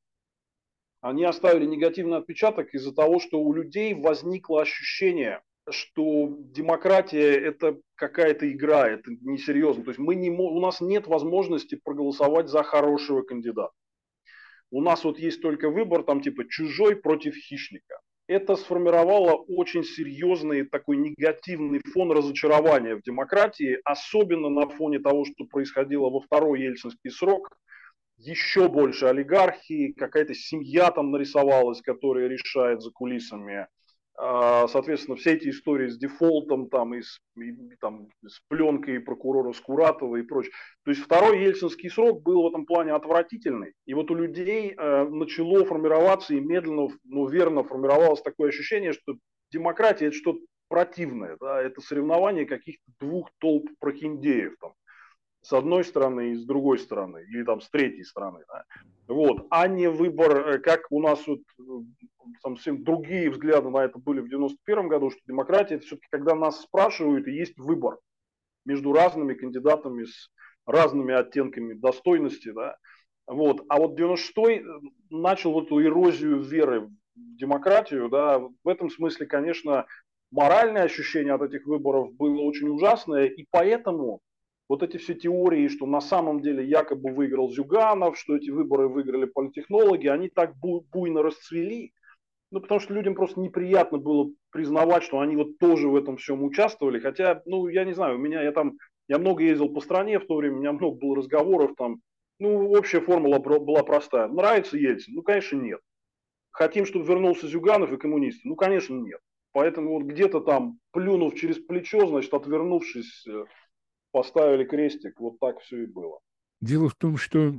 Они 1.00 1.24
оставили 1.24 1.66
негативный 1.66 2.18
отпечаток 2.18 2.74
из-за 2.74 2.94
того, 2.94 3.20
что 3.20 3.40
у 3.40 3.52
людей 3.52 3.94
возникло 3.94 4.62
ощущение– 4.62 5.42
что 5.70 6.36
демократия 6.38 7.32
это 7.32 7.78
какая-то 7.94 8.50
игра, 8.50 8.88
это 8.88 9.10
несерьезно. 9.22 9.84
То 9.84 9.90
есть 9.90 9.98
мы 9.98 10.14
не, 10.14 10.30
у 10.30 10.60
нас 10.60 10.80
нет 10.80 11.06
возможности 11.06 11.80
проголосовать 11.82 12.48
за 12.48 12.62
хорошего 12.62 13.22
кандидата. 13.22 13.72
У 14.70 14.82
нас 14.82 15.04
вот 15.04 15.18
есть 15.18 15.40
только 15.40 15.70
выбор 15.70 16.02
там 16.02 16.20
типа 16.20 16.48
чужой 16.48 16.96
против 16.96 17.36
хищника. 17.36 18.00
Это 18.26 18.56
сформировало 18.56 19.34
очень 19.34 19.84
серьезный 19.84 20.64
такой 20.64 20.96
негативный 20.96 21.80
фон 21.92 22.10
разочарования 22.10 22.96
в 22.96 23.02
демократии, 23.02 23.78
особенно 23.84 24.48
на 24.48 24.68
фоне 24.68 24.98
того, 24.98 25.26
что 25.26 25.44
происходило 25.44 26.08
во 26.08 26.20
второй 26.20 26.62
ельцинский 26.62 27.10
срок. 27.10 27.50
Еще 28.16 28.68
больше 28.68 29.06
олигархии, 29.06 29.92
какая-то 29.92 30.34
семья 30.34 30.90
там 30.90 31.10
нарисовалась, 31.10 31.82
которая 31.82 32.28
решает 32.28 32.80
за 32.80 32.90
кулисами 32.90 33.66
соответственно, 34.16 35.16
все 35.16 35.32
эти 35.32 35.50
истории 35.50 35.88
с 35.88 35.98
дефолтом, 35.98 36.68
там, 36.68 36.94
и 36.94 37.02
с, 37.02 37.20
и, 37.36 37.74
там, 37.80 38.08
с 38.24 38.40
пленкой 38.48 39.00
прокурора 39.00 39.52
Скуратова 39.52 40.16
и 40.16 40.22
прочее. 40.22 40.52
То 40.84 40.92
есть 40.92 41.02
второй 41.02 41.42
ельцинский 41.42 41.90
срок 41.90 42.22
был 42.22 42.42
в 42.42 42.48
этом 42.48 42.64
плане 42.64 42.92
отвратительный. 42.92 43.74
И 43.86 43.94
вот 43.94 44.10
у 44.10 44.14
людей 44.14 44.74
э, 44.76 45.08
начало 45.08 45.64
формироваться 45.64 46.34
и 46.34 46.40
медленно, 46.40 46.88
но 47.04 47.26
верно 47.26 47.64
формировалось 47.64 48.22
такое 48.22 48.50
ощущение, 48.50 48.92
что 48.92 49.16
демократия 49.50 50.06
это 50.06 50.16
что-то 50.16 50.40
противное. 50.68 51.36
Да? 51.40 51.60
Это 51.60 51.80
соревнование 51.80 52.46
каких-то 52.46 52.84
двух 53.00 53.30
толп 53.38 53.68
прохиндеев. 53.80 54.56
Там 54.60 54.74
с 55.42 55.52
одной 55.52 55.84
стороны 55.84 56.32
и 56.32 56.36
с 56.36 56.44
другой 56.44 56.78
стороны, 56.78 57.22
или 57.28 57.44
там 57.44 57.60
с 57.60 57.68
третьей 57.68 58.04
стороны. 58.04 58.44
Да? 58.48 58.64
Вот, 59.06 59.46
а 59.50 59.68
не 59.68 59.88
выбор, 59.90 60.48
э, 60.48 60.58
как 60.58 60.86
у 60.90 61.00
нас 61.00 61.26
вот 61.26 61.40
э, 61.58 61.62
там 62.44 62.56
совсем 62.56 62.84
другие 62.84 63.30
взгляды 63.30 63.70
на 63.70 63.78
это 63.78 63.98
были 63.98 64.20
в 64.20 64.28
91 64.28 64.88
году, 64.88 65.10
что 65.10 65.20
демократия 65.26 65.76
это 65.76 65.86
все-таки 65.86 66.06
когда 66.10 66.34
нас 66.34 66.60
спрашивают 66.60 67.26
и 67.26 67.32
есть 67.32 67.58
выбор 67.58 67.98
между 68.66 68.92
разными 68.92 69.32
кандидатами 69.32 70.04
с 70.04 70.30
разными 70.66 71.14
оттенками 71.14 71.72
достойности, 71.72 72.52
да, 72.52 72.76
вот. 73.26 73.64
А 73.68 73.78
вот 73.78 73.98
96-й 73.98 74.58
э, 74.58 74.62
начал 75.08 75.52
вот 75.52 75.66
эту 75.66 75.82
эрозию 75.82 76.42
веры 76.42 76.80
в 76.80 76.90
демократию, 77.14 78.10
да, 78.10 78.38
в 78.38 78.68
этом 78.68 78.90
смысле, 78.90 79.26
конечно, 79.26 79.86
моральное 80.30 80.82
ощущение 80.82 81.32
от 81.32 81.42
этих 81.42 81.66
выборов 81.66 82.12
было 82.14 82.42
очень 82.42 82.68
ужасное, 82.68 83.24
и 83.24 83.46
поэтому 83.50 84.20
вот 84.68 84.82
эти 84.82 84.98
все 84.98 85.14
теории, 85.14 85.68
что 85.68 85.86
на 85.86 86.00
самом 86.00 86.40
деле 86.40 86.66
якобы 86.66 87.10
выиграл 87.10 87.50
Зюганов, 87.50 88.18
что 88.18 88.36
эти 88.36 88.50
выборы 88.50 88.88
выиграли 88.88 89.24
политтехнологи, 89.24 90.08
они 90.08 90.28
так 90.28 90.56
буйно 90.56 91.22
расцвели, 91.22 91.92
ну, 92.54 92.60
потому 92.60 92.78
что 92.78 92.94
людям 92.94 93.16
просто 93.16 93.40
неприятно 93.40 93.98
было 93.98 94.30
признавать, 94.52 95.02
что 95.02 95.18
они 95.18 95.34
вот 95.34 95.58
тоже 95.58 95.88
в 95.88 95.96
этом 95.96 96.18
всем 96.18 96.44
участвовали. 96.44 97.00
Хотя, 97.00 97.42
ну, 97.46 97.66
я 97.66 97.84
не 97.84 97.94
знаю, 97.94 98.14
у 98.14 98.18
меня, 98.20 98.42
я 98.42 98.52
там, 98.52 98.74
я 99.08 99.18
много 99.18 99.42
ездил 99.42 99.70
по 99.70 99.80
стране 99.80 100.20
в 100.20 100.26
то 100.28 100.36
время, 100.36 100.58
у 100.58 100.60
меня 100.60 100.72
много 100.72 100.96
было 100.96 101.16
разговоров 101.16 101.72
там. 101.76 101.96
Ну, 102.38 102.70
общая 102.70 103.00
формула 103.00 103.40
была 103.40 103.82
простая. 103.82 104.28
Нравится 104.28 104.76
Ельцин? 104.76 105.14
Ну, 105.14 105.22
конечно, 105.22 105.56
нет. 105.56 105.80
Хотим, 106.52 106.86
чтобы 106.86 107.06
вернулся 107.06 107.48
Зюганов 107.48 107.92
и 107.92 107.96
коммунисты? 107.96 108.48
Ну, 108.48 108.54
конечно, 108.54 108.94
нет. 108.94 109.18
Поэтому 109.50 109.94
вот 109.94 110.04
где-то 110.04 110.38
там, 110.38 110.78
плюнув 110.92 111.34
через 111.34 111.58
плечо, 111.58 112.06
значит, 112.06 112.32
отвернувшись 112.32 113.26
э, 113.26 113.46
поставили 114.12 114.62
крестик, 114.62 115.18
вот 115.18 115.40
так 115.40 115.58
все 115.58 115.82
и 115.82 115.86
было. 115.86 116.20
Дело 116.60 116.88
в 116.88 116.94
том, 116.94 117.16
что 117.16 117.54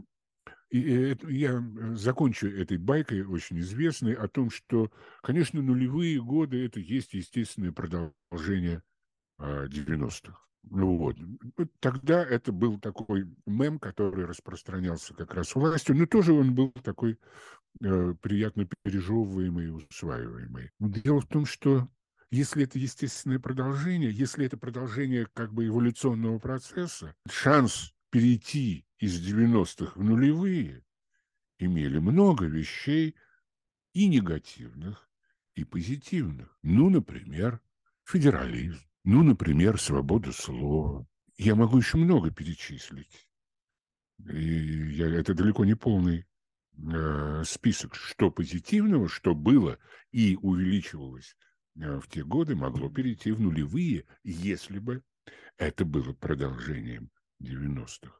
и 0.76 1.34
я 1.34 1.64
закончу 1.94 2.48
этой 2.48 2.78
байкой, 2.78 3.24
очень 3.26 3.60
известной, 3.60 4.14
о 4.14 4.28
том, 4.28 4.50
что, 4.50 4.92
конечно, 5.22 5.62
нулевые 5.62 6.22
годы– 6.22 6.66
это 6.68 6.80
есть 6.80 7.14
естественное 7.14 7.72
продолжение 7.72 8.84
90-х. 9.40 10.34
А, 10.34 10.46
ну 10.70 10.98
вот. 10.98 11.18
Тогда 11.80 12.24
это 12.24 12.52
был 12.52 12.80
такой 12.80 13.28
мем, 13.46 13.80
который 13.80 14.26
распространялся 14.26 15.14
как 15.14 15.34
раз 15.34 15.54
властью, 15.56 15.96
но 15.96 16.06
тоже 16.06 16.34
он 16.34 16.56
был 16.56 16.72
такой 16.84 17.20
э, 17.82 18.14
приятно 18.22 18.68
пережевываемый, 18.84 19.76
усваиваемый. 19.76 20.72
Дело 20.80 21.22
в 21.22 21.28
том, 21.28 21.46
что 21.46 21.88
если 22.32 22.64
это 22.64 22.80
естественное 22.80 23.40
продолжение, 23.40 24.12
если 24.12 24.46
это 24.46 24.58
продолжение 24.58 25.28
как 25.34 25.54
бы 25.54 25.68
эволюционного 25.68 26.40
процесса, 26.40 27.16
шанс 27.30 27.94
перейти 28.10 28.85
из 29.00 29.22
90-х 29.26 30.00
в 30.00 30.04
нулевые 30.04 30.84
имели 31.58 32.00
много 32.00 32.46
вещей 32.46 33.16
и 33.93 34.08
негативных, 34.08 35.10
и 35.56 35.64
позитивных. 35.64 36.58
Ну, 36.62 36.89
например, 36.89 37.62
федерализм. 38.04 38.80
Ну, 39.04 39.24
например, 39.24 39.80
свобода 39.80 40.32
слова. 40.32 41.08
Я 41.38 41.56
могу 41.56 41.78
еще 41.78 41.98
много 41.98 42.32
перечислить. 42.32 43.28
И 44.20 44.96
я, 44.96 45.08
это 45.08 45.34
далеко 45.34 45.66
не 45.66 45.76
полный 45.76 46.26
э, 46.78 47.43
список, 47.46 47.96
что 47.96 48.32
позитивного, 48.32 49.10
что 49.10 49.36
было 49.36 49.78
и 50.12 50.38
увеличивалось 50.41 51.36
э, 51.76 52.00
в 52.00 52.08
те 52.08 52.24
годы, 52.24 52.56
могло 52.56 52.89
перейти 52.89 53.32
в 53.32 53.39
нулевые, 53.39 54.06
если 54.24 54.80
бы 54.80 55.04
это 55.58 55.86
было 55.86 56.14
продолжением 56.14 57.10
90-х. 57.41 58.12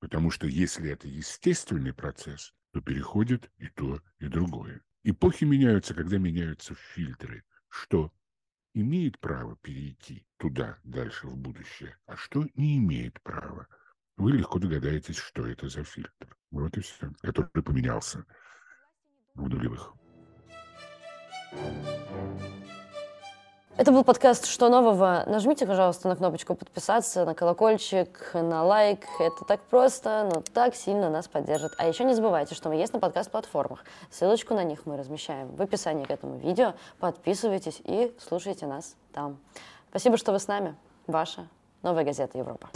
Потому 0.00 0.30
что 0.30 0.46
если 0.46 0.90
это 0.90 1.06
естественный 1.06 1.92
процесс, 1.92 2.54
то 2.72 2.80
переходит 2.80 3.50
и 3.58 3.68
то, 3.68 4.00
и 4.18 4.26
другое. 4.26 4.82
Эпохи 5.04 5.44
меняются, 5.44 5.94
когда 5.94 6.18
меняются 6.18 6.74
фильтры. 6.74 7.44
Что 7.68 8.12
имеет 8.74 9.18
право 9.18 9.56
перейти 9.56 10.26
туда, 10.38 10.78
дальше, 10.84 11.26
в 11.26 11.36
будущее, 11.36 11.96
а 12.06 12.16
что 12.16 12.46
не 12.54 12.78
имеет 12.78 13.20
права. 13.22 13.66
Вы 14.16 14.32
легко 14.32 14.58
догадаетесь, 14.58 15.16
что 15.16 15.46
это 15.46 15.68
за 15.68 15.84
фильтр. 15.84 16.36
Вот 16.50 16.76
и 16.76 16.80
все, 16.80 17.12
который 17.20 17.62
поменялся 17.62 18.24
в 19.34 19.48
нулевых. 19.48 19.94
Это 23.76 23.92
был 23.92 24.04
подкаст 24.04 24.46
«Что 24.46 24.68
нового?». 24.68 25.24
Нажмите, 25.26 25.66
пожалуйста, 25.66 26.08
на 26.08 26.16
кнопочку 26.16 26.54
подписаться, 26.54 27.24
на 27.24 27.34
колокольчик, 27.34 28.30
на 28.34 28.64
лайк. 28.64 29.06
Это 29.18 29.44
так 29.46 29.60
просто, 29.62 30.28
но 30.32 30.42
так 30.52 30.74
сильно 30.74 31.08
нас 31.08 31.28
поддержит. 31.28 31.72
А 31.78 31.86
еще 31.86 32.04
не 32.04 32.14
забывайте, 32.14 32.54
что 32.54 32.68
мы 32.68 32.74
есть 32.74 32.92
на 32.92 32.98
подкаст-платформах. 32.98 33.84
Ссылочку 34.10 34.54
на 34.54 34.64
них 34.64 34.86
мы 34.86 34.96
размещаем 34.96 35.54
в 35.54 35.62
описании 35.62 36.04
к 36.04 36.10
этому 36.10 36.36
видео. 36.36 36.74
Подписывайтесь 36.98 37.80
и 37.84 38.14
слушайте 38.18 38.66
нас 38.66 38.96
там. 39.12 39.38
Спасибо, 39.88 40.16
что 40.16 40.32
вы 40.32 40.40
с 40.40 40.48
нами. 40.48 40.74
Ваша 41.06 41.48
Новая 41.82 42.04
газета 42.04 42.36
Европа. 42.36 42.68